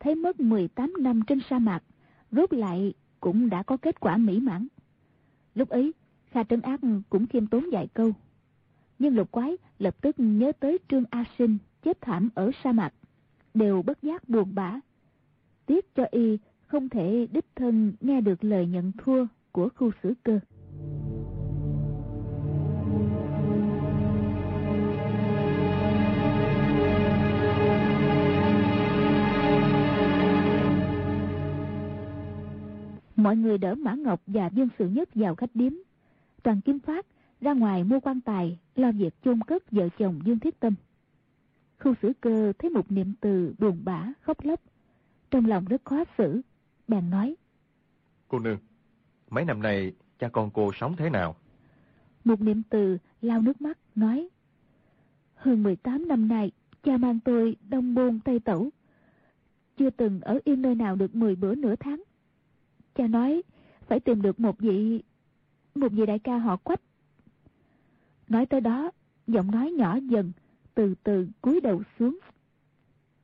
Thấy 0.00 0.14
mất 0.14 0.40
18 0.40 0.92
năm 1.00 1.20
trên 1.26 1.40
sa 1.50 1.58
mạc, 1.58 1.82
rốt 2.30 2.52
lại 2.52 2.94
cũng 3.20 3.50
đã 3.50 3.62
có 3.62 3.76
kết 3.76 4.00
quả 4.00 4.16
mỹ 4.16 4.40
mãn. 4.40 4.66
Lúc 5.54 5.68
ấy, 5.68 5.92
Kha 6.30 6.44
Trấn 6.44 6.60
Ác 6.60 6.80
cũng 7.10 7.26
khiêm 7.26 7.46
tốn 7.46 7.64
vài 7.72 7.86
câu. 7.94 8.12
Nhưng 8.98 9.16
lục 9.16 9.30
quái 9.30 9.56
lập 9.78 9.96
tức 10.00 10.14
nhớ 10.18 10.52
tới 10.60 10.78
Trương 10.88 11.04
A 11.10 11.24
Sinh 11.38 11.58
chết 11.82 12.00
thảm 12.00 12.28
ở 12.34 12.50
sa 12.64 12.72
mạc, 12.72 12.94
đều 13.54 13.82
bất 13.82 14.02
giác 14.02 14.28
buồn 14.28 14.54
bã. 14.54 14.80
Tiếc 15.66 15.94
cho 15.94 16.04
y 16.10 16.38
không 16.66 16.88
thể 16.88 17.26
đích 17.32 17.46
thân 17.54 17.92
nghe 18.00 18.20
được 18.20 18.44
lời 18.44 18.66
nhận 18.66 18.92
thua 18.92 19.26
của 19.56 19.68
khu 19.76 19.90
xử 20.02 20.14
cơ. 20.22 20.38
Mọi 33.16 33.36
người 33.36 33.58
đỡ 33.58 33.74
Mã 33.74 33.94
Ngọc 33.94 34.22
và 34.26 34.50
Dương 34.52 34.68
Sự 34.78 34.88
Nhất 34.88 35.08
vào 35.14 35.34
khách 35.34 35.50
điếm. 35.54 35.72
Toàn 36.42 36.60
Kim 36.60 36.78
Phát 36.78 37.06
ra 37.40 37.52
ngoài 37.52 37.84
mua 37.84 38.00
quan 38.00 38.20
tài, 38.20 38.58
lo 38.74 38.92
việc 38.92 39.14
chôn 39.24 39.40
cất 39.42 39.70
vợ 39.70 39.88
chồng 39.98 40.20
Dương 40.24 40.38
Thiết 40.38 40.60
Tâm. 40.60 40.74
Khu 41.80 41.94
xử 42.02 42.12
cơ 42.20 42.52
thấy 42.58 42.70
một 42.70 42.92
niệm 42.92 43.12
từ 43.20 43.54
buồn 43.58 43.80
bã, 43.84 44.12
khóc 44.20 44.44
lóc. 44.44 44.60
Trong 45.30 45.46
lòng 45.46 45.64
rất 45.64 45.84
khó 45.84 46.04
xử, 46.18 46.40
bèn 46.88 47.10
nói. 47.10 47.36
Cô 48.28 48.38
nương, 48.38 48.58
mấy 49.30 49.44
năm 49.44 49.62
nay 49.62 49.92
cha 50.18 50.28
con 50.28 50.50
cô 50.50 50.70
sống 50.80 50.96
thế 50.96 51.10
nào? 51.10 51.36
Một 52.24 52.40
niệm 52.40 52.62
từ 52.70 52.98
lau 53.22 53.40
nước 53.40 53.60
mắt, 53.60 53.78
nói. 53.94 54.28
Hơn 55.34 55.62
18 55.62 56.08
năm 56.08 56.28
nay, 56.28 56.50
cha 56.82 56.96
mang 56.96 57.20
tôi 57.20 57.56
đông 57.68 57.94
buôn 57.94 58.20
tây 58.20 58.40
tẩu. 58.40 58.70
Chưa 59.78 59.90
từng 59.90 60.20
ở 60.20 60.38
yên 60.44 60.62
nơi 60.62 60.74
nào 60.74 60.96
được 60.96 61.14
10 61.14 61.36
bữa 61.36 61.54
nửa 61.54 61.76
tháng. 61.76 62.02
Cha 62.94 63.06
nói 63.06 63.42
phải 63.86 64.00
tìm 64.00 64.22
được 64.22 64.40
một 64.40 64.58
vị 64.58 65.02
một 65.74 65.92
vị 65.92 66.06
đại 66.06 66.18
ca 66.18 66.38
họ 66.38 66.56
quách. 66.56 66.80
Nói 68.28 68.46
tới 68.46 68.60
đó, 68.60 68.90
giọng 69.26 69.50
nói 69.50 69.70
nhỏ 69.70 69.96
dần, 69.96 70.32
từ 70.74 70.94
từ 71.02 71.28
cúi 71.40 71.60
đầu 71.60 71.82
xuống. 71.98 72.18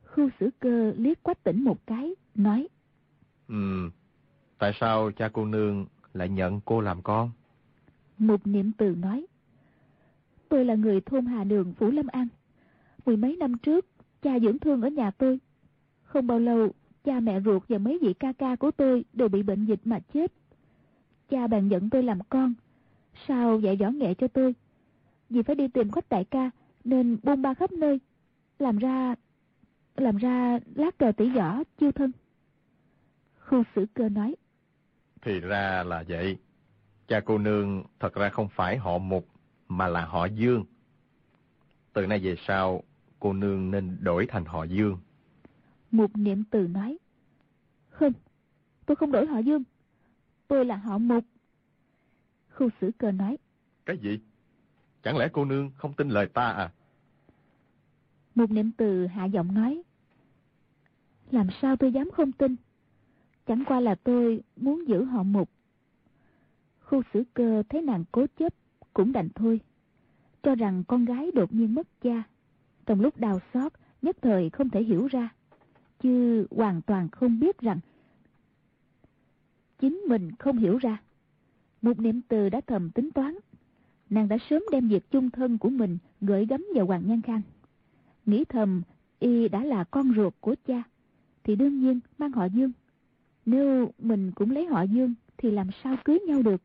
Khu 0.05 0.29
xử 0.41 0.51
cơ 0.61 0.93
liếc 0.97 1.23
quách 1.23 1.45
tỉnh 1.45 1.65
một 1.65 1.87
cái, 1.87 2.15
nói. 2.35 2.69
Ừ, 3.49 3.91
tại 4.59 4.73
sao 4.81 5.11
cha 5.17 5.31
cô 5.33 5.45
nương 5.45 5.87
lại 6.15 6.29
nhận 6.29 6.61
cô 6.65 6.81
làm 6.81 7.03
con? 7.03 7.31
Một 8.19 8.47
niệm 8.47 8.73
từ 8.79 8.95
nói. 8.95 9.27
Tôi 10.49 10.65
là 10.65 10.75
người 10.75 11.01
thôn 11.01 11.27
Hà 11.27 11.45
Đường, 11.45 11.75
Phủ 11.75 11.91
Lâm 11.91 12.07
An. 12.07 12.29
Mười 13.07 13.17
mấy 13.17 13.37
năm 13.37 13.59
trước, 13.59 13.87
cha 14.23 14.39
dưỡng 14.39 14.59
thương 14.59 14.83
ở 14.83 14.89
nhà 14.89 15.11
tôi. 15.11 15.41
Không 16.03 16.27
bao 16.27 16.39
lâu, 16.39 16.69
cha 17.05 17.21
mẹ 17.21 17.41
ruột 17.41 17.63
và 17.69 17.79
mấy 17.79 17.99
vị 18.03 18.15
ca 18.15 18.33
ca 18.33 18.57
của 18.57 18.71
tôi 18.71 19.05
đều 19.13 19.29
bị 19.29 19.43
bệnh 19.43 19.65
dịch 19.65 19.81
mà 19.85 20.01
chết. 20.15 20.33
Cha 21.31 21.47
bàn 21.47 21.69
nhận 21.69 21.91
tôi 21.91 22.03
làm 22.03 22.19
con, 22.29 22.55
sao 23.29 23.61
dạy 23.61 23.77
võ 23.77 23.91
nghệ 23.91 24.15
cho 24.15 24.29
tôi. 24.29 24.55
Vì 25.31 25.43
phải 25.43 25.57
đi 25.57 25.69
tìm 25.69 25.91
khách 25.91 26.09
đại 26.09 26.25
ca, 26.25 26.51
nên 26.85 27.19
buôn 27.23 27.43
ba 27.43 27.55
khắp 27.55 27.73
nơi, 27.73 28.01
làm 28.59 28.79
ra... 28.79 29.15
làm 29.97 30.17
ra 30.17 30.59
lát 30.75 30.99
cờ 30.99 31.13
tỷ 31.13 31.31
võ 31.31 31.63
chiêu 31.79 31.93
thân. 31.93 32.13
Khu 33.41 33.63
sử 33.75 33.87
cơ 33.95 34.09
nói. 34.09 34.37
Thì 35.23 35.41
ra 35.41 35.83
là 35.83 36.05
vậy. 36.09 36.39
Cha 37.09 37.21
cô 37.25 37.39
nương 37.39 37.85
thật 38.01 38.15
ra 38.15 38.29
không 38.29 38.49
phải 38.49 38.77
họ 38.77 38.99
Mục, 38.99 39.29
mà 39.69 39.89
là 39.89 40.05
họ 40.05 40.27
Dương. 40.27 40.65
Từ 41.93 42.07
nay 42.07 42.19
về 42.19 42.37
sau, 42.47 42.83
cô 43.21 43.33
nương 43.33 43.71
nên 43.71 43.99
đổi 44.01 44.27
thành 44.29 44.45
họ 44.45 44.65
Dương. 44.65 44.99
Một 45.91 46.17
niệm 46.17 46.45
từ 46.51 46.69
nói. 46.69 46.99
Không, 47.91 48.13
tôi 48.87 48.97
không 48.97 49.13
đổi 49.13 49.27
họ 49.27 49.39
Dương. 49.39 49.63
Tôi 50.49 50.65
là 50.65 50.77
họ 50.77 50.99
Mục. 50.99 51.25
Khu 52.55 52.69
xử 52.81 52.91
cơ 52.99 53.11
nói. 53.13 53.39
Cái 53.87 53.99
gì? 53.99 54.21
Chẳng 55.03 55.17
lẽ 55.17 55.29
cô 55.33 55.45
nương 55.45 55.71
không 55.77 55.93
tin 55.93 56.09
lời 56.09 56.27
ta 56.27 56.51
à? 56.51 56.73
Một 58.35 58.51
niệm 58.51 58.71
từ 58.77 59.07
hạ 59.07 59.25
giọng 59.25 59.55
nói. 59.55 59.83
Làm 61.31 61.47
sao 61.63 61.77
tôi 61.77 61.93
dám 61.93 62.11
không 62.11 62.33
tin? 62.33 62.57
Chẳng 63.47 63.65
qua 63.67 63.81
là 63.81 63.95
tôi 63.95 64.43
muốn 64.57 64.89
giữ 64.89 65.05
họ 65.05 65.23
Mục. 65.23 65.51
Khu 66.81 67.03
xử 67.15 67.25
cơ 67.35 67.63
thấy 67.69 67.83
nàng 67.83 68.05
cố 68.13 68.27
chấp, 68.39 68.55
cũng 68.93 69.13
đành 69.13 69.29
thôi. 69.35 69.61
Cho 70.43 70.55
rằng 70.55 70.85
con 70.89 71.05
gái 71.05 71.31
đột 71.35 71.53
nhiên 71.53 71.75
mất 71.75 72.01
cha. 72.01 72.23
Trong 72.87 73.01
lúc 73.01 73.17
đau 73.17 73.41
xót, 73.55 73.73
nhất 74.03 74.17
thời 74.23 74.51
không 74.51 74.71
thể 74.71 74.83
hiểu 74.83 75.07
ra. 75.07 75.29
Chứ 76.01 76.47
hoàn 76.51 76.83
toàn 76.83 77.09
không 77.09 77.41
biết 77.41 77.59
rằng 77.61 77.79
chính 79.79 79.97
mình 80.09 80.33
không 80.39 80.59
hiểu 80.59 80.79
ra. 80.79 81.03
Một 81.83 82.01
niệm 82.01 82.21
từ 82.29 82.49
đã 82.49 82.61
thầm 82.67 82.91
tính 82.91 83.11
toán. 83.11 83.35
Nàng 84.11 84.29
đã 84.29 84.39
sớm 84.51 84.63
đem 84.73 84.89
việc 84.89 85.11
chung 85.11 85.31
thân 85.31 85.59
của 85.59 85.71
mình 85.71 85.99
gửi 86.21 86.47
gắm 86.47 86.67
vào 86.75 86.87
Hoàng 86.87 87.03
Nhan 87.07 87.23
Khang. 87.23 87.43
Nghĩ 88.27 88.45
thầm, 88.45 88.83
y 89.19 89.49
đã 89.49 89.65
là 89.65 89.85
con 89.85 90.13
ruột 90.17 90.35
của 90.41 90.55
cha, 90.67 90.83
thì 91.45 91.57
đương 91.57 91.81
nhiên 91.81 92.01
mang 92.19 92.33
họ 92.33 92.45
Dương. 92.45 92.73
Nếu 93.47 93.91
mình 93.99 94.33
cũng 94.33 94.51
lấy 94.51 94.67
họ 94.67 94.83
Dương, 94.83 95.15
thì 95.37 95.51
làm 95.51 95.69
sao 95.85 95.97
cưới 96.05 96.19
nhau 96.27 96.43
được? 96.43 96.63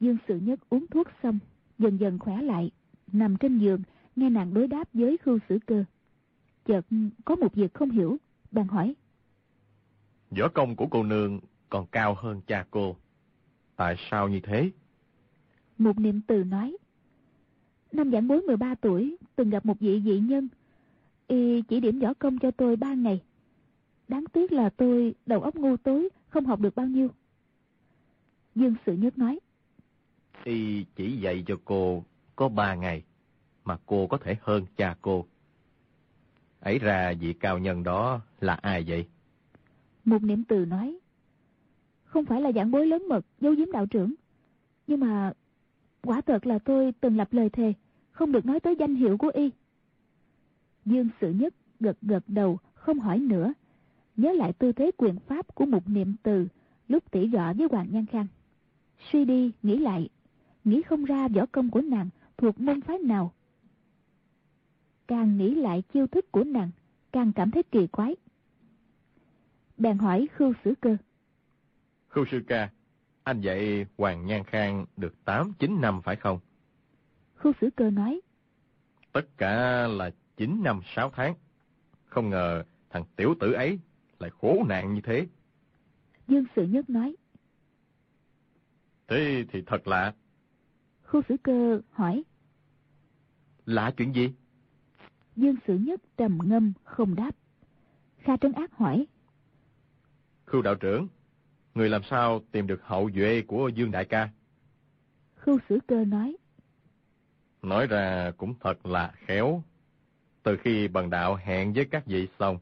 Dương 0.00 0.16
Sự 0.28 0.38
Nhất 0.38 0.60
uống 0.68 0.86
thuốc 0.86 1.08
xong, 1.22 1.38
dần 1.78 2.00
dần 2.00 2.18
khỏe 2.18 2.42
lại, 2.42 2.70
nằm 3.12 3.36
trên 3.36 3.58
giường, 3.58 3.82
nghe 4.16 4.30
nàng 4.30 4.54
đối 4.54 4.68
đáp 4.68 4.88
với 4.92 5.16
khưu 5.16 5.38
sử 5.48 5.58
cơ. 5.66 5.84
Chợt 6.64 6.86
có 7.24 7.36
một 7.36 7.54
việc 7.54 7.74
không 7.74 7.90
hiểu, 7.90 8.16
bạn 8.50 8.66
hỏi. 8.66 8.94
Võ 10.30 10.48
công 10.48 10.76
của 10.76 10.86
cô 10.90 11.02
nương 11.02 11.40
còn 11.70 11.86
cao 11.86 12.14
hơn 12.18 12.40
cha 12.46 12.66
cô. 12.70 12.96
Tại 13.76 13.96
sao 14.10 14.28
như 14.28 14.40
thế? 14.40 14.70
Một 15.78 15.98
niệm 15.98 16.20
từ 16.26 16.44
nói. 16.44 16.76
Năm 17.92 18.10
giảng 18.10 18.28
bối 18.28 18.40
13 18.40 18.74
tuổi, 18.74 19.16
từng 19.36 19.50
gặp 19.50 19.66
một 19.66 19.80
vị 19.80 20.02
dị 20.04 20.18
nhân. 20.20 20.48
Y 21.26 21.62
chỉ 21.62 21.80
điểm 21.80 21.98
võ 21.98 22.14
công 22.14 22.38
cho 22.38 22.50
tôi 22.50 22.76
ba 22.76 22.94
ngày. 22.94 23.20
Đáng 24.08 24.24
tiếc 24.32 24.52
là 24.52 24.70
tôi 24.70 25.14
đầu 25.26 25.42
óc 25.42 25.54
ngu 25.54 25.76
tối, 25.76 26.08
không 26.28 26.46
học 26.46 26.60
được 26.60 26.74
bao 26.74 26.86
nhiêu. 26.86 27.08
Dương 28.54 28.74
Sự 28.86 28.92
Nhất 28.96 29.18
nói. 29.18 29.40
Y 30.44 30.84
chỉ 30.96 31.16
dạy 31.16 31.44
cho 31.46 31.56
cô 31.64 32.04
có 32.36 32.48
ba 32.48 32.74
ngày, 32.74 33.02
mà 33.64 33.76
cô 33.86 34.06
có 34.06 34.18
thể 34.18 34.36
hơn 34.40 34.66
cha 34.76 34.96
cô. 35.02 35.26
Ấy 36.60 36.78
ra 36.78 37.12
vị 37.20 37.32
cao 37.32 37.58
nhân 37.58 37.82
đó 37.82 38.20
là 38.40 38.54
ai 38.54 38.84
vậy? 38.86 39.06
Một 40.04 40.22
niệm 40.22 40.44
từ 40.44 40.64
nói. 40.64 40.98
Không 42.04 42.24
phải 42.24 42.40
là 42.40 42.52
giảng 42.52 42.70
bối 42.70 42.86
lớn 42.86 43.08
mật, 43.08 43.26
dấu 43.40 43.54
giếm 43.54 43.72
đạo 43.72 43.86
trưởng. 43.86 44.14
Nhưng 44.86 45.00
mà 45.00 45.32
quả 46.02 46.20
thật 46.20 46.46
là 46.46 46.58
tôi 46.58 46.92
từng 47.00 47.16
lập 47.16 47.32
lời 47.32 47.50
thề, 47.50 47.72
không 48.10 48.32
được 48.32 48.46
nói 48.46 48.60
tới 48.60 48.76
danh 48.78 48.94
hiệu 48.94 49.18
của 49.18 49.30
y. 49.34 49.50
Dương 50.84 51.08
Sự 51.20 51.32
Nhất 51.32 51.54
gật 51.80 51.96
gật 52.02 52.24
đầu, 52.26 52.58
không 52.74 52.98
hỏi 52.98 53.18
nữa. 53.18 53.52
Nhớ 54.16 54.32
lại 54.32 54.52
tư 54.52 54.72
thế 54.72 54.90
quyền 54.96 55.18
pháp 55.18 55.54
của 55.54 55.66
một 55.66 55.88
niệm 55.88 56.14
từ 56.22 56.48
lúc 56.88 57.10
tỉ 57.10 57.28
gọ 57.28 57.52
với 57.52 57.68
Hoàng 57.70 57.88
Nhan 57.90 58.06
Khang. 58.06 58.26
Suy 59.12 59.24
đi, 59.24 59.52
nghĩ 59.62 59.78
lại, 59.78 60.08
nghĩ 60.64 60.82
không 60.82 61.04
ra 61.04 61.28
võ 61.28 61.46
công 61.46 61.70
của 61.70 61.80
nàng 61.80 62.08
thuộc 62.36 62.60
môn 62.60 62.80
phái 62.80 62.98
nào. 62.98 63.32
Càng 65.06 65.38
nghĩ 65.38 65.54
lại 65.54 65.82
chiêu 65.92 66.06
thức 66.06 66.32
của 66.32 66.44
nàng, 66.44 66.70
càng 67.12 67.32
cảm 67.32 67.50
thấy 67.50 67.62
kỳ 67.62 67.86
quái. 67.86 68.16
Bèn 69.76 69.98
hỏi 69.98 70.28
Khưu 70.36 70.52
Sử 70.64 70.74
Cơ. 70.80 70.96
Khưu 72.08 72.24
Sư 72.30 72.42
Ca, 72.46 72.70
anh 73.22 73.40
dạy 73.40 73.86
Hoàng 73.98 74.26
Nhan 74.26 74.44
Khang 74.44 74.86
được 74.96 75.14
8-9 75.24 75.80
năm 75.80 76.02
phải 76.02 76.16
không? 76.16 76.40
Khưu 77.34 77.52
Sử 77.60 77.70
Cơ 77.76 77.90
nói. 77.90 78.20
Tất 79.12 79.38
cả 79.38 79.86
là 79.86 80.10
9 80.36 80.62
năm 80.62 80.80
6 80.94 81.10
tháng. 81.10 81.34
Không 82.04 82.30
ngờ 82.30 82.64
thằng 82.90 83.04
tiểu 83.16 83.34
tử 83.40 83.52
ấy 83.52 83.78
lại 84.22 84.30
khổ 84.40 84.64
nạn 84.68 84.94
như 84.94 85.00
thế. 85.00 85.26
Dương 86.28 86.44
Sự 86.56 86.66
Nhất 86.66 86.90
nói. 86.90 87.16
Thế 89.08 89.44
thì 89.52 89.62
thật 89.66 89.88
lạ. 89.88 90.14
Khu 91.04 91.22
Sử 91.28 91.36
Cơ 91.42 91.80
hỏi. 91.90 92.22
Lạ 93.66 93.92
chuyện 93.96 94.14
gì? 94.14 94.32
Dương 95.36 95.56
Sử 95.66 95.74
Nhất 95.74 96.00
trầm 96.16 96.38
ngâm 96.44 96.72
không 96.84 97.14
đáp. 97.14 97.30
Kha 98.18 98.36
Trấn 98.36 98.52
Ác 98.52 98.72
hỏi. 98.72 99.06
Khưu 100.44 100.62
đạo 100.62 100.74
trưởng, 100.74 101.08
người 101.74 101.88
làm 101.88 102.02
sao 102.10 102.40
tìm 102.52 102.66
được 102.66 102.82
hậu 102.82 103.10
duệ 103.14 103.42
của 103.46 103.68
Dương 103.68 103.90
Đại 103.90 104.04
ca? 104.04 104.28
Khưu 105.34 105.58
Sử 105.68 105.78
Cơ 105.86 106.04
nói. 106.04 106.36
Nói 107.62 107.86
ra 107.86 108.32
cũng 108.36 108.54
thật 108.60 108.86
là 108.86 109.12
khéo. 109.26 109.62
Từ 110.42 110.56
khi 110.56 110.88
bần 110.88 111.10
đạo 111.10 111.34
hẹn 111.34 111.72
với 111.72 111.84
các 111.90 112.06
vị 112.06 112.28
xong, 112.38 112.58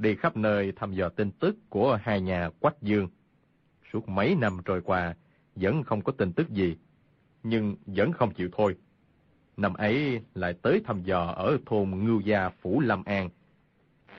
đi 0.00 0.16
khắp 0.16 0.36
nơi 0.36 0.72
thăm 0.76 0.92
dò 0.92 1.08
tin 1.08 1.30
tức 1.30 1.56
của 1.68 1.98
hai 2.02 2.20
nhà 2.20 2.50
Quách 2.60 2.82
Dương. 2.82 3.08
Suốt 3.92 4.08
mấy 4.08 4.34
năm 4.34 4.58
trôi 4.64 4.80
qua, 4.80 5.14
vẫn 5.54 5.82
không 5.82 6.02
có 6.02 6.12
tin 6.12 6.32
tức 6.32 6.50
gì, 6.50 6.76
nhưng 7.42 7.76
vẫn 7.86 8.12
không 8.12 8.34
chịu 8.34 8.48
thôi. 8.52 8.76
Năm 9.56 9.74
ấy 9.74 10.20
lại 10.34 10.54
tới 10.62 10.80
thăm 10.84 11.02
dò 11.02 11.26
ở 11.36 11.58
thôn 11.66 11.90
Ngưu 11.90 12.20
Gia 12.20 12.48
Phủ 12.48 12.80
Lâm 12.80 13.04
An, 13.04 13.28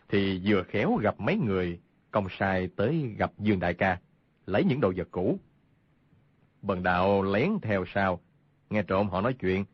thì 0.10 0.42
vừa 0.46 0.64
khéo 0.64 0.96
gặp 0.96 1.20
mấy 1.20 1.38
người 1.38 1.80
công 2.12 2.28
sai 2.40 2.70
tới 2.76 3.16
gặp 3.18 3.32
Dương 3.40 3.60
Đại 3.60 3.74
ca, 3.74 4.00
lấy 4.46 4.64
những 4.64 4.82
đồ 4.82 4.94
vật 4.96 5.08
cũ. 5.12 5.40
Bần 6.62 6.84
đạo 6.84 7.24
lén 7.24 7.52
theo 7.62 7.86
sau, 7.94 8.20
nghe 8.70 8.84
trộm 8.84 9.10
họ 9.10 9.22
nói 9.22 9.34
chuyện, 9.34 9.66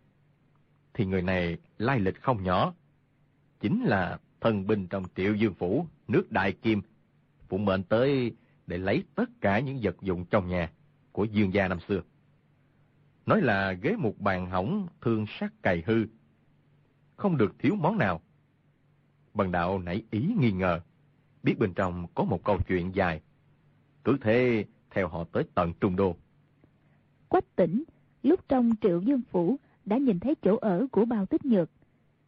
thì 0.94 1.06
người 1.06 1.22
này 1.22 1.58
lai 1.78 2.00
lịch 2.00 2.22
không 2.22 2.44
nhỏ. 2.44 2.74
Chính 3.60 3.84
là 3.84 4.20
thần 4.42 4.68
binh 4.68 4.88
trong 4.88 5.04
triệu 5.16 5.34
dương 5.34 5.54
phủ, 5.54 5.88
nước 6.08 6.32
Đại 6.32 6.52
Kim, 6.52 6.82
phụ 7.48 7.58
mệnh 7.58 7.84
tới 7.84 8.36
để 8.68 8.78
lấy 8.78 9.04
tất 9.16 9.30
cả 9.42 9.60
những 9.60 9.80
vật 9.82 9.96
dụng 10.02 10.26
trong 10.26 10.48
nhà 10.48 10.72
của 11.12 11.24
dương 11.24 11.54
gia 11.54 11.68
năm 11.68 11.80
xưa. 11.88 12.02
Nói 13.26 13.42
là 13.42 13.72
ghế 13.72 13.96
một 13.96 14.20
bàn 14.20 14.50
hỏng, 14.50 14.88
thương 15.02 15.26
sắc 15.40 15.54
cày 15.64 15.84
hư. 15.86 16.06
Không 17.16 17.38
được 17.38 17.56
thiếu 17.60 17.76
món 17.76 17.98
nào. 17.98 18.22
Bần 19.34 19.52
đạo 19.52 19.80
nảy 19.80 20.04
ý 20.12 20.34
nghi 20.40 20.52
ngờ, 20.52 20.82
biết 21.44 21.56
bên 21.60 21.74
trong 21.74 22.08
có 22.16 22.24
một 22.24 22.44
câu 22.44 22.58
chuyện 22.68 22.96
dài. 22.96 23.22
Cứ 24.04 24.18
thế 24.22 24.66
theo 24.92 25.08
họ 25.08 25.24
tới 25.32 25.44
tận 25.56 25.74
Trung 25.80 25.96
Đô. 25.96 26.16
Quách 27.28 27.56
tỉnh, 27.56 27.84
lúc 28.24 28.50
trong 28.50 28.72
triệu 28.82 29.02
dương 29.02 29.22
phủ 29.32 29.58
đã 29.86 29.98
nhìn 29.98 30.20
thấy 30.20 30.36
chỗ 30.36 30.58
ở 30.58 30.88
của 30.92 31.06
bao 31.06 31.26
tích 31.26 31.46
nhược. 31.46 31.70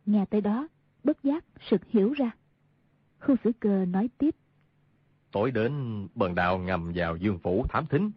Nghe 0.05 0.25
tới 0.25 0.41
đó, 0.41 0.67
bất 1.03 1.23
giác 1.23 1.45
sực 1.69 1.81
hiểu 1.89 2.13
ra. 2.13 2.31
Khu 3.19 3.35
sử 3.43 3.51
cơ 3.59 3.85
nói 3.85 4.09
tiếp. 4.17 4.35
Tối 5.31 5.51
đến 5.51 6.07
bần 6.15 6.35
đạo 6.35 6.57
ngầm 6.57 6.91
vào 6.95 7.15
dương 7.15 7.39
phủ 7.39 7.65
thám 7.69 7.85
thính, 7.85 8.11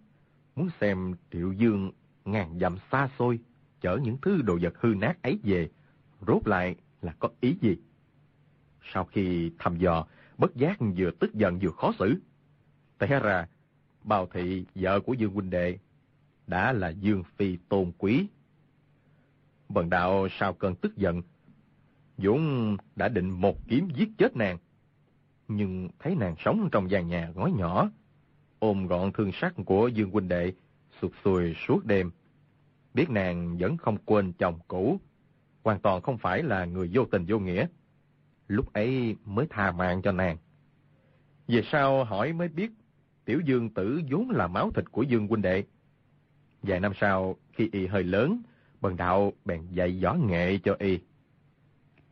muốn 0.56 0.68
xem 0.80 1.14
triệu 1.30 1.52
dương 1.52 1.92
ngàn 2.24 2.58
dặm 2.58 2.76
xa 2.92 3.08
xôi, 3.18 3.38
chở 3.80 3.96
những 3.96 4.16
thứ 4.22 4.42
đồ 4.42 4.58
vật 4.62 4.74
hư 4.80 4.88
nát 4.88 5.22
ấy 5.22 5.38
về, 5.42 5.70
rốt 6.26 6.48
lại 6.48 6.76
là 7.02 7.12
có 7.18 7.28
ý 7.40 7.56
gì? 7.60 7.76
Sau 8.92 9.04
khi 9.04 9.52
thăm 9.58 9.76
dò, 9.76 10.06
bất 10.38 10.56
giác 10.56 10.78
vừa 10.96 11.10
tức 11.10 11.34
giận 11.34 11.58
vừa 11.58 11.70
khó 11.70 11.92
xử. 11.98 12.14
Té 12.98 13.20
ra, 13.20 13.48
bào 14.04 14.26
thị 14.26 14.64
vợ 14.74 15.00
của 15.00 15.12
Dương 15.12 15.32
huynh 15.32 15.50
đệ 15.50 15.78
đã 16.46 16.72
là 16.72 16.88
Dương 16.88 17.22
Phi 17.36 17.56
tôn 17.68 17.92
quý. 17.98 18.26
Bần 19.68 19.90
đạo 19.90 20.28
sau 20.30 20.52
cơn 20.54 20.74
tức 20.74 20.96
giận, 20.96 21.22
Dũng 22.18 22.76
đã 22.96 23.08
định 23.08 23.30
một 23.30 23.68
kiếm 23.68 23.88
giết 23.96 24.08
chết 24.18 24.36
nàng. 24.36 24.58
Nhưng 25.56 25.88
thấy 25.98 26.14
nàng 26.14 26.34
sống 26.38 26.68
trong 26.72 26.90
gian 26.90 27.08
nhà 27.08 27.32
ngói 27.34 27.52
nhỏ, 27.52 27.90
ôm 28.58 28.86
gọn 28.86 29.12
thương 29.12 29.32
sắc 29.32 29.54
của 29.66 29.88
Dương 29.88 30.10
huynh 30.10 30.28
đệ, 30.28 30.52
sụt 31.00 31.12
sùi 31.24 31.54
suốt 31.66 31.84
đêm. 31.84 32.10
Biết 32.94 33.10
nàng 33.10 33.56
vẫn 33.58 33.76
không 33.76 33.96
quên 34.04 34.32
chồng 34.32 34.58
cũ, 34.68 35.00
hoàn 35.62 35.80
toàn 35.80 36.02
không 36.02 36.18
phải 36.18 36.42
là 36.42 36.64
người 36.64 36.90
vô 36.92 37.04
tình 37.04 37.24
vô 37.28 37.38
nghĩa. 37.38 37.66
Lúc 38.48 38.72
ấy 38.72 39.16
mới 39.24 39.46
tha 39.50 39.72
mạng 39.72 40.02
cho 40.02 40.12
nàng. 40.12 40.36
Về 41.48 41.62
sau 41.72 42.04
hỏi 42.04 42.32
mới 42.32 42.48
biết, 42.48 42.70
tiểu 43.24 43.40
dương 43.44 43.70
tử 43.70 44.00
vốn 44.10 44.30
là 44.30 44.46
máu 44.46 44.70
thịt 44.70 44.84
của 44.92 45.02
dương 45.02 45.28
huynh 45.28 45.42
đệ. 45.42 45.64
Vài 46.62 46.80
năm 46.80 46.92
sau, 47.00 47.36
khi 47.52 47.68
y 47.72 47.86
hơi 47.86 48.02
lớn, 48.02 48.42
bần 48.80 48.96
đạo 48.96 49.32
bèn 49.44 49.66
dạy 49.70 50.00
võ 50.02 50.14
nghệ 50.14 50.58
cho 50.64 50.76
y. 50.78 50.98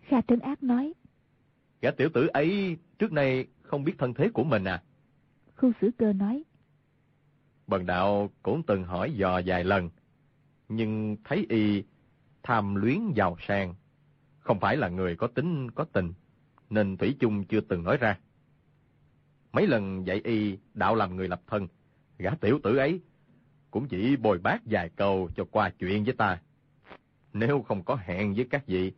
Kha 0.01 0.21
Trấn 0.21 0.39
Ác 0.39 0.63
nói. 0.63 0.93
Gã 1.83 1.91
tiểu 1.91 2.09
tử 2.15 2.27
ấy 2.27 2.77
trước 3.01 3.13
nay 3.13 3.47
không 3.63 3.85
biết 3.85 3.95
thân 3.99 4.15
thế 4.15 4.29
của 4.35 4.45
mình 4.45 4.65
à? 4.65 4.83
Khu 5.57 5.73
Sử 5.81 5.91
Cơ 5.99 6.13
nói. 6.13 6.43
Bần 7.67 7.87
đạo 7.87 8.31
cũng 8.43 8.63
từng 8.63 8.85
hỏi 8.85 9.13
dò 9.13 9.41
vài 9.47 9.65
lần, 9.65 9.91
nhưng 10.69 11.17
thấy 11.25 11.47
y 11.49 11.85
tham 12.43 12.75
luyến 12.75 13.01
giàu 13.15 13.37
sang, 13.49 13.75
Không 14.39 14.61
phải 14.61 14.77
là 14.77 14.89
người 14.89 15.17
có 15.17 15.27
tính 15.27 15.71
có 15.71 15.85
tình, 15.93 16.13
nên 16.71 16.97
Thủy 16.97 17.17
chung 17.21 17.45
chưa 17.45 17.61
từng 17.61 17.85
nói 17.85 17.97
ra. 17.97 18.19
Mấy 19.53 19.67
lần 19.67 20.07
dạy 20.07 20.21
y 20.25 20.59
đạo 20.75 20.95
làm 20.95 21.17
người 21.17 21.29
lập 21.29 21.43
thân, 21.47 21.69
gã 22.19 22.31
tiểu 22.41 22.61
tử 22.63 22.77
ấy 22.77 23.01
cũng 23.71 23.89
chỉ 23.89 24.17
bồi 24.17 24.39
bác 24.39 24.59
vài 24.65 24.89
câu 24.89 25.31
cho 25.37 25.45
qua 25.51 25.71
chuyện 25.79 26.05
với 26.05 26.15
ta. 26.15 26.41
Nếu 27.33 27.63
không 27.63 27.85
có 27.85 27.99
hẹn 28.03 28.35
với 28.35 28.47
các 28.51 28.67
vị, 28.67 28.93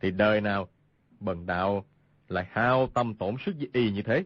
thì 0.00 0.10
đời 0.10 0.40
nào 0.40 0.68
bần 1.20 1.46
đạo 1.46 1.84
lại 2.34 2.46
hao 2.50 2.86
tâm 2.86 3.14
tổn 3.14 3.34
sức 3.46 3.54
với 3.58 3.68
y 3.72 3.90
như 3.90 4.02
thế. 4.02 4.24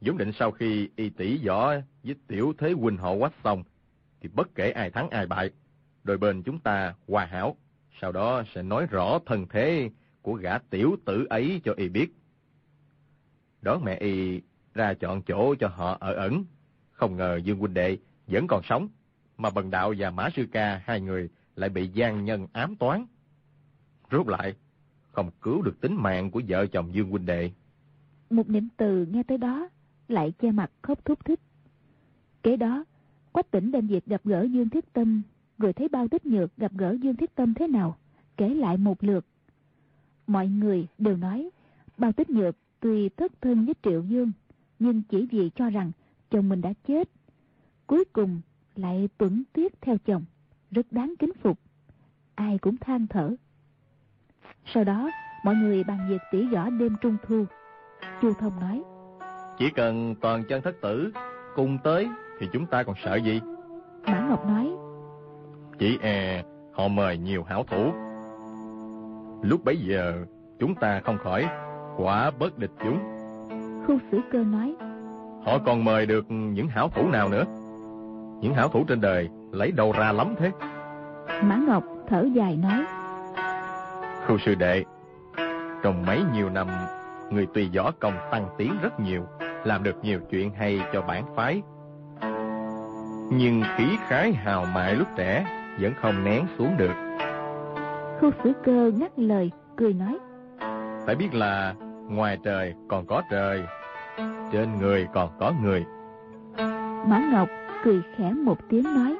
Dũng 0.00 0.18
định 0.18 0.32
sau 0.32 0.50
khi 0.50 0.88
y 0.96 1.10
tỷ 1.10 1.46
võ 1.46 1.74
với 2.02 2.14
tiểu 2.26 2.52
thế 2.58 2.72
huynh 2.72 2.96
họ 2.96 3.16
quách 3.18 3.34
xong, 3.44 3.64
thì 4.20 4.28
bất 4.28 4.54
kể 4.54 4.70
ai 4.70 4.90
thắng 4.90 5.10
ai 5.10 5.26
bại, 5.26 5.50
đôi 6.04 6.18
bên 6.18 6.42
chúng 6.42 6.58
ta 6.58 6.94
hòa 7.08 7.24
hảo, 7.24 7.56
sau 8.00 8.12
đó 8.12 8.42
sẽ 8.54 8.62
nói 8.62 8.86
rõ 8.90 9.18
thân 9.26 9.46
thế 9.48 9.90
của 10.22 10.34
gã 10.34 10.58
tiểu 10.58 10.96
tử 11.04 11.26
ấy 11.30 11.60
cho 11.64 11.74
y 11.76 11.88
biết. 11.88 12.12
Đón 13.62 13.84
mẹ 13.84 13.96
y 13.96 14.40
ra 14.74 14.94
chọn 14.94 15.22
chỗ 15.22 15.54
cho 15.54 15.68
họ 15.68 15.96
ở 16.00 16.14
ẩn, 16.14 16.44
không 16.92 17.16
ngờ 17.16 17.40
Dương 17.44 17.58
huynh 17.58 17.74
đệ 17.74 17.98
vẫn 18.26 18.46
còn 18.46 18.62
sống, 18.64 18.88
mà 19.36 19.50
Bần 19.50 19.70
Đạo 19.70 19.94
và 19.98 20.10
Mã 20.10 20.28
Sư 20.36 20.46
Ca 20.52 20.82
hai 20.84 21.00
người 21.00 21.28
lại 21.56 21.70
bị 21.70 21.88
gian 21.88 22.24
nhân 22.24 22.46
ám 22.52 22.76
toán. 22.76 23.06
Rốt 24.10 24.26
lại, 24.26 24.54
không 25.12 25.30
cứu 25.42 25.62
được 25.62 25.80
tính 25.80 25.94
mạng 25.94 26.30
của 26.30 26.42
vợ 26.48 26.66
chồng 26.66 26.94
Dương 26.94 27.10
huynh 27.10 27.26
đệ. 27.26 27.50
Một 28.30 28.48
niệm 28.48 28.68
từ 28.76 29.06
nghe 29.06 29.22
tới 29.22 29.38
đó, 29.38 29.68
lại 30.08 30.32
che 30.40 30.50
mặt 30.50 30.70
khóc 30.82 31.04
thúc 31.04 31.24
thích. 31.24 31.40
Kế 32.42 32.56
đó, 32.56 32.84
Quách 33.32 33.50
tỉnh 33.50 33.72
đem 33.72 33.86
việc 33.86 34.06
gặp 34.06 34.20
gỡ 34.24 34.42
Dương 34.42 34.68
Thiết 34.68 34.92
Tâm, 34.92 35.22
rồi 35.58 35.72
thấy 35.72 35.88
bao 35.88 36.08
tích 36.08 36.26
nhược 36.26 36.56
gặp 36.56 36.72
gỡ 36.74 36.96
Dương 37.02 37.16
Thiết 37.16 37.34
Tâm 37.34 37.54
thế 37.54 37.68
nào, 37.68 37.96
kể 38.36 38.48
lại 38.48 38.76
một 38.76 39.04
lượt. 39.04 39.24
Mọi 40.26 40.48
người 40.48 40.86
đều 40.98 41.16
nói, 41.16 41.50
bao 41.98 42.12
tích 42.12 42.30
nhược 42.30 42.56
tuy 42.80 43.08
thất 43.08 43.32
thân 43.40 43.64
với 43.64 43.74
Triệu 43.82 44.02
Dương, 44.02 44.32
nhưng 44.78 45.02
chỉ 45.02 45.26
vì 45.30 45.50
cho 45.54 45.70
rằng 45.70 45.92
chồng 46.30 46.48
mình 46.48 46.60
đã 46.60 46.72
chết. 46.88 47.08
Cuối 47.86 48.04
cùng 48.12 48.40
lại 48.76 49.08
tuẩn 49.18 49.42
tuyết 49.52 49.80
theo 49.80 49.98
chồng, 49.98 50.24
rất 50.70 50.92
đáng 50.92 51.14
kính 51.18 51.32
phục. 51.42 51.58
Ai 52.34 52.58
cũng 52.58 52.76
than 52.76 53.06
thở. 53.06 53.36
Sau 54.74 54.84
đó, 54.84 55.10
mọi 55.44 55.54
người 55.54 55.84
bàn 55.84 55.98
việc 56.08 56.20
tỉ 56.32 56.46
võ 56.48 56.70
đêm 56.70 56.96
trung 57.00 57.16
thu. 57.26 57.44
Chu 58.22 58.32
Thông 58.40 58.60
nói, 58.60 58.82
Chỉ 59.58 59.70
cần 59.70 60.14
toàn 60.20 60.44
chân 60.48 60.62
thất 60.62 60.74
tử 60.82 61.12
cùng 61.56 61.78
tới 61.84 62.08
thì 62.40 62.48
chúng 62.52 62.66
ta 62.66 62.82
còn 62.82 62.94
sợ 63.04 63.16
gì? 63.16 63.40
Mã 64.06 64.26
Ngọc 64.28 64.46
nói, 64.46 64.70
Chỉ 65.78 65.98
e 66.02 66.42
họ 66.72 66.88
mời 66.88 67.18
nhiều 67.18 67.42
hảo 67.42 67.64
thủ. 67.70 67.92
Lúc 69.42 69.64
bấy 69.64 69.76
giờ 69.76 70.24
chúng 70.60 70.74
ta 70.74 71.00
không 71.04 71.18
khỏi 71.18 71.48
quả 71.96 72.30
bất 72.30 72.58
địch 72.58 72.70
chúng. 72.84 72.98
Khu 73.86 73.98
Sử 74.10 74.20
Cơ 74.32 74.38
nói, 74.38 74.74
Họ 75.44 75.58
còn 75.66 75.84
mời 75.84 76.06
được 76.06 76.24
những 76.30 76.68
hảo 76.68 76.88
thủ 76.88 77.08
nào 77.08 77.28
nữa? 77.28 77.44
Những 78.40 78.54
hảo 78.54 78.68
thủ 78.68 78.84
trên 78.88 79.00
đời 79.00 79.28
lấy 79.52 79.72
đâu 79.72 79.92
ra 79.98 80.12
lắm 80.12 80.34
thế? 80.38 80.50
Mã 81.42 81.56
Ngọc 81.56 81.84
thở 82.08 82.24
dài 82.34 82.56
nói, 82.56 82.84
Khu 84.32 84.38
sư 84.38 84.54
đệ, 84.54 84.84
trong 85.82 86.06
mấy 86.06 86.22
nhiều 86.34 86.50
năm, 86.50 86.66
người 87.30 87.46
tùy 87.54 87.70
võ 87.76 87.90
công 88.00 88.14
tăng 88.30 88.46
tiến 88.58 88.76
rất 88.82 89.00
nhiều, 89.00 89.22
làm 89.64 89.82
được 89.82 89.96
nhiều 90.02 90.20
chuyện 90.30 90.52
hay 90.58 90.80
cho 90.92 91.02
bản 91.02 91.24
phái. 91.36 91.62
Nhưng 93.32 93.62
khí 93.76 93.84
khái 94.08 94.32
hào 94.32 94.64
mại 94.74 94.94
lúc 94.94 95.08
trẻ 95.16 95.44
vẫn 95.80 95.92
không 96.00 96.24
nén 96.24 96.46
xuống 96.58 96.76
được. 96.76 96.92
Khu 98.20 98.30
Sử 98.44 98.52
Cơ 98.64 98.90
ngắt 98.94 99.18
lời, 99.18 99.50
cười 99.76 99.92
nói, 99.92 100.18
Phải 101.06 101.14
biết 101.14 101.34
là 101.34 101.74
ngoài 102.08 102.38
trời 102.44 102.74
còn 102.88 103.06
có 103.06 103.22
trời, 103.30 103.62
trên 104.52 104.78
người 104.80 105.06
còn 105.14 105.30
có 105.40 105.52
người, 105.62 105.84
Mã 107.08 107.22
Ngọc 107.32 107.48
cười 107.84 108.02
khẽ 108.16 108.32
một 108.44 108.58
tiếng 108.68 108.94
nói, 108.94 109.16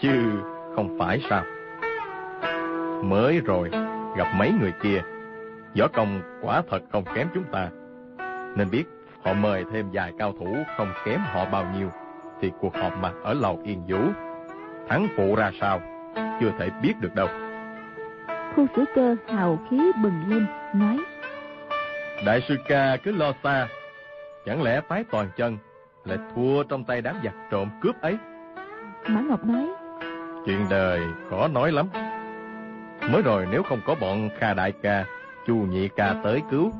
chứ 0.00 0.42
không 0.76 0.96
phải 0.98 1.20
sao. 1.30 1.44
Mới 3.04 3.40
rồi, 3.40 3.70
gặp 4.16 4.34
mấy 4.36 4.52
người 4.60 4.72
kia, 4.82 5.02
võ 5.78 5.88
công 5.88 6.20
quả 6.42 6.62
thật 6.70 6.82
không 6.92 7.04
kém 7.14 7.28
chúng 7.34 7.44
ta. 7.44 7.68
Nên 8.56 8.70
biết 8.70 8.84
họ 9.24 9.32
mời 9.32 9.64
thêm 9.72 9.90
vài 9.92 10.12
cao 10.18 10.32
thủ 10.40 10.56
không 10.76 10.92
kém 11.04 11.20
họ 11.20 11.44
bao 11.44 11.66
nhiêu, 11.76 11.90
thì 12.40 12.52
cuộc 12.60 12.76
họp 12.76 12.98
mặt 12.98 13.12
ở 13.24 13.34
lầu 13.34 13.60
Yên 13.64 13.82
Vũ, 13.88 13.98
thắng 14.88 15.06
phụ 15.16 15.34
ra 15.34 15.50
sao, 15.60 15.80
chưa 16.40 16.50
thể 16.58 16.70
biết 16.82 16.92
được 17.00 17.14
đâu. 17.14 17.28
Khu 18.56 18.66
Sử 18.76 18.84
Cơ 18.94 19.16
hào 19.28 19.58
khí 19.70 19.92
bừng 20.02 20.22
lên, 20.28 20.46
nói, 20.74 20.98
Đại 22.26 22.40
sư 22.48 22.56
ca 22.68 22.96
cứ 22.96 23.12
lo 23.12 23.32
xa, 23.44 23.68
chẳng 24.46 24.62
lẽ 24.62 24.80
phái 24.88 25.04
toàn 25.04 25.28
chân 25.36 25.58
lại 26.04 26.18
thua 26.34 26.62
trong 26.62 26.84
tay 26.84 27.00
đám 27.00 27.16
giặc 27.24 27.34
trộm 27.50 27.68
cướp 27.80 28.00
ấy? 28.00 28.18
Mã 29.08 29.20
Ngọc 29.20 29.46
nói, 29.46 29.66
Chuyện 30.46 30.66
đời 30.70 31.00
khó 31.30 31.48
nói 31.48 31.72
lắm. 31.72 31.86
Mới 33.10 33.22
rồi 33.22 33.46
nếu 33.50 33.62
không 33.62 33.80
có 33.86 33.94
bọn 33.94 34.30
Kha 34.38 34.54
Đại 34.54 34.72
Ca, 34.82 35.04
Chu 35.46 35.54
Nhị 35.54 35.88
Ca 35.96 36.14
tới 36.24 36.42
cứu, 36.50 36.72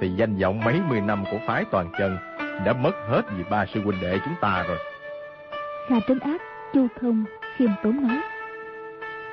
thì 0.00 0.08
danh 0.08 0.36
vọng 0.36 0.60
mấy 0.64 0.80
mươi 0.88 1.00
năm 1.00 1.24
của 1.30 1.38
phái 1.46 1.64
toàn 1.70 1.92
chân 1.98 2.16
đã 2.64 2.72
mất 2.72 2.92
hết 3.08 3.22
vì 3.36 3.44
ba 3.50 3.66
sư 3.66 3.80
huynh 3.84 4.00
đệ 4.00 4.18
chúng 4.24 4.34
ta 4.40 4.64
rồi. 4.68 4.78
Kha 5.88 5.96
Trấn 6.08 6.18
Ác, 6.18 6.40
Chu 6.74 6.86
Thông, 7.00 7.24
khiêm 7.56 7.70
tốn 7.82 8.08
nói, 8.08 8.20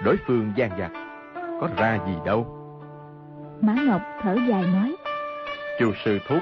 Đối 0.03 0.17
phương 0.27 0.53
gian 0.55 0.79
dặc, 0.79 0.91
có 1.33 1.69
ra 1.77 1.99
gì 2.07 2.13
đâu. 2.25 2.57
Mã 3.61 3.73
Ngọc 3.73 4.01
thở 4.21 4.35
dài 4.49 4.63
nói, 4.63 4.95
Chu 5.79 5.93
sư 6.05 6.19
thúc 6.27 6.39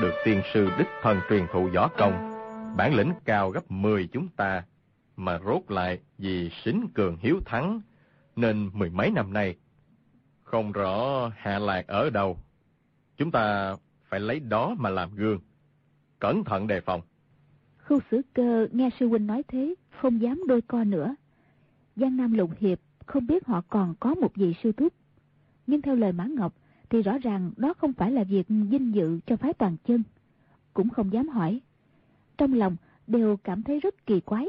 được 0.00 0.12
tiên 0.24 0.42
sư 0.54 0.68
đích 0.78 0.88
thân 1.02 1.20
truyền 1.30 1.46
thụ 1.52 1.68
võ 1.74 1.88
công, 1.88 2.34
bản 2.76 2.94
lĩnh 2.94 3.12
cao 3.24 3.50
gấp 3.50 3.70
10 3.70 4.08
chúng 4.12 4.28
ta, 4.28 4.62
mà 5.16 5.38
rốt 5.46 5.62
lại 5.68 5.98
vì 6.18 6.50
xính 6.64 6.88
cường 6.94 7.16
hiếu 7.20 7.40
thắng, 7.46 7.80
nên 8.36 8.70
mười 8.72 8.90
mấy 8.90 9.10
năm 9.10 9.32
nay, 9.32 9.56
không 10.42 10.72
rõ 10.72 11.28
hạ 11.36 11.58
lạc 11.58 11.86
ở 11.86 12.10
đâu. 12.10 12.38
Chúng 13.16 13.30
ta 13.30 13.76
phải 14.08 14.20
lấy 14.20 14.40
đó 14.40 14.74
mà 14.78 14.90
làm 14.90 15.14
gương, 15.14 15.38
cẩn 16.18 16.44
thận 16.44 16.66
đề 16.66 16.80
phòng. 16.80 17.00
Khu 17.88 17.98
Sử 18.10 18.22
Cơ 18.32 18.66
nghe 18.72 18.90
sư 19.00 19.08
huynh 19.08 19.26
nói 19.26 19.42
thế, 19.48 19.74
không 19.90 20.20
dám 20.20 20.42
đôi 20.48 20.62
co 20.62 20.84
nữa. 20.84 21.16
Giang 21.96 22.16
Nam 22.16 22.32
Lục 22.32 22.50
Hiệp 22.58 22.78
không 23.06 23.26
biết 23.26 23.46
họ 23.46 23.62
còn 23.68 23.94
có 24.00 24.14
một 24.14 24.34
vị 24.34 24.54
sư 24.62 24.72
thúc. 24.72 24.92
Nhưng 25.66 25.82
theo 25.82 25.96
lời 25.96 26.12
Mã 26.12 26.26
Ngọc 26.26 26.54
thì 26.90 27.02
rõ 27.02 27.18
ràng 27.18 27.52
đó 27.56 27.74
không 27.74 27.92
phải 27.92 28.10
là 28.10 28.24
việc 28.24 28.48
vinh 28.48 28.94
dự 28.94 29.20
cho 29.26 29.36
phái 29.36 29.52
toàn 29.52 29.76
chân. 29.86 30.02
Cũng 30.74 30.90
không 30.90 31.12
dám 31.12 31.28
hỏi. 31.28 31.60
Trong 32.38 32.52
lòng 32.52 32.76
đều 33.06 33.36
cảm 33.36 33.62
thấy 33.62 33.80
rất 33.80 34.06
kỳ 34.06 34.20
quái. 34.20 34.46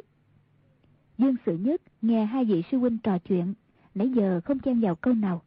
Dương 1.17 1.35
Sự 1.45 1.57
Nhất 1.57 1.81
nghe 2.01 2.25
hai 2.25 2.45
vị 2.45 2.63
sư 2.71 2.77
huynh 2.77 2.97
trò 2.97 3.17
chuyện, 3.17 3.53
nãy 3.95 4.09
giờ 4.09 4.41
không 4.45 4.59
chen 4.59 4.79
vào 4.79 4.95
câu 4.95 5.13
nào, 5.13 5.41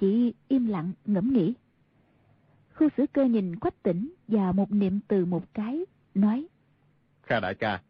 chỉ 0.00 0.34
im 0.48 0.66
lặng 0.66 0.92
ngẫm 1.04 1.32
nghĩ. 1.32 1.54
Khu 2.74 2.88
Sử 2.96 3.06
Cơ 3.12 3.24
nhìn 3.24 3.56
Quách 3.56 3.82
Tỉnh 3.82 4.14
và 4.28 4.52
một 4.52 4.72
niệm 4.72 5.00
từ 5.08 5.24
một 5.24 5.54
cái, 5.54 5.84
nói: 6.14 6.46
Kha 7.22 7.40
đại 7.40 7.54
ca, 7.54 7.82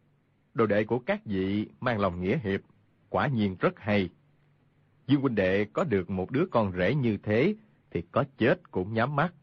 đồ 0.53 0.65
đệ 0.65 0.83
của 0.83 0.99
các 0.99 1.25
vị 1.25 1.67
mang 1.79 1.99
lòng 1.99 2.21
nghĩa 2.21 2.37
hiệp, 2.43 2.61
quả 3.09 3.27
nhiên 3.27 3.55
rất 3.59 3.79
hay. 3.79 4.09
Dương 5.07 5.21
huynh 5.21 5.35
đệ 5.35 5.65
có 5.65 5.83
được 5.83 6.09
một 6.09 6.31
đứa 6.31 6.45
con 6.51 6.71
rể 6.77 6.95
như 6.95 7.17
thế, 7.23 7.55
thì 7.91 8.01
có 8.11 8.23
chết 8.37 8.71
cũng 8.71 8.93
nhắm 8.93 9.15
mắt. 9.15 9.33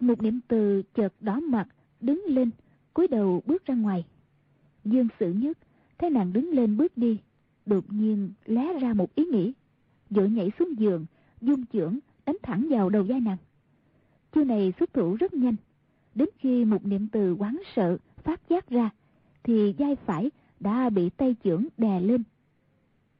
Một 0.00 0.22
niệm 0.22 0.40
từ 0.48 0.82
chợt 0.94 1.12
đỏ 1.20 1.40
mặt, 1.40 1.68
đứng 2.00 2.24
lên, 2.26 2.50
cúi 2.94 3.08
đầu 3.08 3.42
bước 3.46 3.64
ra 3.64 3.74
ngoài. 3.74 4.04
Dương 4.84 5.08
Sử 5.20 5.32
Nhất 5.32 5.58
thấy 5.98 6.10
nàng 6.10 6.32
đứng 6.32 6.50
lên 6.50 6.76
bước 6.76 6.96
đi, 6.96 7.18
đột 7.68 7.84
nhiên 7.92 8.32
lóe 8.44 8.78
ra 8.80 8.94
một 8.94 9.14
ý 9.14 9.24
nghĩ, 9.24 9.52
vội 10.10 10.30
nhảy 10.30 10.50
xuống 10.58 10.78
giường, 10.78 11.06
dung 11.40 11.66
chưởng 11.66 11.98
đánh 12.26 12.36
thẳng 12.42 12.66
vào 12.70 12.88
đầu 12.90 13.02
vai 13.02 13.20
nàng. 13.20 13.36
Chiêu 14.32 14.44
này 14.44 14.72
xuất 14.78 14.92
thủ 14.92 15.14
rất 15.14 15.34
nhanh, 15.34 15.56
đến 16.14 16.28
khi 16.38 16.64
một 16.64 16.86
niệm 16.86 17.08
từ 17.12 17.34
quán 17.34 17.60
sợ 17.76 17.96
phát 18.16 18.40
giác 18.48 18.70
ra, 18.70 18.90
thì 19.42 19.74
vai 19.78 19.96
phải 19.96 20.30
đã 20.60 20.90
bị 20.90 21.10
tay 21.10 21.36
chưởng 21.44 21.64
đè 21.76 22.00
lên. 22.00 22.22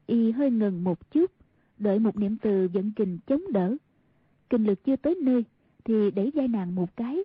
Y 0.06 0.30
hơi 0.30 0.50
ngừng 0.50 0.84
một 0.84 1.10
chút, 1.10 1.30
đợi 1.78 1.98
một 1.98 2.16
niệm 2.16 2.36
từ 2.42 2.68
dẫn 2.72 2.92
kình 2.96 3.18
chống 3.26 3.52
đỡ. 3.52 3.76
Kinh 4.50 4.64
lực 4.64 4.84
chưa 4.84 4.96
tới 4.96 5.14
nơi, 5.22 5.44
thì 5.84 6.10
đẩy 6.10 6.30
vai 6.34 6.48
nàng 6.48 6.74
một 6.74 6.96
cái. 6.96 7.24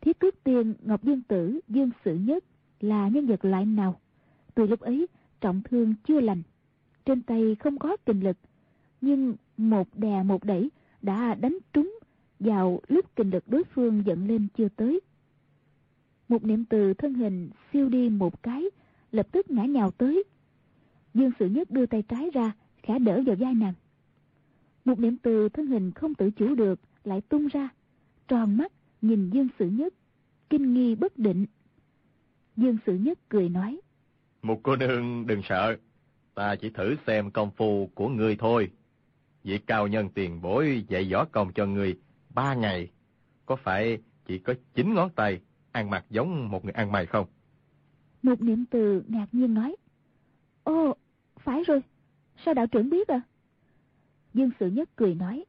Thiết 0.00 0.18
cước 0.18 0.44
tiên 0.44 0.74
Ngọc 0.82 1.04
Dương 1.04 1.22
Tử 1.22 1.60
Dương 1.68 1.90
Sự 2.04 2.14
Nhất 2.14 2.44
là 2.80 3.08
nhân 3.08 3.26
vật 3.26 3.44
loại 3.44 3.66
nào? 3.66 4.00
Từ 4.54 4.66
lúc 4.66 4.80
ấy, 4.80 5.06
trọng 5.40 5.62
thương 5.64 5.94
chưa 6.08 6.20
lành. 6.20 6.42
Trên 7.04 7.22
tay 7.22 7.56
không 7.60 7.78
có 7.78 7.96
kinh 8.06 8.20
lực, 8.20 8.36
nhưng 9.00 9.34
một 9.56 9.88
đè 9.94 10.22
một 10.22 10.44
đẩy 10.44 10.70
đã 11.02 11.34
đánh 11.34 11.58
trúng 11.72 11.98
vào 12.40 12.80
lúc 12.88 13.16
kinh 13.16 13.30
lực 13.30 13.44
đối 13.48 13.64
phương 13.64 14.02
dẫn 14.06 14.28
lên 14.28 14.46
chưa 14.56 14.68
tới. 14.68 15.00
Một 16.28 16.44
niệm 16.44 16.64
từ 16.64 16.94
thân 16.94 17.14
hình 17.14 17.50
siêu 17.72 17.88
đi 17.88 18.08
một 18.08 18.42
cái, 18.42 18.64
lập 19.12 19.26
tức 19.32 19.50
ngã 19.50 19.64
nhào 19.64 19.90
tới. 19.90 20.24
Dương 21.14 21.30
Sự 21.38 21.48
Nhất 21.48 21.70
đưa 21.70 21.86
tay 21.86 22.02
trái 22.02 22.30
ra, 22.34 22.52
khẽ 22.82 22.98
đỡ 22.98 23.22
vào 23.26 23.36
vai 23.36 23.54
nàng. 23.54 23.74
Một 24.84 25.00
niệm 25.00 25.16
từ 25.22 25.48
thân 25.48 25.66
hình 25.66 25.92
không 25.92 26.14
tự 26.14 26.30
chủ 26.30 26.54
được 26.54 26.80
lại 27.04 27.20
tung 27.20 27.46
ra, 27.46 27.68
tròn 28.28 28.56
mắt 28.56 28.72
nhìn 29.02 29.30
Dương 29.30 29.48
Sự 29.58 29.68
Nhất, 29.68 29.94
kinh 30.50 30.74
nghi 30.74 30.94
bất 30.94 31.18
định. 31.18 31.46
Dương 32.56 32.76
Sự 32.86 32.94
Nhất 32.94 33.18
cười 33.28 33.48
nói. 33.48 33.80
Một 34.42 34.60
cô 34.62 34.76
nương 34.76 35.26
đừng 35.26 35.42
sợ, 35.48 35.76
ta 36.34 36.56
chỉ 36.56 36.70
thử 36.70 36.96
xem 37.06 37.30
công 37.30 37.50
phu 37.50 37.90
của 37.94 38.08
ngươi 38.08 38.36
thôi. 38.36 38.70
Vị 39.44 39.58
cao 39.58 39.86
nhân 39.86 40.08
tiền 40.14 40.40
bối 40.42 40.84
dạy 40.88 41.08
võ 41.12 41.24
công 41.24 41.52
cho 41.52 41.66
ngươi 41.66 41.98
ba 42.34 42.54
ngày, 42.54 42.90
có 43.46 43.56
phải 43.56 43.98
chỉ 44.26 44.38
có 44.38 44.54
chín 44.74 44.94
ngón 44.94 45.10
tay, 45.10 45.40
ăn 45.72 45.90
mặc 45.90 46.04
giống 46.10 46.48
một 46.50 46.64
người 46.64 46.72
ăn 46.72 46.92
mày 46.92 47.06
không? 47.06 47.26
Một 48.22 48.42
niệm 48.42 48.64
từ 48.70 49.02
ngạc 49.08 49.26
nhiên 49.32 49.54
nói. 49.54 49.76
Ồ, 50.64 50.96
phải 51.38 51.62
rồi, 51.64 51.82
sao 52.44 52.54
đạo 52.54 52.66
trưởng 52.66 52.90
biết 52.90 53.08
à? 53.08 53.20
Dương 54.34 54.50
Sự 54.60 54.70
Nhất 54.70 54.88
cười 54.96 55.14
nói. 55.14 55.44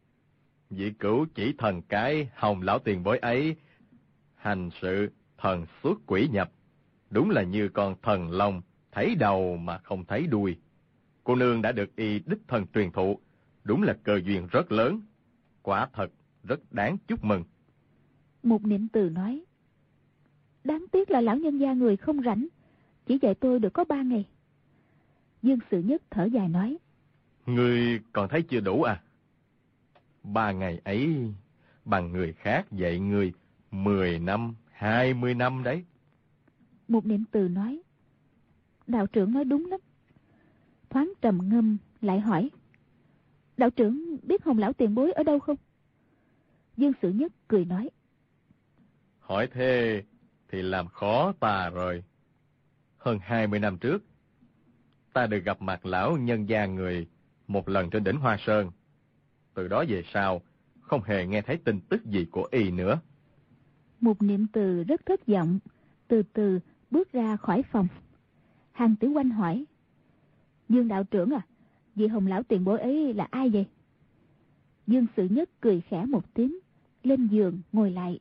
Vị 0.69 0.91
cửu 0.99 1.25
chỉ 1.35 1.53
thần 1.57 1.81
cái 1.81 2.29
hồng 2.35 2.61
lão 2.61 2.79
tiền 2.79 3.03
bối 3.03 3.17
ấy, 3.17 3.55
hành 4.35 4.69
sự 4.81 5.09
thần 5.37 5.65
xuất 5.83 5.99
quỷ 6.05 6.27
nhập, 6.31 6.51
đúng 7.09 7.29
là 7.29 7.43
như 7.43 7.69
con 7.69 7.95
thần 8.01 8.31
long, 8.31 8.61
thấy 8.99 9.15
đầu 9.15 9.57
mà 9.57 9.77
không 9.77 10.05
thấy 10.05 10.27
đuôi. 10.27 10.57
Cô 11.23 11.35
nương 11.35 11.61
đã 11.61 11.71
được 11.71 11.95
y 11.95 12.19
đích 12.19 12.47
thần 12.47 12.65
truyền 12.73 12.91
thụ, 12.91 13.19
đúng 13.63 13.83
là 13.83 13.93
cơ 14.03 14.19
duyên 14.25 14.47
rất 14.51 14.71
lớn, 14.71 15.01
quả 15.61 15.87
thật 15.93 16.11
rất 16.43 16.73
đáng 16.73 16.97
chúc 17.07 17.23
mừng. 17.23 17.43
Một 18.43 18.65
niệm 18.65 18.87
từ 18.87 19.09
nói, 19.09 19.43
đáng 20.63 20.85
tiếc 20.91 21.11
là 21.11 21.21
lão 21.21 21.35
nhân 21.35 21.57
gia 21.57 21.73
người 21.73 21.97
không 21.97 22.23
rảnh, 22.23 22.47
chỉ 23.05 23.19
dạy 23.21 23.35
tôi 23.35 23.59
được 23.59 23.73
có 23.73 23.83
ba 23.83 24.01
ngày. 24.01 24.25
Dương 25.41 25.59
Sự 25.71 25.81
Nhất 25.81 26.01
thở 26.09 26.25
dài 26.25 26.47
nói, 26.47 26.77
Ngươi 27.45 27.99
còn 28.13 28.29
thấy 28.29 28.41
chưa 28.41 28.59
đủ 28.59 28.83
à? 28.83 29.01
Ba 30.23 30.51
ngày 30.51 30.81
ấy, 30.83 31.33
bằng 31.85 32.11
người 32.11 32.33
khác 32.33 32.71
dạy 32.71 32.99
ngươi 32.99 33.33
mười 33.71 34.19
năm, 34.19 34.55
hai 34.71 35.13
mươi 35.13 35.33
năm 35.33 35.63
đấy. 35.63 35.83
Một 36.87 37.05
niệm 37.05 37.23
từ 37.31 37.47
nói, 37.47 37.81
đạo 38.89 39.07
trưởng 39.07 39.33
nói 39.33 39.45
đúng 39.45 39.65
lắm. 39.65 39.79
Thoáng 40.89 41.13
trầm 41.21 41.49
ngâm, 41.49 41.77
lại 42.01 42.19
hỏi, 42.19 42.49
đạo 43.57 43.69
trưởng 43.69 44.17
biết 44.23 44.43
hồng 44.43 44.57
lão 44.57 44.73
tiền 44.73 44.95
bối 44.95 45.11
ở 45.11 45.23
đâu 45.23 45.39
không? 45.39 45.55
Dương 46.77 46.93
Sử 47.01 47.09
Nhất 47.09 47.31
cười 47.47 47.65
nói, 47.65 47.89
hỏi 49.19 49.47
thế 49.53 50.03
thì 50.51 50.61
làm 50.61 50.87
khó 50.87 51.33
ta 51.39 51.69
rồi. 51.69 52.03
Hơn 52.97 53.19
hai 53.21 53.47
mươi 53.47 53.59
năm 53.59 53.77
trước, 53.77 54.03
ta 55.13 55.27
được 55.27 55.39
gặp 55.39 55.61
mặt 55.61 55.85
lão 55.85 56.17
nhân 56.17 56.49
gia 56.49 56.65
người 56.65 57.07
một 57.47 57.69
lần 57.69 57.89
trên 57.89 58.03
đỉnh 58.03 58.17
Hoa 58.17 58.37
Sơn. 58.45 58.71
Từ 59.53 59.67
đó 59.67 59.85
về 59.87 60.03
sau, 60.13 60.41
không 60.81 61.03
hề 61.03 61.25
nghe 61.25 61.41
thấy 61.41 61.57
tin 61.57 61.79
tức 61.89 62.05
gì 62.05 62.25
của 62.31 62.47
y 62.51 62.71
nữa. 62.71 62.99
Một 64.01 64.21
niệm 64.21 64.47
từ 64.53 64.83
rất 64.83 65.05
thất 65.05 65.27
vọng, 65.27 65.59
từ 66.07 66.23
từ 66.33 66.59
bước 66.91 67.11
ra 67.11 67.37
khỏi 67.37 67.63
phòng. 67.63 67.87
Hàng 68.79 68.95
tử 68.95 69.07
quanh 69.07 69.29
hỏi, 69.29 69.65
Dương 70.69 70.87
đạo 70.87 71.03
trưởng 71.03 71.29
à, 71.31 71.41
vị 71.95 72.07
hồng 72.07 72.27
lão 72.27 72.43
tiền 72.43 72.63
bối 72.63 72.79
ấy 72.79 73.13
là 73.13 73.27
ai 73.31 73.49
vậy? 73.49 73.65
Dương 74.87 75.05
sự 75.17 75.27
nhất 75.29 75.49
cười 75.61 75.81
khẽ 75.81 76.05
một 76.05 76.33
tiếng, 76.33 76.59
lên 77.03 77.27
giường 77.27 77.61
ngồi 77.71 77.91
lại. 77.91 78.19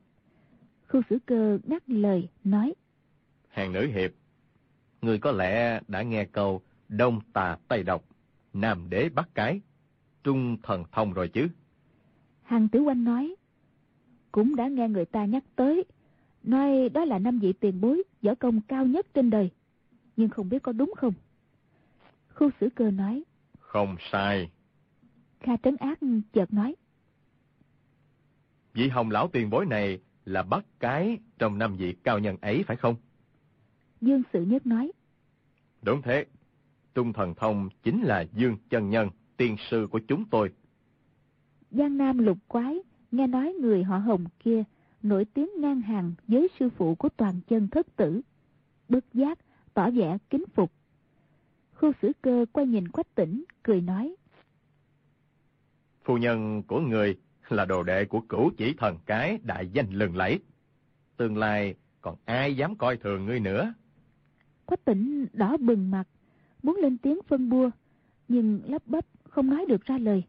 Khu 0.88 1.02
xử 1.10 1.18
cơ 1.26 1.58
ngắt 1.64 1.90
lời, 1.90 2.28
nói. 2.44 2.74
Hàng 3.48 3.72
nữ 3.72 3.86
hiệp, 3.86 4.10
người 5.02 5.18
có 5.18 5.32
lẽ 5.32 5.80
đã 5.88 6.02
nghe 6.02 6.24
câu 6.24 6.62
đông 6.88 7.20
tà 7.32 7.56
tây 7.68 7.82
độc, 7.82 8.04
nam 8.52 8.90
đế 8.90 9.08
bắt 9.08 9.28
cái, 9.34 9.60
trung 10.24 10.56
thần 10.62 10.84
thông 10.92 11.12
rồi 11.12 11.28
chứ. 11.28 11.48
Hàng 12.42 12.68
tử 12.68 12.80
quanh 12.80 13.04
nói, 13.04 13.36
cũng 14.32 14.56
đã 14.56 14.68
nghe 14.68 14.88
người 14.88 15.04
ta 15.04 15.24
nhắc 15.24 15.44
tới, 15.56 15.84
nói 16.42 16.88
đó 16.88 17.04
là 17.04 17.18
năm 17.18 17.38
vị 17.38 17.52
tiền 17.52 17.80
bối, 17.80 18.02
võ 18.22 18.34
công 18.34 18.60
cao 18.60 18.86
nhất 18.86 19.06
trên 19.14 19.30
đời, 19.30 19.50
nhưng 20.18 20.28
không 20.28 20.48
biết 20.48 20.62
có 20.62 20.72
đúng 20.72 20.92
không? 20.96 21.12
Khu 22.34 22.50
xử 22.60 22.68
cơ 22.74 22.90
nói, 22.90 23.22
Không 23.58 23.96
sai. 24.12 24.50
Kha 25.40 25.56
trấn 25.56 25.76
ác 25.76 25.98
chợt 26.32 26.52
nói, 26.52 26.76
Vị 28.74 28.88
hồng 28.88 29.10
lão 29.10 29.28
tiền 29.28 29.50
bối 29.50 29.66
này 29.66 30.00
là 30.24 30.42
bắt 30.42 30.64
cái 30.80 31.18
trong 31.38 31.58
năm 31.58 31.76
vị 31.76 31.96
cao 32.02 32.18
nhân 32.18 32.36
ấy 32.40 32.64
phải 32.66 32.76
không? 32.76 32.96
Dương 34.00 34.22
Sự 34.32 34.44
Nhất 34.44 34.66
nói, 34.66 34.92
Đúng 35.82 36.02
thế. 36.02 36.26
Trung 36.94 37.12
thần 37.12 37.34
thông 37.34 37.68
chính 37.82 38.02
là 38.02 38.24
Dương 38.32 38.56
chân 38.70 38.90
nhân, 38.90 39.10
tiên 39.36 39.56
sư 39.70 39.88
của 39.90 40.00
chúng 40.08 40.24
tôi. 40.30 40.52
Giang 41.70 41.98
Nam 41.98 42.18
lục 42.18 42.38
quái, 42.48 42.78
nghe 43.10 43.26
nói 43.26 43.54
người 43.60 43.84
họ 43.84 43.98
hồng 43.98 44.24
kia 44.38 44.64
nổi 45.02 45.24
tiếng 45.24 45.50
ngang 45.60 45.80
hàng 45.80 46.12
với 46.28 46.48
sư 46.60 46.68
phụ 46.76 46.94
của 46.94 47.08
toàn 47.08 47.40
chân 47.48 47.68
thất 47.68 47.96
tử. 47.96 48.20
Bất 48.88 49.04
giác, 49.14 49.38
tỏ 49.78 49.90
vẻ 49.90 50.18
kính 50.30 50.44
phục. 50.54 50.72
Khu 51.74 51.92
xử 52.02 52.12
cơ 52.22 52.46
quay 52.52 52.66
nhìn 52.66 52.88
quách 52.88 53.14
tỉnh, 53.14 53.44
cười 53.62 53.80
nói. 53.80 54.16
Phu 56.04 56.16
nhân 56.16 56.62
của 56.62 56.80
người 56.80 57.18
là 57.48 57.64
đồ 57.64 57.82
đệ 57.82 58.04
của 58.04 58.20
cửu 58.20 58.50
chỉ 58.56 58.74
thần 58.78 58.98
cái 59.06 59.38
đại 59.42 59.68
danh 59.72 59.90
lừng 59.90 60.16
lẫy. 60.16 60.38
Tương 61.16 61.36
lai 61.36 61.74
còn 62.00 62.16
ai 62.24 62.56
dám 62.56 62.76
coi 62.76 62.96
thường 62.96 63.26
ngươi 63.26 63.40
nữa. 63.40 63.74
Quách 64.66 64.84
tỉnh 64.84 65.26
đỏ 65.32 65.56
bừng 65.56 65.90
mặt, 65.90 66.08
muốn 66.62 66.76
lên 66.76 66.98
tiếng 66.98 67.18
phân 67.28 67.48
bua, 67.48 67.70
nhưng 68.28 68.60
lắp 68.64 68.82
bắp 68.86 69.04
không 69.24 69.50
nói 69.50 69.66
được 69.68 69.84
ra 69.84 69.98
lời. 69.98 70.22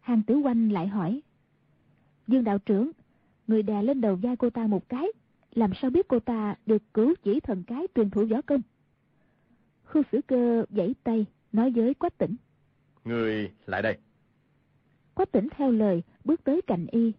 Hàng 0.00 0.22
tử 0.22 0.36
quanh 0.36 0.68
lại 0.68 0.88
hỏi. 0.88 1.20
Dương 2.26 2.44
đạo 2.44 2.58
trưởng, 2.58 2.90
người 3.46 3.62
đè 3.62 3.82
lên 3.82 4.00
đầu 4.00 4.16
vai 4.16 4.36
cô 4.36 4.50
ta 4.50 4.66
một 4.66 4.88
cái, 4.88 5.06
làm 5.54 5.70
sao 5.82 5.90
biết 5.90 6.08
cô 6.08 6.20
ta 6.20 6.54
được 6.66 6.82
cứu 6.94 7.14
chỉ 7.22 7.40
thần 7.40 7.62
cái 7.66 7.86
truyền 7.94 8.10
thủ 8.10 8.26
võ 8.30 8.42
công? 8.42 8.60
Khu 9.84 10.02
xử 10.12 10.20
cơ 10.26 10.64
giãy 10.70 10.94
tay, 11.04 11.26
nói 11.52 11.70
với 11.70 11.94
quách 11.94 12.18
tỉnh. 12.18 12.36
Người 13.04 13.50
lại 13.66 13.82
đây. 13.82 13.96
Quách 15.14 15.32
tỉnh 15.32 15.48
theo 15.56 15.70
lời, 15.70 16.02
bước 16.24 16.44
tới 16.44 16.62
cạnh 16.66 16.86
y. 16.90 17.12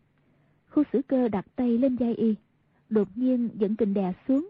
Khu 0.69 0.83
xử 0.93 1.01
cơ 1.07 1.27
đặt 1.27 1.45
tay 1.55 1.77
lên 1.77 1.95
vai 1.95 2.15
y, 2.15 2.35
đột 2.89 3.07
nhiên 3.15 3.49
dẫn 3.53 3.75
kình 3.75 3.93
đè 3.93 4.13
xuống. 4.27 4.49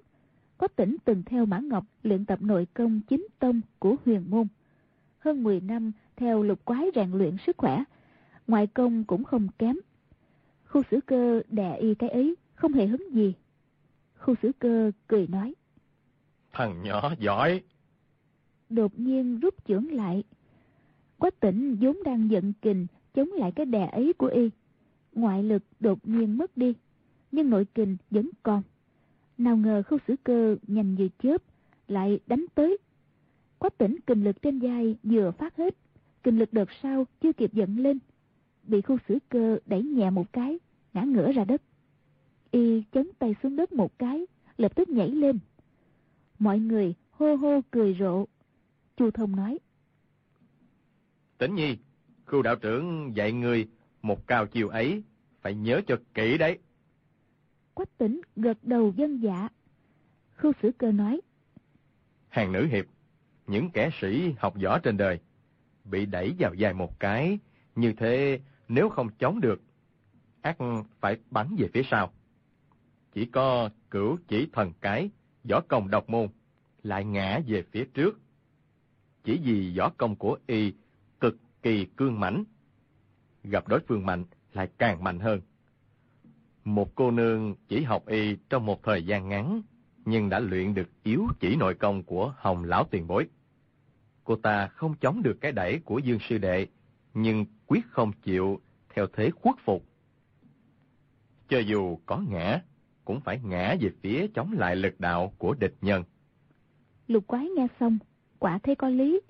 Quách 0.58 0.76
tỉnh 0.76 0.98
từng 1.06 1.24
theo 1.26 1.46
Mã 1.46 1.60
Ngọc 1.60 1.86
luyện 2.04 2.26
tập 2.26 2.42
nội 2.42 2.68
công 2.74 3.02
chính 3.10 3.28
tông 3.40 3.62
của 3.80 3.96
huyền 4.06 4.26
môn. 4.30 4.48
Hơn 5.20 5.44
10 5.44 5.62
năm 5.62 5.92
theo 6.16 6.44
lục 6.44 6.66
quái 6.66 6.86
rèn 6.96 7.12
luyện 7.12 7.36
sức 7.46 7.58
khỏe, 7.58 7.84
ngoại 8.48 8.68
công 8.68 9.04
cũng 9.04 9.24
không 9.24 9.48
kém. 9.58 9.76
Khu 10.66 10.82
xử 10.92 11.00
cơ 11.06 11.42
đè 11.50 11.76
y 11.76 11.96
cái 11.96 12.10
ấy, 12.10 12.36
không 12.56 12.74
hề 12.74 12.86
hứng 12.88 13.16
gì. 13.16 13.34
Khu 14.24 14.36
xử 14.42 14.52
cơ 14.60 14.92
cười 15.08 15.28
nói. 15.28 15.56
Thằng 16.54 16.84
nhỏ 16.84 17.14
giỏi. 17.20 17.62
Đột 18.70 19.00
nhiên 19.00 19.40
rút 19.40 19.56
chưởng 19.68 19.92
lại. 19.92 20.24
Quách 21.18 21.40
tỉnh 21.40 21.78
vốn 21.82 22.04
đang 22.04 22.32
giận 22.32 22.54
kình 22.62 22.88
chống 23.14 23.30
lại 23.32 23.52
cái 23.52 23.66
đè 23.66 23.90
ấy 23.92 24.14
của 24.18 24.28
y. 24.28 24.50
Ngoại 25.14 25.44
lực 25.44 25.64
đột 25.80 26.00
nhiên 26.08 26.38
mất 26.38 26.58
đi, 26.58 26.74
nhưng 27.32 27.50
nội 27.50 27.66
kình 27.76 27.98
vẫn 28.12 28.30
còn. 28.44 28.62
Nào 29.38 29.58
ngờ 29.58 29.84
khu 29.90 29.98
xử 30.08 30.16
cơ 30.24 30.56
nhanh 30.68 30.96
như 30.96 31.10
chớp, 31.24 31.44
lại 31.88 32.20
đánh 32.28 32.46
tới. 32.56 32.78
Quách 33.60 33.78
tỉnh 33.78 33.96
kình 34.08 34.24
lực 34.24 34.42
trên 34.42 34.60
vai 34.60 34.96
vừa 35.04 35.32
phát 35.32 35.58
hết, 35.58 35.76
kình 36.24 36.40
lực 36.40 36.54
đợt 36.54 36.70
sau 36.82 37.06
chưa 37.22 37.34
kịp 37.34 37.54
dẫn 37.54 37.78
lên. 37.78 38.00
Bị 38.64 38.82
khu 38.82 38.98
xử 39.08 39.20
cơ 39.30 39.58
đẩy 39.66 39.84
nhẹ 39.84 40.10
một 40.10 40.34
cái, 40.34 40.60
ngã 40.94 41.02
ngửa 41.02 41.32
ra 41.32 41.46
đất. 41.46 41.62
Y 42.54 42.84
chấn 42.92 43.10
tay 43.20 43.36
xuống 43.44 43.56
đất 43.56 43.72
một 43.72 44.00
cái, 44.00 44.26
lập 44.58 44.76
tức 44.76 44.90
nhảy 44.90 45.10
lên. 45.10 45.40
Mọi 46.40 46.60
người 46.60 46.94
hô 47.12 47.36
hô 47.36 47.62
cười 47.72 47.96
rộ. 48.00 48.26
Chu 48.98 49.12
Thông 49.12 49.36
nói. 49.36 49.60
Tĩnh 51.38 51.56
nhi, 51.56 51.78
khu 52.26 52.42
đạo 52.42 52.56
trưởng 52.56 53.16
dạy 53.16 53.32
người 53.32 53.68
một 54.02 54.28
cao 54.28 54.46
chiều 54.48 54.70
ấy, 54.70 55.04
phải 55.42 55.56
nhớ 55.56 55.82
cho 55.88 55.98
kỹ 56.14 56.38
đấy. 56.38 56.60
Quách 57.74 57.98
tỉnh 57.98 58.22
gật 58.36 58.58
đầu 58.64 58.94
dân 58.96 59.24
dạ. 59.24 59.50
Khu 60.38 60.52
xử 60.62 60.72
cơ 60.78 60.92
nói. 60.92 61.22
Hàng 62.30 62.52
nữ 62.52 62.66
hiệp, 62.66 62.86
những 63.48 63.70
kẻ 63.70 63.90
sĩ 64.02 64.34
học 64.38 64.54
võ 64.64 64.80
trên 64.80 64.98
đời, 64.98 65.20
bị 65.86 66.06
đẩy 66.06 66.36
vào 66.40 66.54
dài 66.54 66.74
một 66.74 67.00
cái, 67.00 67.40
như 67.76 67.94
thế 67.98 68.40
nếu 68.68 68.90
không 68.90 69.10
chống 69.20 69.42
được, 69.42 69.62
ác 70.42 70.58
phải 71.00 71.18
bắn 71.32 71.56
về 71.58 71.68
phía 71.74 71.84
sau. 71.92 72.14
Chỉ 73.14 73.26
có 73.26 73.70
cửu 73.92 74.18
chỉ 74.28 74.48
thần 74.54 74.72
cái, 74.82 75.10
võ 75.50 75.62
công 75.62 75.90
độc 75.90 76.10
môn, 76.10 76.28
lại 76.84 77.06
ngã 77.06 77.40
về 77.48 77.64
phía 77.72 77.86
trước. 77.94 78.20
Chỉ 79.24 79.40
vì 79.44 79.74
võ 79.78 79.90
công 79.90 80.16
của 80.16 80.38
y 80.48 80.74
cực 81.20 81.38
kỳ 81.62 81.86
cương 81.86 82.20
mãnh, 82.20 82.44
gặp 83.44 83.68
đối 83.68 83.80
phương 83.88 84.06
mạnh 84.06 84.26
lại 84.54 84.70
càng 84.78 85.04
mạnh 85.04 85.20
hơn. 85.20 85.42
Một 86.64 86.96
cô 86.96 87.12
nương 87.12 87.56
chỉ 87.68 87.82
học 87.84 88.08
y 88.08 88.36
trong 88.50 88.66
một 88.66 88.84
thời 88.84 89.06
gian 89.06 89.30
ngắn, 89.30 89.62
nhưng 90.06 90.30
đã 90.30 90.40
luyện 90.40 90.74
được 90.74 90.90
yếu 91.04 91.28
chỉ 91.40 91.56
nội 91.56 91.74
công 91.74 92.04
của 92.04 92.34
hồng 92.38 92.64
lão 92.64 92.84
tiền 92.84 93.08
bối. 93.08 93.28
cô 94.24 94.36
ta 94.36 94.68
không 94.68 94.96
chống 95.02 95.24
được 95.24 95.38
cái 95.42 95.52
đẩy 95.52 95.80
của 95.86 96.00
Dương 96.00 96.20
Sư 96.30 96.38
Đệ, 96.38 96.68
nhưng 97.14 97.46
quyết 97.68 97.86
không 97.90 98.12
chịu 98.22 98.62
theo 98.96 99.08
thế 99.14 99.32
khuất 99.32 99.56
phục. 99.66 99.86
Cho 101.48 101.60
dù 101.60 102.00
có 102.06 102.24
ngã, 102.28 102.62
cũng 103.06 103.22
phải 103.22 103.40
ngã 103.44 103.76
về 103.82 103.92
phía 104.02 104.28
chống 104.34 104.52
lại 104.52 104.76
lực 104.76 105.00
đạo 105.00 105.34
của 105.38 105.54
địch 105.60 105.76
nhân. 105.82 106.04
Lục 107.08 107.28
quái 107.28 107.48
nghe 107.56 107.68
xong, 107.80 107.98
quả 108.40 108.60
thấy 108.64 108.76
có 108.76 108.90
lý, 108.90 109.22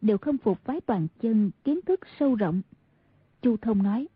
đều 0.00 0.18
không 0.18 0.38
phục 0.38 0.58
phái 0.64 0.80
toàn 0.80 1.06
chân 1.20 1.50
kiến 1.64 1.80
thức 1.86 2.00
sâu 2.18 2.34
rộng. 2.34 2.62
Chu 3.42 3.56
Thông 3.56 3.82
nói, 3.82 4.06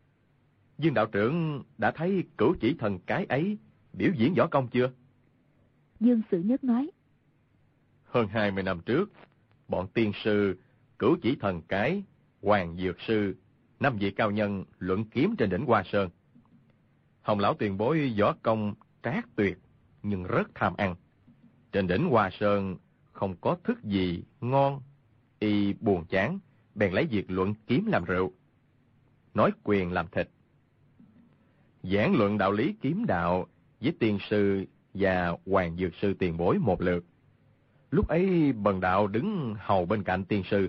Dương 0.79 0.95
đạo 0.95 1.07
trưởng 1.07 1.63
đã 1.79 1.91
thấy 1.91 2.25
cửu 2.39 2.55
chỉ 2.61 2.77
thần 2.79 2.99
cái 2.99 3.25
ấy 3.25 3.59
biểu 3.93 4.11
diễn 4.17 4.35
võ 4.35 4.47
công 4.47 4.69
chưa? 4.69 4.91
Dương 6.01 6.23
Sự 6.31 6.41
Nhất 6.43 6.65
nói, 6.65 6.91
Hơn 8.05 8.29
20 8.29 8.63
năm 8.63 8.81
trước, 8.87 9.13
bọn 9.69 9.89
tiên 9.95 10.13
sư, 10.25 10.59
cửu 10.99 11.17
chỉ 11.23 11.37
thần 11.41 11.63
cái, 11.69 12.03
hoàng 12.43 12.77
dược 12.77 13.01
sư, 13.01 13.37
năm 13.81 13.97
vị 13.97 14.11
cao 14.11 14.31
nhân 14.31 14.65
luận 14.79 15.05
kiếm 15.05 15.37
trên 15.39 15.51
đỉnh 15.51 15.67
Hoa 15.67 15.83
Sơn. 15.93 16.11
Hồng 17.23 17.39
lão 17.39 17.55
tiền 17.55 17.79
bối 17.79 18.15
võ 18.19 18.35
công 18.43 18.75
trác 19.03 19.29
tuyệt, 19.37 19.59
nhưng 20.03 20.25
rất 20.25 20.51
tham 20.55 20.75
ăn. 20.77 20.95
Trên 21.73 21.87
đỉnh 21.87 22.09
Hoa 22.09 22.31
Sơn 22.33 22.77
không 23.13 23.37
có 23.41 23.57
thức 23.65 23.85
gì 23.85 24.23
ngon, 24.41 24.81
y 25.39 25.73
buồn 25.73 26.05
chán, 26.05 26.39
bèn 26.75 26.93
lấy 26.93 27.07
việc 27.07 27.31
luận 27.31 27.55
kiếm 27.67 27.87
làm 27.87 28.05
rượu, 28.05 28.33
nói 29.35 29.51
quyền 29.65 29.93
làm 29.93 30.07
thịt. 30.09 30.29
Giảng 31.83 32.15
luận 32.15 32.39
đạo 32.39 32.53
lý 32.53 32.75
kiếm 32.81 33.07
đạo 33.07 33.47
với 33.81 33.93
tiên 34.01 34.19
sư 34.31 34.65
và 34.95 35.37
hoàng 35.47 35.77
dược 35.77 35.95
sư 36.03 36.15
tiền 36.19 36.37
bối 36.37 36.59
một 36.59 36.81
lượt. 36.81 37.05
Lúc 37.91 38.09
ấy 38.09 38.53
bần 38.53 38.81
đạo 38.81 39.07
đứng 39.07 39.55
hầu 39.59 39.87
bên 39.87 40.03
cạnh 40.03 40.25
tiên 40.25 40.43
sư, 40.51 40.69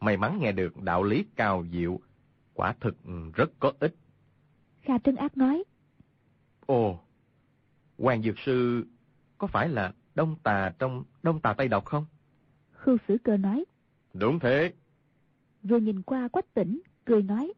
may 0.00 0.16
mắn 0.16 0.38
nghe 0.40 0.52
được 0.52 0.82
đạo 0.82 1.02
lý 1.02 1.24
cao 1.36 1.64
diệu, 1.72 2.00
quả 2.54 2.74
thực 2.80 2.96
rất 3.34 3.50
có 3.58 3.72
ích. 3.80 3.94
Kha 4.82 4.98
Trân 4.98 5.16
Ác 5.16 5.36
nói, 5.36 5.64
Ồ, 6.66 7.00
Hoàng 8.00 8.22
Dược 8.22 8.38
Sư 8.38 8.84
có 9.38 9.46
phải 9.46 9.68
là 9.68 9.92
đông 10.14 10.36
tà 10.42 10.72
trong 10.78 11.04
đông 11.22 11.40
tà 11.40 11.54
Tây 11.54 11.68
Độc 11.68 11.84
không? 11.84 12.06
Khưu 12.72 12.96
Sử 13.08 13.16
Cơ 13.24 13.36
nói, 13.36 13.64
Đúng 14.14 14.38
thế, 14.38 14.72
vừa 15.62 15.78
nhìn 15.78 16.02
qua 16.02 16.28
quách 16.28 16.54
tỉnh, 16.54 16.80
cười 17.04 17.22
nói, 17.22 17.52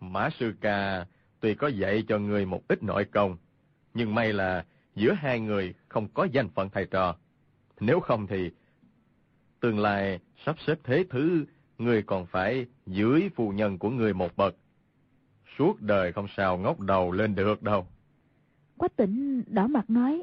Mã 0.00 0.30
Sư 0.38 0.54
Ca 0.60 1.06
tuy 1.40 1.54
có 1.54 1.68
dạy 1.68 2.04
cho 2.08 2.18
người 2.18 2.46
một 2.46 2.68
ít 2.68 2.82
nội 2.82 3.04
công, 3.04 3.36
nhưng 3.94 4.14
may 4.14 4.32
là 4.32 4.64
giữa 4.94 5.12
hai 5.12 5.40
người 5.40 5.74
không 5.88 6.08
có 6.14 6.24
danh 6.32 6.48
phận 6.48 6.70
thầy 6.70 6.86
trò. 6.86 7.16
Nếu 7.80 8.00
không 8.00 8.26
thì 8.26 8.50
tương 9.60 9.78
lai 9.78 10.20
sắp 10.46 10.56
xếp 10.66 10.78
thế 10.84 11.04
thứ, 11.10 11.44
người 11.78 12.02
còn 12.02 12.26
phải 12.26 12.66
dưới 12.86 13.30
phu 13.34 13.50
nhân 13.50 13.78
của 13.78 13.90
người 13.90 14.14
một 14.14 14.36
bậc. 14.36 14.56
Suốt 15.58 15.80
đời 15.80 16.12
không 16.12 16.26
sao 16.36 16.58
ngóc 16.58 16.80
đầu 16.80 17.12
lên 17.12 17.34
được 17.34 17.62
đâu. 17.62 17.86
Quách 18.76 18.96
tỉnh 18.96 19.42
đỏ 19.46 19.66
mặt 19.66 19.90
nói, 19.90 20.22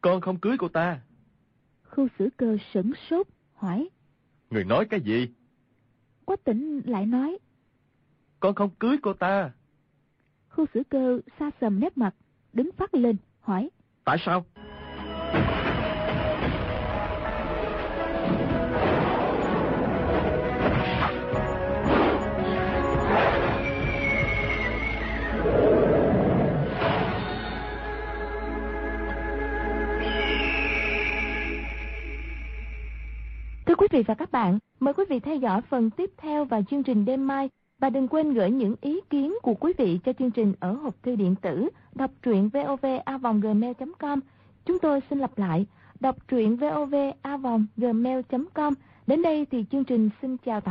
Con 0.00 0.20
không 0.20 0.38
cưới 0.40 0.56
cô 0.58 0.68
ta. 0.68 1.00
Khưu 1.82 2.08
Sử 2.18 2.28
Cơ 2.36 2.56
sửng 2.74 2.92
sốt, 3.10 3.26
hỏi, 3.54 3.88
Người 4.50 4.64
nói 4.64 4.86
cái 4.90 5.00
gì? 5.00 5.28
quách 6.24 6.44
tỉnh 6.44 6.80
lại 6.84 7.06
nói, 7.06 7.38
Con 8.40 8.54
không 8.54 8.70
cưới 8.78 8.96
cô 9.02 9.12
ta. 9.12 9.50
Khưu 10.48 10.66
Sử 10.74 10.82
Cơ 10.88 11.20
xa 11.38 11.50
sầm 11.60 11.80
nét 11.80 11.98
mặt, 11.98 12.14
đứng 12.52 12.70
phát 12.76 12.94
lên, 12.94 13.16
hỏi, 13.40 13.70
Tại 14.04 14.16
sao? 14.26 14.44
Vị 33.96 34.02
và 34.02 34.14
các 34.14 34.32
bạn, 34.32 34.58
mời 34.80 34.94
quý 34.94 35.04
vị 35.08 35.20
theo 35.20 35.36
dõi 35.36 35.60
phần 35.60 35.90
tiếp 35.90 36.10
theo 36.16 36.44
vào 36.44 36.62
chương 36.70 36.82
trình 36.82 37.04
đêm 37.04 37.26
mai 37.26 37.50
và 37.78 37.90
đừng 37.90 38.08
quên 38.08 38.34
gửi 38.34 38.50
những 38.50 38.74
ý 38.80 39.00
kiến 39.10 39.34
của 39.42 39.54
quý 39.54 39.72
vị 39.78 39.98
cho 40.04 40.12
chương 40.12 40.30
trình 40.30 40.52
ở 40.60 40.72
hộp 40.72 41.02
thư 41.02 41.16
điện 41.16 41.34
tử 41.42 41.68
đọc 41.94 42.10
truyện 42.22 42.48
vovavonggmail.com. 42.48 44.20
Chúng 44.64 44.78
tôi 44.78 45.00
xin 45.10 45.18
lặp 45.18 45.38
lại, 45.38 45.66
đọc 46.00 46.28
truyện 46.28 46.56
vovavonggmail.com. 46.56 48.74
Đến 49.06 49.22
đây 49.22 49.46
thì 49.50 49.64
chương 49.70 49.84
trình 49.84 50.10
xin 50.22 50.36
chào 50.36 50.60
tạm 50.60 50.64